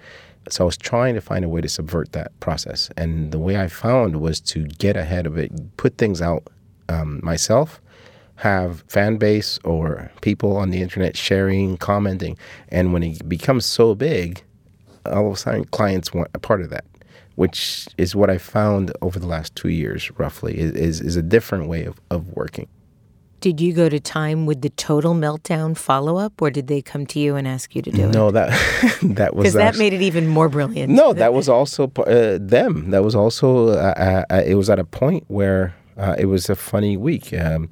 So 0.51 0.65
I 0.65 0.67
was 0.67 0.77
trying 0.77 1.15
to 1.15 1.21
find 1.21 1.45
a 1.45 1.49
way 1.49 1.61
to 1.61 1.69
subvert 1.69 2.13
that 2.13 2.39
process, 2.41 2.91
and 2.97 3.31
the 3.31 3.39
way 3.39 3.57
I 3.57 3.69
found 3.69 4.21
was 4.21 4.41
to 4.41 4.65
get 4.65 4.97
ahead 4.97 5.27
of 5.27 5.39
it, 5.39 5.53
put 5.77 5.97
things 5.99 6.21
out 6.21 6.49
um, 6.89 7.21
myself, 7.23 7.81
have 8.37 8.85
fan 8.89 9.17
base 9.17 9.59
or 9.65 10.11
people 10.21 10.57
on 10.57 10.71
the 10.71 10.83
internet 10.83 11.17
sharing, 11.17 11.77
commenting, 11.77 12.37
and 12.69 12.93
when 12.93 13.03
it 13.03 13.29
becomes 13.29 13.65
so 13.65 13.95
big, 13.95 14.43
all 15.07 15.29
of 15.29 15.35
a 15.35 15.37
sudden 15.37 15.65
clients 15.67 16.13
want 16.13 16.29
a 16.35 16.39
part 16.39 16.61
of 16.61 16.71
that 16.71 16.85
which 17.37 17.89
is 17.99 18.15
what 18.15 18.31
I 18.31 18.39
found 18.39 18.93
over 19.03 19.19
the 19.19 19.27
last 19.27 19.55
two 19.57 19.69
years, 19.69 20.11
roughly, 20.19 20.59
is, 20.59 21.01
is, 21.01 21.17
a 21.17 21.23
different 21.23 21.69
way 21.69 21.85
of, 21.85 22.01
of 22.11 22.29
working. 22.33 22.69
did 23.41 23.61
you 23.61 23.73
go 23.73 23.89
to 23.89 24.01
time 24.01 24.47
with 24.47 24.63
the 24.63 24.71
total 24.71 25.15
meltdown 25.15 25.77
follow 25.77 26.17
up, 26.17 26.41
or 26.41 26.51
did 26.51 26.67
they 26.69 26.81
come 26.81 27.07
to 27.07 27.19
you 27.19 27.37
and 27.37 27.47
ask 27.47 27.75
you 27.75 27.83
to 27.83 27.91
do 27.91 28.05
it? 28.05 28.15
No, 28.15 28.31
that 28.31 28.49
that 29.03 29.35
was 29.35 29.45
because 29.45 29.55
that 29.55 29.77
made 29.77 29.93
it 29.93 30.03
even 30.03 30.29
more 30.29 30.49
brilliant. 30.49 30.93
no, 30.93 31.13
that 31.13 31.35
was 31.35 31.49
also 31.49 31.91
uh, 31.99 32.39
them. 32.41 32.91
That 32.91 33.03
was 33.03 33.15
also 33.15 33.69
uh, 33.69 34.25
uh, 34.31 34.43
it 34.47 34.55
was 34.55 34.71
at 34.71 34.79
a 34.79 34.85
point 34.85 35.25
where 35.29 35.75
uh, 35.97 36.15
it 36.19 36.27
was 36.27 36.49
a 36.49 36.57
funny 36.57 36.97
week. 36.97 37.35
Um, 37.35 37.69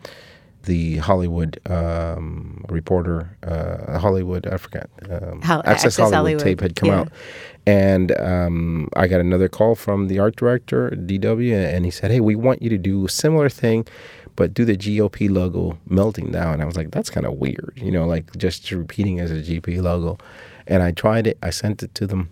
the 0.64 0.98
Hollywood 0.98 1.60
um, 1.70 2.64
reporter, 2.68 3.36
uh, 3.42 3.98
Hollywood, 3.98 4.46
I 4.46 4.56
forgot, 4.56 4.88
um, 5.10 5.42
Hol- 5.42 5.62
Access, 5.64 5.86
Access 5.86 5.96
Hollywood, 5.96 6.14
Hollywood, 6.14 6.40
tape 6.40 6.60
had 6.60 6.76
come 6.76 6.88
yeah. 6.88 7.00
out, 7.00 7.08
and 7.66 8.18
um, 8.18 8.88
I 8.94 9.06
got 9.06 9.20
another 9.20 9.48
call 9.48 9.74
from 9.74 10.08
the 10.08 10.18
art 10.18 10.36
director, 10.36 10.90
DW, 10.90 11.54
and 11.54 11.84
he 11.84 11.90
said, 11.90 12.10
"Hey, 12.10 12.20
we 12.20 12.34
want 12.34 12.62
you 12.62 12.70
to 12.70 12.78
do 12.78 13.06
a 13.06 13.08
similar 13.08 13.48
thing." 13.48 13.86
But 14.34 14.54
do 14.54 14.64
the 14.64 14.78
GOP 14.78 15.30
logo 15.30 15.78
melting 15.86 16.32
down. 16.32 16.54
And 16.54 16.62
I 16.62 16.64
was 16.64 16.74
like, 16.74 16.90
that's 16.90 17.10
kind 17.10 17.26
of 17.26 17.34
weird, 17.34 17.74
you 17.76 17.90
know, 17.90 18.06
like 18.06 18.34
just 18.38 18.70
repeating 18.72 19.20
as 19.20 19.30
a 19.30 19.34
GP 19.34 19.82
logo. 19.82 20.16
And 20.66 20.82
I 20.82 20.90
tried 20.90 21.26
it. 21.26 21.36
I 21.42 21.50
sent 21.50 21.82
it 21.82 21.94
to 21.96 22.06
them, 22.06 22.30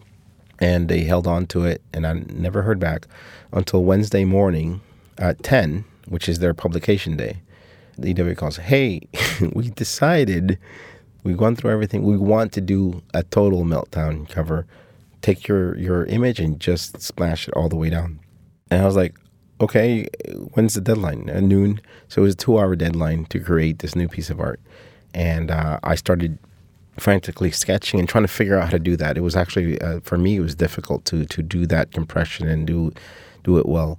and 0.58 0.88
they 0.88 1.00
held 1.00 1.26
on 1.26 1.46
to 1.48 1.66
it. 1.66 1.82
And 1.92 2.06
I 2.06 2.14
never 2.14 2.62
heard 2.62 2.80
back 2.80 3.06
until 3.52 3.84
Wednesday 3.84 4.24
morning 4.24 4.80
at 5.18 5.42
10, 5.42 5.84
which 6.08 6.26
is 6.26 6.38
their 6.38 6.54
publication 6.54 7.18
day. 7.18 7.42
DW 8.00 8.36
calls, 8.36 8.56
hey, 8.56 9.02
we 9.52 9.70
decided, 9.70 10.58
we've 11.22 11.36
gone 11.36 11.56
through 11.56 11.70
everything. 11.70 12.02
We 12.02 12.16
want 12.16 12.52
to 12.52 12.60
do 12.60 13.02
a 13.14 13.22
total 13.22 13.64
meltdown 13.64 14.28
cover. 14.28 14.66
Take 15.22 15.48
your, 15.48 15.76
your 15.76 16.06
image 16.06 16.40
and 16.40 16.58
just 16.58 17.00
splash 17.00 17.46
it 17.46 17.54
all 17.54 17.68
the 17.68 17.76
way 17.76 17.90
down. 17.90 18.20
And 18.70 18.82
I 18.82 18.86
was 18.86 18.96
like, 18.96 19.16
okay, 19.60 20.06
when's 20.54 20.74
the 20.74 20.80
deadline? 20.80 21.28
At 21.28 21.42
noon. 21.42 21.80
So 22.08 22.22
it 22.22 22.24
was 22.24 22.34
a 22.34 22.38
two 22.38 22.58
hour 22.58 22.74
deadline 22.76 23.26
to 23.26 23.40
create 23.40 23.80
this 23.80 23.94
new 23.94 24.08
piece 24.08 24.30
of 24.30 24.40
art. 24.40 24.60
And 25.12 25.50
uh, 25.50 25.80
I 25.82 25.96
started 25.96 26.38
frantically 26.98 27.50
sketching 27.50 27.98
and 27.98 28.08
trying 28.08 28.24
to 28.24 28.28
figure 28.28 28.58
out 28.58 28.64
how 28.64 28.70
to 28.70 28.78
do 28.78 28.96
that. 28.96 29.16
It 29.16 29.22
was 29.22 29.36
actually, 29.36 29.80
uh, 29.80 30.00
for 30.00 30.18
me, 30.18 30.36
it 30.36 30.40
was 30.40 30.54
difficult 30.54 31.04
to, 31.06 31.24
to 31.26 31.42
do 31.42 31.66
that 31.66 31.92
compression 31.92 32.48
and 32.48 32.66
do, 32.66 32.92
do 33.44 33.58
it 33.58 33.66
well. 33.66 33.98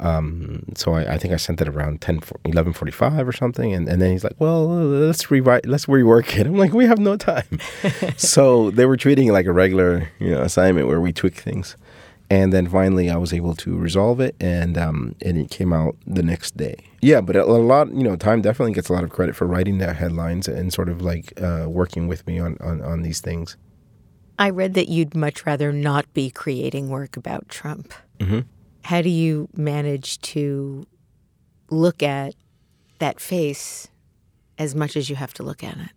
Um, 0.00 0.64
so 0.74 0.94
I, 0.94 1.14
I, 1.14 1.18
think 1.18 1.34
I 1.34 1.36
sent 1.36 1.60
it 1.60 1.68
around 1.68 2.00
10, 2.00 2.20
11.45 2.20 3.28
or 3.28 3.32
something. 3.32 3.72
And, 3.74 3.88
and 3.88 4.00
then 4.00 4.12
he's 4.12 4.24
like, 4.24 4.36
well, 4.38 4.66
let's 4.66 5.30
rewrite, 5.30 5.66
let's 5.66 5.86
rework 5.86 6.38
it. 6.38 6.46
I'm 6.46 6.56
like, 6.56 6.72
we 6.72 6.86
have 6.86 6.98
no 6.98 7.16
time. 7.16 7.58
so 8.16 8.70
they 8.70 8.86
were 8.86 8.96
treating 8.96 9.28
it 9.28 9.32
like 9.32 9.46
a 9.46 9.52
regular 9.52 10.08
you 10.18 10.30
know, 10.30 10.40
assignment 10.40 10.88
where 10.88 11.00
we 11.00 11.12
tweak 11.12 11.34
things. 11.34 11.76
And 12.30 12.52
then 12.52 12.68
finally, 12.68 13.10
I 13.10 13.16
was 13.16 13.32
able 13.32 13.56
to 13.56 13.76
resolve 13.76 14.20
it, 14.20 14.36
and 14.38 14.78
um, 14.78 15.16
and 15.20 15.36
it 15.36 15.50
came 15.50 15.72
out 15.72 15.96
the 16.06 16.22
next 16.22 16.56
day. 16.56 16.76
Yeah, 17.00 17.20
but 17.20 17.34
a, 17.34 17.44
lot, 17.44 17.92
you 17.92 18.04
know, 18.04 18.14
time 18.14 18.40
definitely 18.40 18.72
gets 18.72 18.88
a 18.88 18.92
lot 18.92 19.02
of 19.02 19.10
credit 19.10 19.34
for 19.34 19.48
writing 19.48 19.78
the 19.78 19.92
headlines 19.92 20.46
and 20.46 20.72
sort 20.72 20.88
of 20.88 21.02
like 21.02 21.32
uh, 21.42 21.66
working 21.68 22.06
with 22.06 22.24
me 22.28 22.38
on, 22.38 22.56
on 22.60 22.82
on 22.82 23.02
these 23.02 23.20
things. 23.20 23.56
I 24.38 24.50
read 24.50 24.74
that 24.74 24.88
you'd 24.88 25.16
much 25.16 25.44
rather 25.44 25.72
not 25.72 26.12
be 26.14 26.30
creating 26.30 26.88
work 26.88 27.16
about 27.16 27.48
Trump. 27.48 27.92
Mm-hmm. 28.20 28.40
How 28.84 29.02
do 29.02 29.08
you 29.08 29.48
manage 29.54 30.18
to 30.20 30.86
look 31.70 32.02
at 32.02 32.34
that 32.98 33.20
face 33.20 33.88
as 34.58 34.74
much 34.74 34.96
as 34.96 35.08
you 35.10 35.16
have 35.16 35.34
to 35.34 35.42
look 35.42 35.62
at 35.62 35.76
it? 35.76 35.90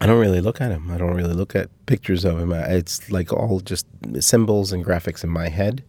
I 0.00 0.06
don't 0.06 0.20
really 0.20 0.40
look 0.42 0.60
at 0.60 0.70
him. 0.70 0.90
I 0.90 0.98
don't 0.98 1.14
really 1.14 1.34
look 1.34 1.56
at 1.56 1.70
pictures 1.86 2.24
of 2.24 2.38
him. 2.38 2.52
It's 2.52 3.10
like 3.10 3.32
all 3.32 3.60
just 3.60 3.86
symbols 4.20 4.72
and 4.72 4.84
graphics 4.84 5.24
in 5.24 5.30
my 5.30 5.48
head. 5.48 5.82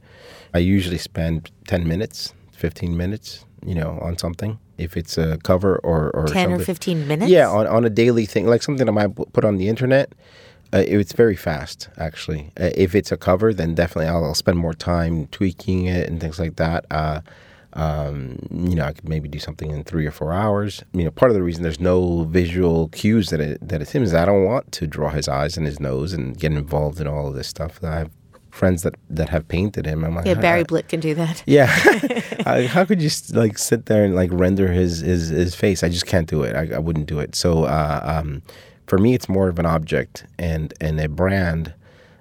I 0.53 0.59
usually 0.59 0.97
spend 0.97 1.51
10 1.67 1.87
minutes, 1.87 2.33
15 2.53 2.95
minutes, 2.95 3.45
you 3.65 3.75
know, 3.75 3.99
on 4.01 4.17
something. 4.17 4.59
If 4.77 4.95
it's 4.95 5.17
a 5.17 5.37
cover 5.43 5.77
or, 5.79 6.11
or 6.11 6.27
10 6.27 6.33
something. 6.33 6.61
or 6.61 6.63
15 6.63 7.07
minutes? 7.07 7.29
Yeah, 7.31 7.49
on, 7.49 7.67
on 7.67 7.83
a 7.83 7.89
daily 7.89 8.25
thing, 8.25 8.47
like 8.47 8.63
something 8.63 8.87
I 8.87 8.91
might 8.91 9.13
put 9.33 9.43
on 9.43 9.57
the 9.57 9.67
internet. 9.67 10.13
Uh, 10.73 10.83
it's 10.85 11.13
very 11.13 11.35
fast, 11.35 11.89
actually. 11.97 12.51
Uh, 12.59 12.69
if 12.75 12.93
it's 12.95 13.11
a 13.11 13.17
cover, 13.17 13.53
then 13.53 13.73
definitely 13.75 14.07
I'll, 14.07 14.23
I'll, 14.23 14.33
spend 14.35 14.57
more 14.57 14.73
time 14.73 15.27
tweaking 15.27 15.85
it 15.85 16.09
and 16.09 16.19
things 16.19 16.39
like 16.39 16.57
that. 16.57 16.85
Uh, 16.91 17.21
um, 17.73 18.39
you 18.51 18.75
know, 18.75 18.85
I 18.85 18.93
could 18.93 19.07
maybe 19.07 19.29
do 19.29 19.39
something 19.39 19.71
in 19.71 19.83
three 19.83 20.05
or 20.05 20.11
four 20.11 20.33
hours. 20.33 20.83
You 20.93 21.03
know, 21.03 21.11
part 21.11 21.31
of 21.31 21.35
the 21.35 21.43
reason 21.43 21.63
there's 21.63 21.79
no 21.79 22.23
visual 22.23 22.89
cues 22.89 23.29
that 23.29 23.39
it, 23.39 23.65
that 23.67 23.81
it's 23.81 23.91
him 23.91 24.03
is 24.03 24.13
I 24.13 24.25
don't 24.25 24.45
want 24.45 24.71
to 24.73 24.87
draw 24.87 25.09
his 25.09 25.27
eyes 25.27 25.57
and 25.57 25.65
his 25.65 25.79
nose 25.79 26.11
and 26.11 26.37
get 26.37 26.51
involved 26.51 26.99
in 26.99 27.07
all 27.07 27.27
of 27.27 27.35
this 27.35 27.47
stuff. 27.47 27.83
I 27.83 27.99
have 27.99 28.11
friends 28.49 28.81
that 28.81 28.95
that 29.09 29.29
have 29.29 29.47
painted 29.47 29.85
him. 29.85 30.03
I'm 30.03 30.15
like, 30.15 30.25
yeah, 30.25 30.33
Barry 30.33 30.63
Blitt 30.63 30.89
can 30.89 30.99
do 30.99 31.13
that. 31.15 31.43
Yeah, 31.47 31.67
how 32.67 32.83
could 32.83 33.01
you 33.01 33.09
like 33.31 33.57
sit 33.57 33.85
there 33.85 34.03
and 34.03 34.15
like 34.15 34.31
render 34.33 34.67
his 34.71 34.99
his, 34.99 35.29
his 35.29 35.55
face? 35.55 35.83
I 35.83 35.89
just 35.89 36.07
can't 36.07 36.27
do 36.27 36.43
it. 36.43 36.55
I, 36.55 36.75
I 36.75 36.79
wouldn't 36.79 37.05
do 37.05 37.19
it. 37.19 37.35
So 37.35 37.65
uh, 37.65 38.01
um, 38.03 38.41
for 38.87 38.97
me, 38.97 39.13
it's 39.13 39.29
more 39.29 39.49
of 39.49 39.59
an 39.59 39.65
object 39.65 40.25
and 40.39 40.73
and 40.81 40.99
a 40.99 41.07
brand 41.07 41.73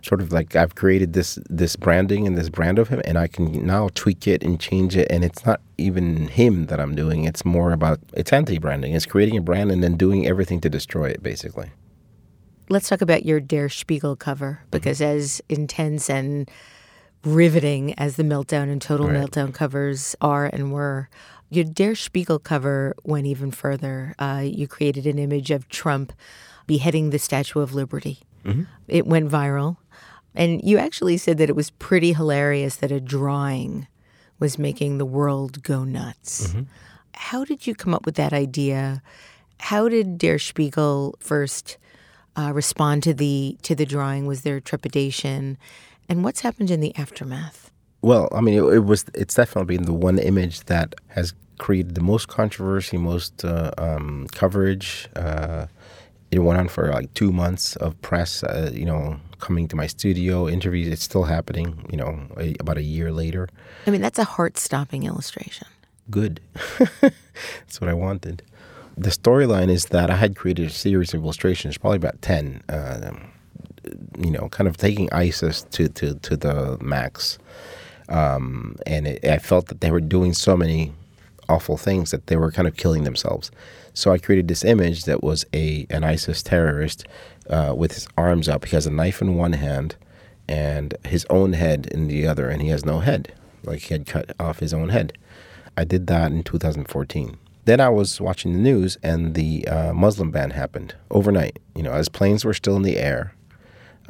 sort 0.02 0.20
of 0.20 0.30
like 0.32 0.54
I've 0.54 0.76
created 0.76 1.14
this 1.14 1.38
this 1.50 1.74
branding 1.74 2.26
and 2.26 2.36
this 2.36 2.48
brand 2.48 2.78
of 2.78 2.88
him, 2.88 3.02
and 3.04 3.18
I 3.18 3.26
can 3.26 3.66
now 3.66 3.88
tweak 3.94 4.26
it 4.28 4.42
and 4.42 4.60
change 4.60 4.96
it. 4.96 5.08
And 5.10 5.24
it's 5.24 5.44
not 5.44 5.60
even 5.78 6.28
him 6.28 6.66
that 6.66 6.80
I'm 6.80 6.94
doing; 6.94 7.24
it's 7.24 7.44
more 7.44 7.72
about 7.72 8.00
it's 8.12 8.32
anti-branding. 8.32 8.92
It's 8.92 9.06
creating 9.06 9.36
a 9.36 9.42
brand 9.42 9.70
and 9.70 9.82
then 9.82 9.96
doing 9.96 10.26
everything 10.26 10.60
to 10.60 10.70
destroy 10.70 11.08
it, 11.08 11.22
basically. 11.22 11.70
Let's 12.68 12.88
talk 12.88 13.00
about 13.00 13.24
your 13.24 13.40
Der 13.40 13.68
Spiegel 13.68 14.16
cover 14.16 14.60
mm-hmm. 14.60 14.70
because 14.70 15.00
mm-hmm. 15.00 15.16
as 15.16 15.42
intense 15.48 16.10
and 16.10 16.50
riveting 17.24 17.94
as 17.94 18.16
the 18.16 18.22
Meltdown 18.22 18.70
and 18.70 18.80
Total 18.80 19.08
right. 19.08 19.16
Meltdown 19.16 19.52
covers 19.52 20.14
are 20.20 20.46
and 20.46 20.72
were. 20.72 21.08
Your 21.48 21.64
Der 21.64 21.94
Spiegel 21.94 22.40
cover 22.40 22.94
went 23.04 23.26
even 23.26 23.52
further. 23.52 24.16
Uh, 24.18 24.42
you 24.44 24.66
created 24.66 25.06
an 25.06 25.18
image 25.18 25.52
of 25.52 25.68
Trump 25.68 26.12
beheading 26.66 27.10
the 27.10 27.18
Statue 27.18 27.60
of 27.60 27.74
Liberty. 27.74 28.20
Mm-hmm. 28.44 28.62
It 28.88 29.06
went 29.06 29.30
viral. 29.30 29.76
And 30.34 30.62
you 30.62 30.78
actually 30.78 31.16
said 31.16 31.38
that 31.38 31.48
it 31.48 31.56
was 31.56 31.70
pretty 31.70 32.12
hilarious 32.12 32.76
that 32.76 32.92
a 32.92 33.00
drawing 33.00 33.88
was 34.38 34.58
making 34.58 34.98
the 34.98 35.06
world 35.06 35.62
go 35.62 35.84
nuts. 35.84 36.48
Mm-hmm. 36.48 36.62
How 37.14 37.44
did 37.44 37.66
you 37.66 37.74
come 37.74 37.94
up 37.94 38.04
with 38.04 38.16
that 38.16 38.32
idea? 38.32 39.02
How 39.58 39.88
did 39.88 40.18
Der 40.18 40.38
Spiegel 40.38 41.16
first 41.18 41.78
uh, 42.36 42.52
respond 42.52 43.02
to 43.04 43.14
the 43.14 43.56
to 43.62 43.74
the 43.74 43.86
drawing? 43.86 44.26
Was 44.26 44.42
there 44.42 44.60
trepidation? 44.60 45.56
And 46.08 46.22
what's 46.22 46.40
happened 46.40 46.70
in 46.70 46.80
the 46.80 46.94
aftermath? 46.96 47.70
Well, 48.02 48.28
I 48.32 48.42
mean, 48.42 48.54
it, 48.54 48.62
it 48.74 48.84
was. 48.84 49.06
It's 49.14 49.34
definitely 49.34 49.78
been 49.78 49.86
the 49.86 49.94
one 49.94 50.18
image 50.18 50.60
that 50.64 50.94
has 51.08 51.32
created 51.58 51.94
the 51.94 52.02
most 52.02 52.28
controversy, 52.28 52.98
most 52.98 53.42
uh, 53.42 53.70
um, 53.78 54.26
coverage. 54.32 55.08
Uh, 55.16 55.66
it 56.36 56.40
went 56.40 56.58
on 56.58 56.68
for 56.68 56.92
like 56.92 57.12
two 57.14 57.32
months 57.32 57.76
of 57.76 58.00
press. 58.02 58.42
Uh, 58.44 58.70
you 58.72 58.84
know, 58.84 59.18
coming 59.40 59.68
to 59.68 59.76
my 59.76 59.86
studio, 59.86 60.48
interviews. 60.48 60.88
It's 60.88 61.02
still 61.02 61.24
happening, 61.24 61.86
you 61.90 61.96
know, 61.96 62.20
a, 62.38 62.54
about 62.60 62.76
a 62.76 62.82
year 62.82 63.10
later. 63.10 63.48
I 63.86 63.90
mean, 63.90 64.02
that's 64.02 64.18
a 64.18 64.24
heart 64.24 64.58
stopping 64.58 65.04
illustration. 65.04 65.66
Good. 66.10 66.40
that's 67.00 67.80
what 67.80 67.88
I 67.88 67.94
wanted. 67.94 68.42
The 68.96 69.10
storyline 69.10 69.68
is 69.68 69.86
that 69.86 70.10
I 70.10 70.16
had 70.16 70.36
created 70.36 70.66
a 70.66 70.70
series 70.70 71.12
of 71.14 71.22
illustrations, 71.22 71.76
probably 71.78 71.96
about 71.96 72.20
10, 72.22 72.62
uh, 72.68 73.12
you 74.18 74.30
know, 74.30 74.48
kind 74.48 74.68
of 74.68 74.76
taking 74.76 75.12
ISIS 75.12 75.62
to, 75.62 75.88
to, 75.88 76.14
to 76.14 76.36
the 76.36 76.78
max. 76.80 77.38
Um, 78.08 78.76
and 78.86 79.06
it, 79.06 79.24
I 79.24 79.38
felt 79.38 79.66
that 79.66 79.80
they 79.80 79.90
were 79.90 80.00
doing 80.00 80.32
so 80.32 80.56
many 80.56 80.92
awful 81.48 81.76
things 81.76 82.10
that 82.10 82.26
they 82.28 82.36
were 82.36 82.50
kind 82.50 82.68
of 82.68 82.76
killing 82.76 83.04
themselves. 83.04 83.50
So 83.96 84.12
I 84.12 84.18
created 84.18 84.46
this 84.46 84.62
image 84.62 85.04
that 85.04 85.24
was 85.24 85.46
a 85.54 85.86
an 85.88 86.04
ISIS 86.04 86.42
terrorist 86.42 87.06
uh, 87.48 87.74
with 87.74 87.92
his 87.94 88.06
arms 88.18 88.46
up. 88.46 88.66
He 88.66 88.76
has 88.76 88.86
a 88.86 88.90
knife 88.90 89.22
in 89.22 89.36
one 89.36 89.54
hand 89.54 89.96
and 90.46 90.94
his 91.06 91.24
own 91.30 91.54
head 91.54 91.86
in 91.86 92.06
the 92.06 92.26
other, 92.26 92.50
and 92.50 92.60
he 92.60 92.68
has 92.68 92.84
no 92.84 93.00
head. 93.00 93.32
Like 93.64 93.80
he 93.80 93.94
had 93.94 94.04
cut 94.04 94.32
off 94.38 94.58
his 94.58 94.74
own 94.74 94.90
head. 94.90 95.16
I 95.78 95.84
did 95.84 96.08
that 96.08 96.30
in 96.30 96.42
2014. 96.42 97.38
Then 97.64 97.80
I 97.80 97.88
was 97.88 98.20
watching 98.20 98.52
the 98.52 98.58
news, 98.58 98.98
and 99.02 99.34
the 99.34 99.66
uh, 99.66 99.94
Muslim 99.94 100.30
ban 100.30 100.50
happened 100.50 100.94
overnight. 101.10 101.58
You 101.74 101.82
know, 101.82 101.92
as 101.92 102.10
planes 102.10 102.44
were 102.44 102.54
still 102.54 102.76
in 102.76 102.82
the 102.82 102.98
air, 102.98 103.32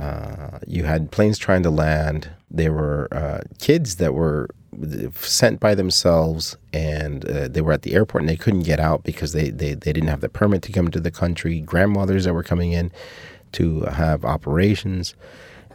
uh, 0.01 0.59
you 0.67 0.83
had 0.83 1.13
planes 1.13 1.39
trying 1.39 1.63
to 1.63 1.71
land. 1.71 2.31
There 2.51 2.73
were 2.73 3.07
uh, 3.13 3.43
kids 3.61 3.97
that 3.97 4.15
were 4.15 4.51
sent 5.15 5.61
by 5.61 5.75
themselves 5.75 6.57
and 6.73 7.29
uh, 7.29 7.49
they 7.49 7.61
were 7.61 7.73
at 7.73 7.83
the 7.83 7.95
airport 7.95 8.23
and 8.23 8.29
they 8.29 8.37
couldn't 8.37 8.63
get 8.63 8.81
out 8.81 9.05
because 9.05 9.33
they, 9.33 9.51
they, 9.51 9.75
they 9.75 9.93
didn't 9.93 10.09
have 10.09 10.21
the 10.21 10.29
permit 10.29 10.63
to 10.63 10.73
come 10.73 10.91
to 10.91 11.01
the 11.01 11.11
country. 11.11 11.61
Grandmothers 11.61 12.25
that 12.25 12.35
were 12.35 12.43
coming 12.43 12.73
in 12.73 12.91
to 13.53 13.83
have 13.83 14.25
operations. 14.25 15.15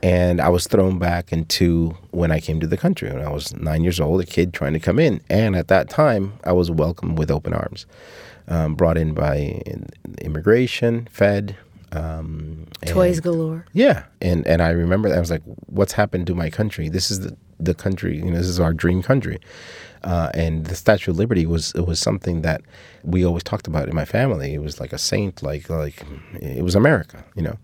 And 0.04 0.42
I 0.42 0.50
was 0.50 0.68
thrown 0.68 0.98
back 0.98 1.32
into 1.32 1.96
when 2.12 2.32
I 2.32 2.40
came 2.40 2.60
to 2.60 2.68
the 2.68 2.78
country 2.78 3.12
when 3.12 3.22
I 3.22 3.30
was 3.30 3.56
nine 3.56 3.84
years 3.84 4.00
old, 4.00 4.22
a 4.22 4.26
kid 4.26 4.54
trying 4.54 4.74
to 4.74 4.80
come 4.80 5.00
in. 5.00 5.22
And 5.30 5.56
at 5.56 5.68
that 5.68 5.90
time, 5.90 6.34
I 6.44 6.54
was 6.54 6.72
welcomed 6.72 7.20
with 7.20 7.30
open 7.30 7.54
arms, 7.54 7.86
um, 8.48 8.76
brought 8.76 8.98
in 8.98 9.14
by 9.14 9.62
immigration, 10.22 11.08
fed, 11.12 11.56
um, 11.92 12.68
toys 12.86 13.20
galore. 13.20 13.66
Yeah, 13.74 14.04
and 14.22 14.46
and 14.48 14.62
I 14.62 14.70
remember 14.70 15.10
that 15.10 15.18
I 15.18 15.20
was 15.20 15.32
like, 15.32 15.44
"What's 15.68 15.94
happened 15.94 16.28
to 16.28 16.36
my 16.36 16.50
country? 16.50 16.90
This 16.90 17.12
is 17.12 17.22
the 17.22 17.38
the 17.60 17.74
country. 17.74 18.18
You 18.18 18.32
know, 18.32 18.38
this 18.38 18.48
is 18.48 18.60
our 18.60 18.74
dream 18.74 19.02
country." 19.02 19.40
Uh, 20.04 20.32
and 20.34 20.66
the 20.66 20.76
Statue 20.76 21.12
of 21.12 21.18
Liberty 21.18 21.46
was 21.46 21.74
it 21.76 21.86
was 21.86 22.00
something 22.00 22.42
that 22.42 22.62
we 23.04 23.26
always 23.26 23.44
talked 23.44 23.68
about 23.68 23.88
in 23.88 23.96
my 23.96 24.06
family. 24.06 24.54
It 24.54 24.62
was 24.62 24.80
like 24.80 24.94
a 24.94 24.98
saint, 24.98 25.44
like 25.44 25.70
like 25.70 26.04
it 26.40 26.64
was 26.64 26.76
America, 26.76 27.24
you 27.36 27.44
know. 27.44 27.58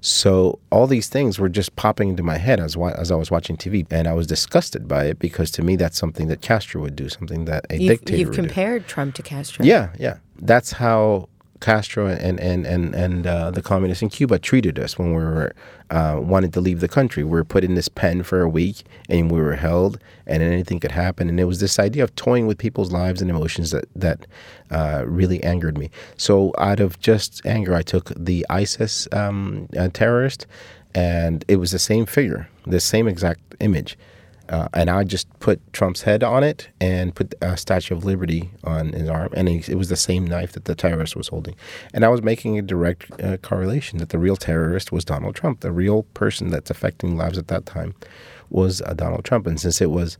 So 0.00 0.60
all 0.70 0.86
these 0.86 1.08
things 1.08 1.38
were 1.38 1.48
just 1.48 1.74
popping 1.74 2.10
into 2.10 2.22
my 2.22 2.38
head 2.38 2.60
as 2.60 2.76
as 2.76 3.10
I 3.10 3.14
was 3.14 3.30
watching 3.30 3.56
TV, 3.56 3.86
and 3.90 4.06
I 4.06 4.12
was 4.12 4.26
disgusted 4.26 4.86
by 4.86 5.06
it 5.06 5.18
because 5.18 5.50
to 5.52 5.62
me 5.62 5.76
that's 5.76 5.98
something 5.98 6.28
that 6.28 6.40
Castro 6.40 6.80
would 6.82 6.94
do, 6.94 7.08
something 7.08 7.46
that 7.46 7.66
a 7.70 7.78
you've, 7.78 7.98
dictator. 7.98 8.18
You've 8.18 8.34
compared 8.34 8.82
do. 8.82 8.88
Trump 8.88 9.14
to 9.16 9.22
Castro. 9.22 9.64
Yeah, 9.64 9.90
yeah. 9.98 10.18
That's 10.40 10.72
how 10.72 11.28
Castro 11.60 12.06
and 12.06 12.38
and 12.40 12.66
and 12.66 12.94
and 12.94 13.26
uh, 13.26 13.50
the 13.50 13.62
communists 13.62 14.02
in 14.02 14.08
Cuba 14.08 14.38
treated 14.38 14.78
us 14.78 14.98
when 14.98 15.08
we 15.08 15.22
were 15.22 15.54
uh, 15.90 16.18
wanted 16.20 16.52
to 16.52 16.60
leave 16.60 16.80
the 16.80 16.88
country. 16.88 17.24
We 17.24 17.30
were 17.30 17.44
put 17.44 17.64
in 17.64 17.74
this 17.74 17.88
pen 17.88 18.22
for 18.22 18.42
a 18.42 18.48
week, 18.48 18.84
and 19.08 19.30
we 19.30 19.40
were 19.40 19.56
held, 19.56 19.98
and 20.26 20.42
anything 20.42 20.80
could 20.80 20.92
happen. 20.92 21.28
And 21.28 21.40
it 21.40 21.44
was 21.44 21.60
this 21.60 21.78
idea 21.78 22.04
of 22.04 22.14
toying 22.14 22.46
with 22.46 22.58
people's 22.58 22.92
lives 22.92 23.20
and 23.20 23.30
emotions 23.30 23.70
that 23.70 23.86
that 23.96 24.26
uh, 24.70 25.04
really 25.06 25.42
angered 25.42 25.78
me. 25.78 25.90
So 26.16 26.52
out 26.58 26.80
of 26.80 26.98
just 27.00 27.44
anger, 27.44 27.74
I 27.74 27.82
took 27.82 28.12
the 28.16 28.46
ISIS 28.50 29.08
um, 29.12 29.68
uh, 29.76 29.88
terrorist, 29.92 30.46
and 30.94 31.44
it 31.48 31.56
was 31.56 31.70
the 31.70 31.78
same 31.78 32.06
figure, 32.06 32.48
the 32.66 32.80
same 32.80 33.08
exact 33.08 33.40
image 33.60 33.98
uh, 34.48 34.68
and 34.74 34.88
I 34.90 35.04
just 35.04 35.26
put 35.40 35.60
Trump's 35.72 36.02
head 36.02 36.22
on 36.22 36.42
it 36.42 36.68
and 36.80 37.14
put 37.14 37.34
a 37.40 37.56
Statue 37.56 37.94
of 37.94 38.04
Liberty 38.04 38.50
on 38.64 38.92
his 38.92 39.08
arm, 39.08 39.30
and 39.34 39.48
he, 39.48 39.58
it 39.70 39.76
was 39.76 39.88
the 39.88 39.96
same 39.96 40.26
knife 40.26 40.52
that 40.52 40.64
the 40.64 40.74
terrorist 40.74 41.16
was 41.16 41.28
holding. 41.28 41.54
And 41.92 42.04
I 42.04 42.08
was 42.08 42.22
making 42.22 42.58
a 42.58 42.62
direct 42.62 43.10
uh, 43.20 43.36
correlation 43.38 43.98
that 43.98 44.10
the 44.10 44.18
real 44.18 44.36
terrorist 44.36 44.92
was 44.92 45.04
Donald 45.04 45.34
Trump, 45.34 45.60
the 45.60 45.72
real 45.72 46.04
person 46.14 46.50
that's 46.50 46.70
affecting 46.70 47.16
lives 47.16 47.38
at 47.38 47.48
that 47.48 47.66
time 47.66 47.94
was 48.50 48.80
uh, 48.82 48.94
Donald 48.94 49.24
Trump. 49.24 49.46
And 49.46 49.60
since 49.60 49.80
it 49.80 49.90
was 49.90 50.16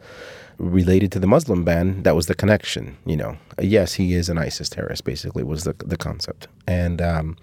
related 0.58 1.12
to 1.12 1.18
the 1.18 1.26
Muslim 1.26 1.64
ban, 1.64 2.02
that 2.02 2.14
was 2.14 2.26
the 2.26 2.34
connection. 2.34 2.96
You 3.06 3.16
know, 3.16 3.38
yes, 3.60 3.94
he 3.94 4.14
is 4.14 4.28
an 4.28 4.38
ISIS 4.38 4.68
terrorist. 4.68 5.04
Basically, 5.04 5.42
was 5.42 5.64
the 5.64 5.74
the 5.78 5.96
concept. 5.96 6.48
And 6.66 7.00
um, 7.00 7.36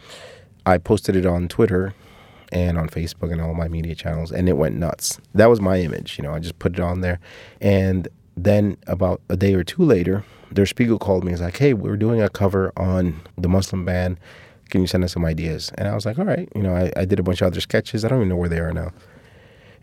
I 0.65 0.77
posted 0.77 1.15
it 1.15 1.25
on 1.25 1.47
Twitter 1.47 1.93
and 2.55 2.77
on 2.77 2.87
Facebook 2.87 3.33
and 3.33 3.41
all 3.41 3.53
my 3.53 3.67
media 3.67 3.93
channels, 3.93 4.31
and 4.31 4.47
it 4.47 4.53
went 4.53 4.77
nuts. 4.77 5.19
That 5.33 5.47
was 5.47 5.59
my 5.59 5.81
image. 5.81 6.17
You 6.17 6.23
know, 6.23 6.33
I 6.33 6.39
just 6.39 6.57
put 6.57 6.73
it 6.73 6.79
on 6.79 7.01
there, 7.01 7.19
and 7.59 8.07
then 8.37 8.77
about 8.87 9.21
a 9.29 9.35
day 9.35 9.53
or 9.53 9.63
two 9.63 9.83
later, 9.83 10.23
Der 10.53 10.65
Spiegel 10.65 10.97
called 10.97 11.25
me. 11.25 11.31
He's 11.31 11.41
like, 11.41 11.57
"Hey, 11.57 11.73
we're 11.73 11.97
doing 11.97 12.21
a 12.21 12.29
cover 12.29 12.71
on 12.77 13.19
the 13.37 13.49
Muslim 13.49 13.83
ban. 13.83 14.17
Can 14.69 14.79
you 14.79 14.87
send 14.87 15.03
us 15.03 15.11
some 15.11 15.25
ideas?" 15.25 15.69
And 15.77 15.89
I 15.89 15.93
was 15.93 16.05
like, 16.05 16.17
"All 16.17 16.23
right." 16.23 16.47
You 16.55 16.63
know, 16.63 16.73
I, 16.73 16.93
I 16.95 17.03
did 17.03 17.19
a 17.19 17.23
bunch 17.23 17.41
of 17.41 17.47
other 17.47 17.59
sketches. 17.59 18.05
I 18.05 18.07
don't 18.07 18.19
even 18.19 18.29
know 18.29 18.37
where 18.37 18.49
they 18.49 18.59
are 18.59 18.71
now, 18.71 18.93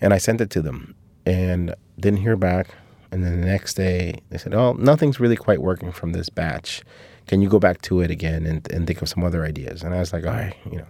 and 0.01 0.15
I 0.15 0.19
sent 0.19 0.41
it 0.41 0.49
to 0.51 0.63
them, 0.63 0.95
and 1.27 1.75
didn't 2.01 2.21
hear 2.21 2.37
back. 2.37 2.69
And 3.11 3.23
then 3.23 3.39
the 3.39 3.47
next 3.47 3.75
day, 3.75 4.15
they 4.31 4.39
said, 4.39 4.55
"Oh, 4.55 4.73
nothing's 4.73 5.21
really 5.21 5.37
quite 5.37 5.61
working 5.61 5.93
from 5.93 6.13
this 6.13 6.31
batch. 6.31 6.83
Can 7.27 7.43
you 7.43 7.51
go 7.51 7.59
back 7.59 7.83
to 7.83 8.01
it 8.01 8.11
again 8.11 8.47
and, 8.47 8.67
and 8.73 8.87
think 8.87 9.03
of 9.03 9.11
some 9.11 9.23
other 9.25 9.45
ideas?" 9.45 9.83
And 9.83 9.95
I 9.95 9.99
was 9.99 10.15
like, 10.15 10.25
"All 10.25 10.33
right, 10.33 10.57
you 10.71 10.79
know." 10.79 10.87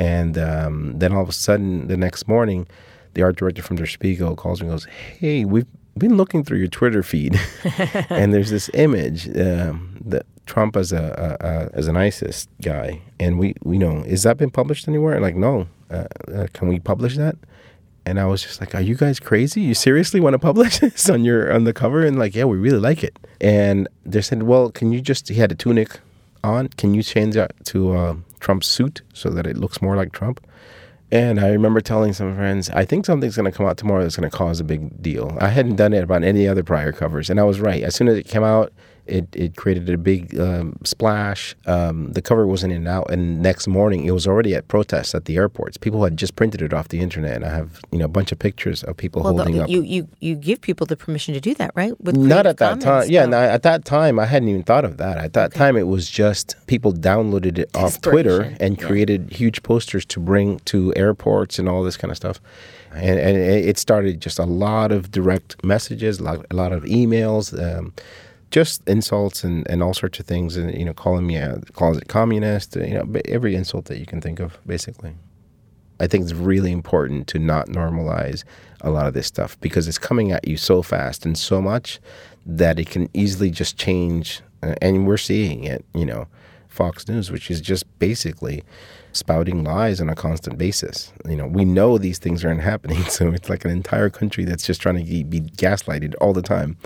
And 0.00 0.38
um, 0.38 0.98
then 0.98 1.12
all 1.12 1.22
of 1.22 1.28
a 1.28 1.32
sudden, 1.32 1.88
the 1.88 1.96
next 1.96 2.26
morning, 2.26 2.66
the 3.12 3.22
art 3.22 3.36
director 3.36 3.60
from 3.60 3.76
Der 3.76 3.84
Spiegel 3.84 4.34
calls 4.34 4.62
me 4.62 4.68
and 4.68 4.72
goes, 4.72 4.86
Hey, 5.18 5.44
we've 5.44 5.66
been 5.98 6.16
looking 6.16 6.42
through 6.42 6.56
your 6.56 6.68
Twitter 6.68 7.02
feed, 7.02 7.38
and 8.08 8.32
there's 8.32 8.48
this 8.48 8.70
image 8.72 9.28
um, 9.36 9.98
that 10.06 10.24
Trump 10.46 10.74
as 10.74 10.90
a, 10.90 11.36
a, 11.40 11.46
a, 11.46 11.78
as 11.78 11.86
an 11.86 11.98
ISIS 11.98 12.48
guy, 12.62 13.02
and 13.18 13.38
we 13.38 13.54
we 13.62 13.76
know 13.76 13.98
is 14.06 14.22
that 14.22 14.38
been 14.38 14.50
published 14.50 14.88
anywhere? 14.88 15.12
And 15.12 15.22
like, 15.22 15.36
no, 15.36 15.66
uh, 15.90 16.04
uh, 16.34 16.46
can 16.54 16.68
we 16.68 16.78
publish 16.80 17.18
that? 17.18 17.36
And 18.06 18.18
I 18.18 18.24
was 18.24 18.42
just 18.42 18.58
like, 18.58 18.74
"Are 18.74 18.80
you 18.80 18.94
guys 18.94 19.20
crazy? 19.20 19.60
You 19.60 19.74
seriously 19.74 20.18
want 20.18 20.32
to 20.32 20.38
publish 20.38 20.78
this 20.84 21.10
on 21.10 21.24
your 21.24 21.52
on 21.52 21.64
the 21.64 21.74
cover?" 21.74 22.06
And 22.06 22.18
like, 22.18 22.34
"Yeah, 22.34 22.44
we 22.44 22.56
really 22.56 22.80
like 22.80 23.04
it." 23.04 23.18
And 23.38 23.86
they 24.06 24.22
said, 24.22 24.44
"Well, 24.44 24.70
can 24.70 24.92
you 24.92 25.02
just?" 25.02 25.28
He 25.28 25.34
had 25.34 25.52
a 25.52 25.54
tunic 25.54 26.00
on. 26.42 26.68
Can 26.68 26.94
you 26.94 27.02
change 27.02 27.34
that 27.34 27.52
to 27.66 27.92
uh, 27.92 28.14
Trump's 28.40 28.66
suit 28.66 29.02
so 29.12 29.30
that 29.30 29.46
it 29.46 29.56
looks 29.56 29.80
more 29.80 29.96
like 29.96 30.12
Trump? 30.12 30.44
And 31.12 31.40
I 31.40 31.48
remember 31.48 31.80
telling 31.80 32.12
some 32.12 32.36
friends, 32.36 32.70
I 32.70 32.84
think 32.84 33.04
something's 33.04 33.36
going 33.36 33.50
to 33.50 33.56
come 33.56 33.66
out 33.66 33.76
tomorrow 33.76 34.02
that's 34.02 34.16
going 34.16 34.30
to 34.30 34.36
cause 34.36 34.60
a 34.60 34.64
big 34.64 35.02
deal. 35.02 35.36
I 35.40 35.48
hadn't 35.48 35.76
done 35.76 35.92
it 35.92 36.04
about 36.04 36.22
any 36.22 36.46
other 36.46 36.62
prior 36.62 36.92
covers, 36.92 37.30
and 37.30 37.40
I 37.40 37.42
was 37.42 37.60
right. 37.60 37.82
As 37.82 37.96
soon 37.96 38.08
as 38.08 38.16
it 38.16 38.28
came 38.28 38.44
out, 38.44 38.72
it, 39.10 39.28
it 39.34 39.56
created 39.56 39.88
a 39.90 39.98
big 39.98 40.38
um, 40.38 40.76
splash. 40.84 41.54
Um, 41.66 42.12
the 42.12 42.22
cover 42.22 42.46
wasn't 42.46 42.72
in 42.72 42.78
and 42.78 42.88
out, 42.88 43.10
and 43.10 43.42
next 43.42 43.66
morning 43.66 44.04
it 44.04 44.12
was 44.12 44.26
already 44.26 44.54
at 44.54 44.68
protests 44.68 45.14
at 45.14 45.24
the 45.24 45.36
airports. 45.36 45.76
People 45.76 46.04
had 46.04 46.16
just 46.16 46.36
printed 46.36 46.62
it 46.62 46.72
off 46.72 46.88
the 46.88 47.00
internet, 47.00 47.36
and 47.36 47.44
I 47.44 47.50
have 47.50 47.80
you 47.90 47.98
know 47.98 48.04
a 48.04 48.08
bunch 48.08 48.32
of 48.32 48.38
pictures 48.38 48.82
of 48.84 48.96
people 48.96 49.22
well, 49.22 49.36
holding 49.36 49.56
the, 49.56 49.64
up. 49.64 49.68
You, 49.68 49.82
you 49.82 50.08
you 50.20 50.34
give 50.36 50.60
people 50.60 50.86
the 50.86 50.96
permission 50.96 51.34
to 51.34 51.40
do 51.40 51.54
that, 51.54 51.72
right? 51.74 51.98
With 52.00 52.16
Not 52.16 52.46
at 52.46 52.58
that 52.58 52.80
time. 52.80 53.08
Yeah, 53.08 53.26
no, 53.26 53.38
at 53.38 53.62
that 53.62 53.84
time 53.84 54.18
I 54.18 54.26
hadn't 54.26 54.48
even 54.48 54.62
thought 54.62 54.84
of 54.84 54.96
that. 54.98 55.18
At 55.18 55.32
that 55.34 55.50
okay. 55.50 55.58
time 55.58 55.76
it 55.76 55.86
was 55.86 56.08
just 56.08 56.56
people 56.66 56.92
downloaded 56.92 57.58
it 57.58 57.70
off 57.74 58.00
Twitter 58.00 58.56
and 58.60 58.80
yeah. 58.80 58.86
created 58.86 59.32
huge 59.32 59.62
posters 59.62 60.04
to 60.06 60.20
bring 60.20 60.60
to 60.60 60.92
airports 60.96 61.58
and 61.58 61.68
all 61.68 61.82
this 61.82 61.96
kind 61.96 62.10
of 62.10 62.16
stuff. 62.16 62.40
And, 62.92 63.20
and 63.20 63.36
it 63.36 63.78
started 63.78 64.20
just 64.20 64.38
a 64.38 64.44
lot 64.44 64.90
of 64.90 65.12
direct 65.12 65.62
messages, 65.64 66.18
a 66.18 66.24
lot, 66.24 66.46
a 66.50 66.56
lot 66.56 66.72
of 66.72 66.82
emails. 66.84 67.54
Um, 67.56 67.92
just 68.50 68.86
insults 68.88 69.44
and, 69.44 69.68
and 69.70 69.82
all 69.82 69.94
sorts 69.94 70.18
of 70.18 70.26
things, 70.26 70.56
and 70.56 70.76
you 70.76 70.84
know, 70.84 70.94
calling 70.94 71.26
me 71.26 71.36
a 71.36 71.60
closet 71.72 72.08
communist, 72.08 72.76
you 72.76 72.94
know, 72.94 73.20
every 73.26 73.54
insult 73.54 73.86
that 73.86 73.98
you 73.98 74.06
can 74.06 74.20
think 74.20 74.40
of, 74.40 74.58
basically. 74.66 75.14
I 76.00 76.06
think 76.06 76.24
it's 76.24 76.32
really 76.32 76.72
important 76.72 77.26
to 77.28 77.38
not 77.38 77.68
normalize 77.68 78.44
a 78.80 78.90
lot 78.90 79.06
of 79.06 79.12
this 79.12 79.26
stuff 79.26 79.60
because 79.60 79.86
it's 79.86 79.98
coming 79.98 80.32
at 80.32 80.48
you 80.48 80.56
so 80.56 80.82
fast 80.82 81.26
and 81.26 81.36
so 81.36 81.60
much 81.60 82.00
that 82.46 82.80
it 82.80 82.88
can 82.88 83.10
easily 83.12 83.50
just 83.50 83.76
change. 83.76 84.40
Uh, 84.62 84.74
and 84.80 85.06
we're 85.06 85.18
seeing 85.18 85.64
it, 85.64 85.84
you 85.94 86.06
know, 86.06 86.26
Fox 86.68 87.06
News, 87.06 87.30
which 87.30 87.50
is 87.50 87.60
just 87.60 87.84
basically 87.98 88.62
spouting 89.12 89.62
lies 89.62 90.00
on 90.00 90.08
a 90.08 90.14
constant 90.14 90.56
basis. 90.56 91.12
You 91.28 91.36
know, 91.36 91.46
we 91.46 91.64
know 91.64 91.98
these 91.98 92.18
things 92.18 92.44
aren't 92.44 92.62
happening, 92.62 93.02
so 93.08 93.28
it's 93.28 93.50
like 93.50 93.64
an 93.64 93.70
entire 93.70 94.08
country 94.08 94.44
that's 94.44 94.66
just 94.66 94.80
trying 94.80 95.04
to 95.04 95.24
be 95.24 95.40
gaslighted 95.40 96.14
all 96.20 96.32
the 96.32 96.42
time, 96.42 96.78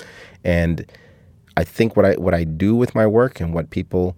and 0.43 0.91
I 1.57 1.65
think 1.65 1.97
what 1.97 2.05
I 2.05 2.15
what 2.15 2.35
I 2.35 2.45
do 2.45 2.75
with 2.75 2.95
my 2.95 3.07
work 3.07 3.41
and 3.41 3.55
what 3.55 3.71
people 3.71 4.17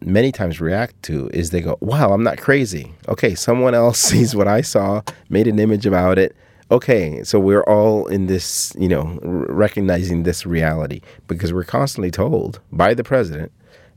many 0.00 0.32
times 0.32 0.60
react 0.60 1.02
to 1.04 1.28
is 1.32 1.50
they 1.50 1.60
go, 1.60 1.76
"Wow, 1.80 2.12
I'm 2.12 2.22
not 2.22 2.38
crazy." 2.38 2.94
Okay, 3.08 3.34
someone 3.34 3.74
else 3.74 3.98
sees 4.10 4.34
what 4.34 4.48
I 4.48 4.60
saw, 4.60 5.02
made 5.28 5.46
an 5.46 5.58
image 5.58 5.86
about 5.86 6.18
it. 6.18 6.34
Okay, 6.70 7.24
so 7.24 7.40
we're 7.40 7.62
all 7.64 8.06
in 8.08 8.26
this, 8.26 8.74
you 8.78 8.88
know, 8.88 9.18
recognizing 9.22 10.24
this 10.24 10.44
reality 10.44 11.00
because 11.26 11.50
we're 11.50 11.64
constantly 11.64 12.10
told 12.10 12.60
by 12.70 12.92
the 12.92 13.02
president 13.02 13.52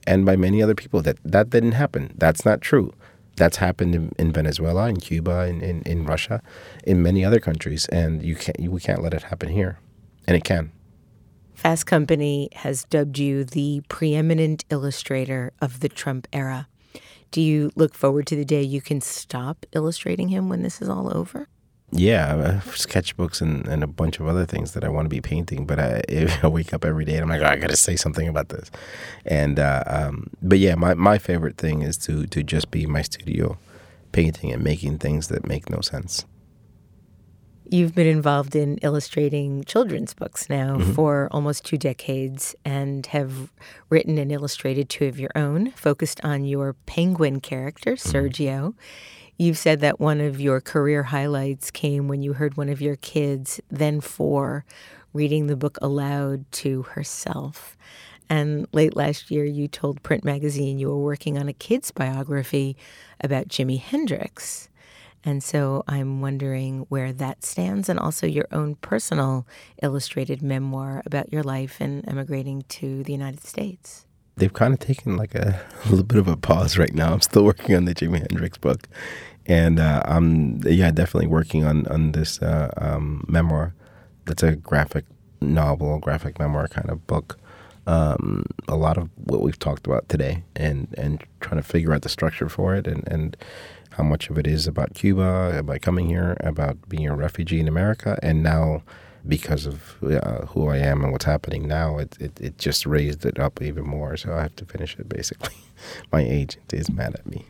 and 0.07 0.25
by 0.25 0.37
many 0.37 0.63
other 0.63 0.75
people 0.75 1.01
that 1.01 1.17
that 1.23 1.49
didn't 1.49 1.73
happen. 1.73 2.13
That's 2.17 2.45
not 2.45 2.61
true. 2.61 2.93
That's 3.37 3.57
happened 3.57 3.95
in, 3.95 4.11
in 4.17 4.31
Venezuela, 4.31 4.87
in 4.89 4.97
Cuba, 4.97 5.47
in, 5.47 5.61
in, 5.61 5.81
in 5.83 6.05
Russia, 6.05 6.41
in 6.83 7.01
many 7.01 7.23
other 7.25 7.39
countries, 7.39 7.87
and 7.87 8.21
you 8.23 8.35
can't 8.35 8.59
we 8.69 8.79
can't 8.79 9.01
let 9.01 9.13
it 9.13 9.23
happen 9.23 9.49
here, 9.49 9.79
and 10.27 10.35
it 10.35 10.43
can. 10.43 10.71
Fast 11.61 11.85
Company 11.85 12.49
has 12.53 12.85
dubbed 12.85 13.19
you 13.19 13.43
the 13.43 13.83
preeminent 13.87 14.65
illustrator 14.71 15.53
of 15.61 15.81
the 15.81 15.89
Trump 15.89 16.27
era. 16.33 16.67
Do 17.29 17.39
you 17.39 17.69
look 17.75 17.93
forward 17.93 18.25
to 18.27 18.35
the 18.35 18.43
day 18.43 18.63
you 18.63 18.81
can 18.81 18.99
stop 18.99 19.67
illustrating 19.71 20.29
him 20.29 20.49
when 20.49 20.63
this 20.63 20.81
is 20.81 20.89
all 20.89 21.15
over? 21.15 21.49
Yeah, 21.91 22.61
sketchbooks 22.65 23.41
and, 23.43 23.67
and 23.67 23.83
a 23.83 23.87
bunch 23.87 24.19
of 24.19 24.25
other 24.25 24.43
things 24.43 24.71
that 24.71 24.83
I 24.83 24.89
want 24.89 25.05
to 25.05 25.09
be 25.09 25.21
painting. 25.21 25.67
But 25.67 25.77
I, 25.77 26.01
I 26.41 26.47
wake 26.47 26.73
up 26.73 26.83
every 26.83 27.05
day 27.05 27.13
and 27.13 27.21
I'm 27.21 27.29
like, 27.29 27.47
oh, 27.47 27.53
I 27.53 27.57
got 27.57 27.69
to 27.69 27.77
say 27.77 27.95
something 27.95 28.27
about 28.27 28.49
this. 28.49 28.71
And 29.23 29.59
uh, 29.59 29.83
um, 29.85 30.31
but 30.41 30.57
yeah, 30.57 30.73
my, 30.73 30.95
my 30.95 31.19
favorite 31.19 31.57
thing 31.57 31.83
is 31.83 31.95
to 31.99 32.25
to 32.25 32.41
just 32.41 32.71
be 32.71 32.85
in 32.85 32.91
my 32.91 33.03
studio, 33.03 33.59
painting 34.13 34.51
and 34.51 34.63
making 34.63 34.97
things 34.97 35.27
that 35.27 35.45
make 35.45 35.69
no 35.69 35.81
sense. 35.81 36.25
You've 37.73 37.95
been 37.95 38.05
involved 38.05 38.53
in 38.53 38.79
illustrating 38.79 39.63
children's 39.63 40.13
books 40.13 40.49
now 40.49 40.75
mm-hmm. 40.75 40.91
for 40.91 41.29
almost 41.31 41.63
two 41.63 41.77
decades 41.77 42.53
and 42.65 43.05
have 43.05 43.49
written 43.89 44.17
and 44.17 44.29
illustrated 44.29 44.89
two 44.89 45.05
of 45.05 45.17
your 45.17 45.29
own, 45.37 45.71
focused 45.71 46.19
on 46.21 46.43
your 46.43 46.73
penguin 46.85 47.39
character, 47.39 47.93
mm-hmm. 47.93 48.09
Sergio. 48.09 48.59
Mm-hmm. 48.59 48.79
You've 49.37 49.57
said 49.57 49.79
that 49.79 50.01
one 50.01 50.19
of 50.19 50.41
your 50.41 50.59
career 50.59 51.03
highlights 51.03 51.71
came 51.71 52.09
when 52.09 52.21
you 52.21 52.33
heard 52.33 52.57
one 52.57 52.67
of 52.67 52.81
your 52.81 52.97
kids, 52.97 53.61
then 53.71 54.01
four, 54.01 54.65
reading 55.13 55.47
the 55.47 55.55
book 55.55 55.77
aloud 55.81 56.43
to 56.51 56.81
herself. 56.81 57.77
And 58.29 58.67
late 58.73 58.97
last 58.97 59.31
year, 59.31 59.45
you 59.45 59.69
told 59.69 60.03
Print 60.03 60.25
Magazine 60.25 60.77
you 60.77 60.89
were 60.89 61.01
working 61.01 61.37
on 61.37 61.47
a 61.47 61.53
kid's 61.53 61.91
biography 61.91 62.75
about 63.21 63.47
Jimi 63.47 63.79
Hendrix. 63.79 64.67
And 65.23 65.43
so 65.43 65.83
I'm 65.87 66.21
wondering 66.21 66.85
where 66.89 67.13
that 67.13 67.43
stands 67.43 67.89
and 67.89 67.99
also 67.99 68.25
your 68.25 68.47
own 68.51 68.75
personal 68.75 69.45
illustrated 69.81 70.41
memoir 70.41 71.03
about 71.05 71.31
your 71.31 71.43
life 71.43 71.77
and 71.79 72.07
emigrating 72.07 72.63
to 72.69 73.03
the 73.03 73.11
United 73.11 73.43
States. 73.43 74.05
They've 74.37 74.53
kind 74.53 74.73
of 74.73 74.79
taken 74.79 75.17
like 75.17 75.35
a, 75.35 75.61
a 75.85 75.89
little 75.89 76.05
bit 76.05 76.17
of 76.17 76.27
a 76.27 76.37
pause 76.37 76.77
right 76.77 76.93
now. 76.93 77.13
I'm 77.13 77.21
still 77.21 77.43
working 77.51 77.75
on 77.75 77.85
the 77.85 77.93
Jimi 77.93 78.19
Hendrix 78.19 78.57
book. 78.57 78.87
And 79.45 79.79
uh, 79.79 80.03
I'm, 80.05 80.61
yeah, 80.63 80.91
definitely 80.91 81.27
working 81.27 81.65
on, 81.65 81.87
on 81.87 82.13
this 82.13 82.41
uh, 82.41 82.71
um, 82.77 83.25
memoir. 83.27 83.73
That's 84.25 84.43
a 84.43 84.55
graphic 84.55 85.05
novel, 85.39 85.99
graphic 85.99 86.39
memoir 86.39 86.67
kind 86.67 86.89
of 86.89 87.05
book. 87.07 87.37
Um, 87.87 88.45
a 88.67 88.75
lot 88.75 88.97
of 88.97 89.09
what 89.15 89.41
we've 89.41 89.57
talked 89.57 89.87
about 89.87 90.07
today 90.07 90.43
and, 90.55 90.87
and 90.97 91.23
trying 91.39 91.57
to 91.59 91.67
figure 91.67 91.93
out 91.93 92.03
the 92.03 92.09
structure 92.09 92.47
for 92.47 92.75
it 92.75 92.85
and, 92.85 93.05
and 93.07 93.35
how 93.91 94.03
much 94.03 94.29
of 94.29 94.37
it 94.37 94.47
is 94.47 94.67
about 94.67 94.93
Cuba, 94.93 95.57
about 95.57 95.81
coming 95.81 96.07
here, 96.07 96.37
about 96.39 96.89
being 96.89 97.07
a 97.07 97.15
refugee 97.15 97.59
in 97.59 97.67
America, 97.67 98.17
and 98.23 98.41
now 98.41 98.83
because 99.27 99.65
of 99.65 99.97
uh, 100.03 100.45
who 100.47 100.67
I 100.69 100.77
am 100.77 101.03
and 101.03 101.11
what's 101.11 101.25
happening 101.25 101.67
now, 101.67 101.97
it, 101.97 102.17
it, 102.19 102.39
it 102.41 102.57
just 102.57 102.85
raised 102.85 103.25
it 103.25 103.39
up 103.39 103.61
even 103.61 103.85
more. 103.85 104.17
So 104.17 104.33
I 104.33 104.41
have 104.41 104.55
to 104.57 104.65
finish 104.65 104.97
it 104.97 105.07
basically. 105.07 105.53
my 106.11 106.21
agent 106.21 106.73
is 106.73 106.89
mad 106.89 107.15
at 107.15 107.25
me. 107.27 107.45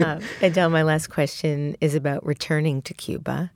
uh, 0.00 0.20
Edel, 0.42 0.70
my 0.70 0.82
last 0.82 1.08
question 1.08 1.76
is 1.80 1.94
about 1.94 2.24
returning 2.26 2.82
to 2.82 2.94
Cuba. 2.94 3.50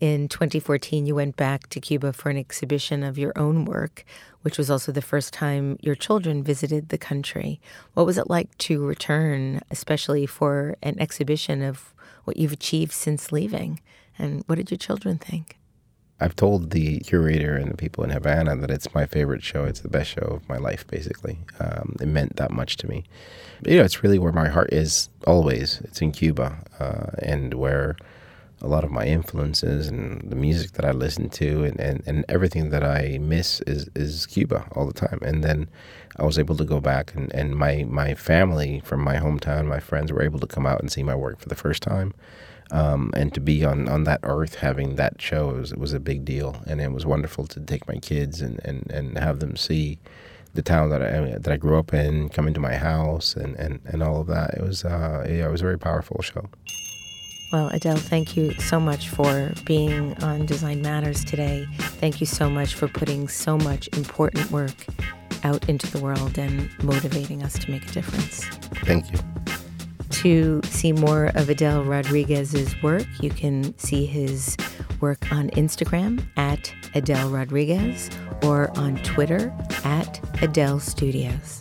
In 0.00 0.28
2014, 0.28 1.04
you 1.04 1.14
went 1.14 1.36
back 1.36 1.68
to 1.68 1.80
Cuba 1.80 2.12
for 2.12 2.30
an 2.30 2.38
exhibition 2.38 3.02
of 3.02 3.18
your 3.18 3.32
own 3.36 3.66
work, 3.66 4.04
which 4.42 4.58
was 4.58 4.70
also 4.70 4.92
the 4.92 5.02
first 5.02 5.32
time 5.32 5.78
your 5.80 5.94
children 5.94 6.42
visited 6.42 6.88
the 6.88 6.98
country. 6.98 7.60
What 7.94 8.06
was 8.06 8.18
it 8.18 8.30
like 8.30 8.56
to 8.58 8.84
return, 8.84 9.60
especially 9.70 10.26
for 10.26 10.76
an 10.82 10.98
exhibition 10.98 11.62
of 11.62 11.94
what 12.24 12.36
you've 12.36 12.52
achieved 12.52 12.92
since 12.92 13.32
leaving? 13.32 13.80
And 14.18 14.42
what 14.46 14.56
did 14.56 14.70
your 14.70 14.78
children 14.78 15.18
think? 15.18 15.56
I've 16.20 16.36
told 16.36 16.70
the 16.70 17.00
curator 17.00 17.56
and 17.56 17.70
the 17.70 17.76
people 17.76 18.04
in 18.04 18.10
Havana 18.10 18.54
that 18.56 18.70
it's 18.70 18.94
my 18.94 19.06
favorite 19.06 19.42
show. 19.42 19.64
It's 19.64 19.80
the 19.80 19.88
best 19.88 20.10
show 20.10 20.20
of 20.20 20.48
my 20.50 20.58
life, 20.58 20.86
basically. 20.86 21.38
Um, 21.58 21.96
it 21.98 22.08
meant 22.08 22.36
that 22.36 22.50
much 22.50 22.76
to 22.78 22.88
me. 22.88 23.04
But, 23.62 23.72
you 23.72 23.78
know, 23.78 23.84
it's 23.84 24.02
really 24.02 24.18
where 24.18 24.32
my 24.32 24.48
heart 24.48 24.70
is 24.72 25.08
always. 25.26 25.80
It's 25.84 26.02
in 26.02 26.12
Cuba, 26.12 26.62
uh, 26.78 27.16
and 27.20 27.54
where 27.54 27.96
a 28.62 28.68
lot 28.68 28.84
of 28.84 28.90
my 28.90 29.06
influences 29.06 29.88
and 29.88 30.20
the 30.30 30.36
music 30.36 30.72
that 30.72 30.84
I 30.84 30.90
listen 30.90 31.30
to 31.30 31.64
and, 31.64 31.80
and, 31.80 32.02
and 32.06 32.24
everything 32.28 32.70
that 32.70 32.84
I 32.84 33.18
miss 33.18 33.60
is, 33.62 33.88
is 33.94 34.26
Cuba 34.26 34.68
all 34.72 34.86
the 34.86 34.92
time. 34.92 35.18
And 35.22 35.42
then 35.42 35.68
I 36.16 36.24
was 36.24 36.38
able 36.38 36.56
to 36.56 36.64
go 36.64 36.80
back 36.80 37.14
and, 37.14 37.32
and 37.34 37.56
my, 37.56 37.84
my 37.88 38.14
family 38.14 38.80
from 38.84 39.00
my 39.00 39.16
hometown, 39.16 39.66
my 39.66 39.80
friends 39.80 40.12
were 40.12 40.22
able 40.22 40.40
to 40.40 40.46
come 40.46 40.66
out 40.66 40.80
and 40.80 40.92
see 40.92 41.02
my 41.02 41.14
work 41.14 41.40
for 41.40 41.48
the 41.48 41.54
first 41.54 41.82
time. 41.82 42.12
Um, 42.72 43.10
and 43.16 43.34
to 43.34 43.40
be 43.40 43.64
on, 43.64 43.88
on 43.88 44.04
that 44.04 44.20
earth 44.22 44.56
having 44.56 44.94
that 44.94 45.20
show 45.20 45.50
it 45.50 45.56
was, 45.56 45.72
it 45.72 45.78
was 45.78 45.92
a 45.92 45.98
big 45.98 46.24
deal 46.24 46.62
and 46.66 46.80
it 46.80 46.92
was 46.92 47.04
wonderful 47.04 47.46
to 47.48 47.60
take 47.60 47.88
my 47.88 47.96
kids 47.96 48.40
and, 48.40 48.60
and, 48.64 48.88
and 48.92 49.18
have 49.18 49.40
them 49.40 49.56
see 49.56 49.98
the 50.54 50.62
town 50.62 50.90
that 50.90 51.02
I 51.02 51.38
that 51.38 51.48
I 51.48 51.56
grew 51.56 51.78
up 51.78 51.94
in 51.94 52.28
come 52.28 52.48
into 52.48 52.58
my 52.58 52.74
house 52.74 53.36
and, 53.36 53.54
and, 53.56 53.80
and 53.84 54.02
all 54.02 54.20
of 54.20 54.26
that 54.28 54.54
it 54.54 54.62
was 54.62 54.84
uh, 54.84 55.24
yeah, 55.28 55.46
it 55.46 55.50
was 55.50 55.60
a 55.60 55.64
very 55.64 55.78
powerful 55.78 56.20
show. 56.22 56.48
Well, 57.52 57.68
Edel, 57.72 57.96
thank 57.96 58.36
you 58.36 58.54
so 58.60 58.78
much 58.78 59.08
for 59.08 59.52
being 59.64 60.14
on 60.22 60.46
Design 60.46 60.82
Matters 60.82 61.24
today. 61.24 61.66
Thank 61.78 62.20
you 62.20 62.26
so 62.26 62.48
much 62.48 62.74
for 62.74 62.86
putting 62.86 63.26
so 63.26 63.58
much 63.58 63.88
important 63.96 64.48
work 64.52 64.86
out 65.42 65.68
into 65.68 65.90
the 65.90 65.98
world 65.98 66.38
and 66.38 66.70
motivating 66.84 67.42
us 67.42 67.58
to 67.58 67.70
make 67.70 67.84
a 67.88 67.92
difference. 67.92 68.44
Thank 68.84 69.10
you. 69.12 69.18
To 70.22 70.60
see 70.64 70.92
more 70.92 71.32
of 71.34 71.50
Edel 71.50 71.82
Rodriguez's 71.84 72.80
work, 72.82 73.06
you 73.20 73.30
can 73.30 73.76
see 73.78 74.06
his 74.06 74.56
work 75.00 75.32
on 75.32 75.50
Instagram 75.50 76.24
at 76.36 76.72
Edel 76.94 77.30
Rodriguez 77.30 78.10
or 78.44 78.70
on 78.78 78.96
Twitter 78.98 79.52
at 79.82 80.20
Edel 80.40 80.78
Studios. 80.78 81.60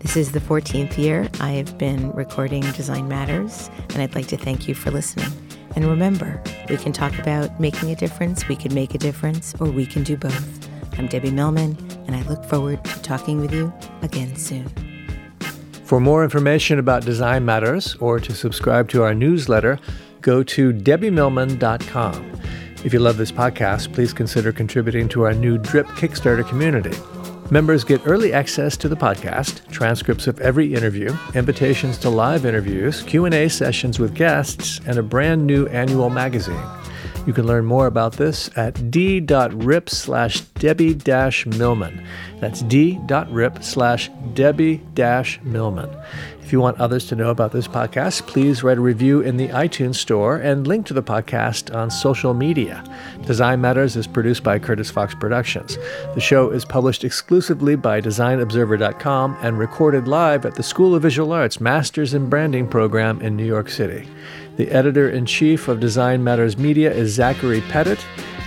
This 0.00 0.16
is 0.16 0.32
the 0.32 0.40
14th 0.40 0.96
year 0.96 1.28
I 1.40 1.50
have 1.50 1.76
been 1.76 2.10
recording 2.12 2.62
Design 2.72 3.06
Matters, 3.06 3.68
and 3.90 4.00
I'd 4.00 4.14
like 4.14 4.28
to 4.28 4.36
thank 4.38 4.66
you 4.66 4.74
for 4.74 4.90
listening. 4.90 5.30
And 5.76 5.86
remember, 5.86 6.42
we 6.70 6.78
can 6.78 6.94
talk 6.94 7.18
about 7.18 7.60
making 7.60 7.90
a 7.90 7.94
difference, 7.94 8.48
we 8.48 8.56
can 8.56 8.72
make 8.72 8.94
a 8.94 8.98
difference, 8.98 9.54
or 9.60 9.66
we 9.66 9.84
can 9.84 10.02
do 10.02 10.16
both. 10.16 10.68
I'm 10.98 11.06
Debbie 11.06 11.30
Millman, 11.30 11.76
and 12.06 12.16
I 12.16 12.22
look 12.22 12.42
forward 12.46 12.82
to 12.82 13.02
talking 13.02 13.42
with 13.42 13.52
you 13.52 13.70
again 14.00 14.36
soon. 14.36 14.72
For 15.84 16.00
more 16.00 16.24
information 16.24 16.78
about 16.78 17.04
Design 17.04 17.44
Matters 17.44 17.94
or 17.96 18.18
to 18.20 18.34
subscribe 18.34 18.88
to 18.88 19.02
our 19.02 19.12
newsletter, 19.12 19.78
go 20.22 20.42
to 20.44 20.72
debbiemillman.com. 20.72 22.40
If 22.86 22.94
you 22.94 23.00
love 23.00 23.18
this 23.18 23.32
podcast, 23.32 23.92
please 23.92 24.14
consider 24.14 24.50
contributing 24.50 25.10
to 25.10 25.24
our 25.24 25.34
new 25.34 25.58
DRIP 25.58 25.88
Kickstarter 25.88 26.48
community. 26.48 26.96
Members 27.52 27.82
get 27.82 28.06
early 28.06 28.32
access 28.32 28.76
to 28.76 28.88
the 28.88 28.94
podcast, 28.94 29.68
transcripts 29.72 30.28
of 30.28 30.40
every 30.40 30.72
interview, 30.72 31.12
invitations 31.34 31.98
to 31.98 32.08
live 32.08 32.46
interviews, 32.46 33.02
Q&A 33.02 33.48
sessions 33.48 33.98
with 33.98 34.14
guests, 34.14 34.80
and 34.86 34.96
a 34.98 35.02
brand 35.02 35.48
new 35.48 35.66
annual 35.66 36.10
magazine. 36.10 36.64
You 37.26 37.34
can 37.34 37.46
learn 37.46 37.66
more 37.66 37.86
about 37.86 38.14
this 38.14 38.50
at 38.56 38.90
d.rip 38.90 39.90
slash 39.90 40.40
Debbie 40.40 40.98
Millman. 41.46 42.06
That's 42.40 42.62
d.rip 42.62 43.62
slash 43.62 44.10
Debbie 44.34 44.82
Millman. 45.42 45.96
If 46.50 46.52
you 46.52 46.60
want 46.60 46.80
others 46.80 47.06
to 47.06 47.14
know 47.14 47.30
about 47.30 47.52
this 47.52 47.68
podcast, 47.68 48.26
please 48.26 48.64
write 48.64 48.78
a 48.78 48.80
review 48.80 49.20
in 49.20 49.36
the 49.36 49.46
iTunes 49.50 49.94
Store 49.96 50.36
and 50.36 50.66
link 50.66 50.84
to 50.86 50.94
the 50.94 51.02
podcast 51.02 51.72
on 51.72 51.92
social 51.92 52.34
media. 52.34 52.82
Design 53.24 53.60
Matters 53.60 53.94
is 53.94 54.08
produced 54.08 54.42
by 54.42 54.58
Curtis 54.58 54.90
Fox 54.90 55.14
Productions. 55.14 55.78
The 56.14 56.20
show 56.20 56.50
is 56.50 56.64
published 56.64 57.04
exclusively 57.04 57.76
by 57.76 58.00
DesignObserver.com 58.00 59.36
and 59.42 59.58
recorded 59.60 60.08
live 60.08 60.44
at 60.44 60.56
the 60.56 60.64
School 60.64 60.96
of 60.96 61.02
Visual 61.02 61.30
Arts 61.32 61.60
Masters 61.60 62.14
in 62.14 62.28
Branding 62.28 62.66
program 62.66 63.20
in 63.20 63.36
New 63.36 63.46
York 63.46 63.68
City. 63.68 64.08
The 64.60 64.72
editor 64.72 65.08
in 65.08 65.24
chief 65.24 65.68
of 65.68 65.80
Design 65.80 66.22
Matters 66.22 66.58
Media 66.58 66.92
is 66.92 67.14
Zachary 67.14 67.62
Petit, 67.70 67.96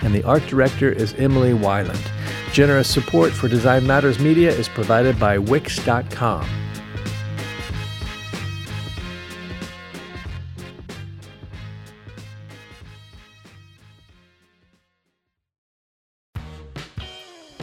and 0.03 0.13
the 0.13 0.21
art 0.25 0.45
director 0.45 0.91
is 0.91 1.15
Emily 1.15 1.53
Weiland. 1.53 2.07
Generous 2.51 2.87
support 2.87 3.31
for 3.31 3.47
Design 3.47 3.87
Matters 3.87 4.19
Media 4.19 4.51
is 4.51 4.69
provided 4.69 5.19
by 5.19 5.39
Wix.com. 5.39 6.47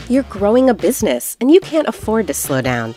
You're 0.09 0.25
growing 0.25 0.69
a 0.69 0.75
business 0.75 1.37
and 1.41 1.53
you 1.53 1.61
can't 1.61 1.87
afford 1.87 2.27
to 2.27 2.35
slow 2.35 2.61
down. 2.61 2.97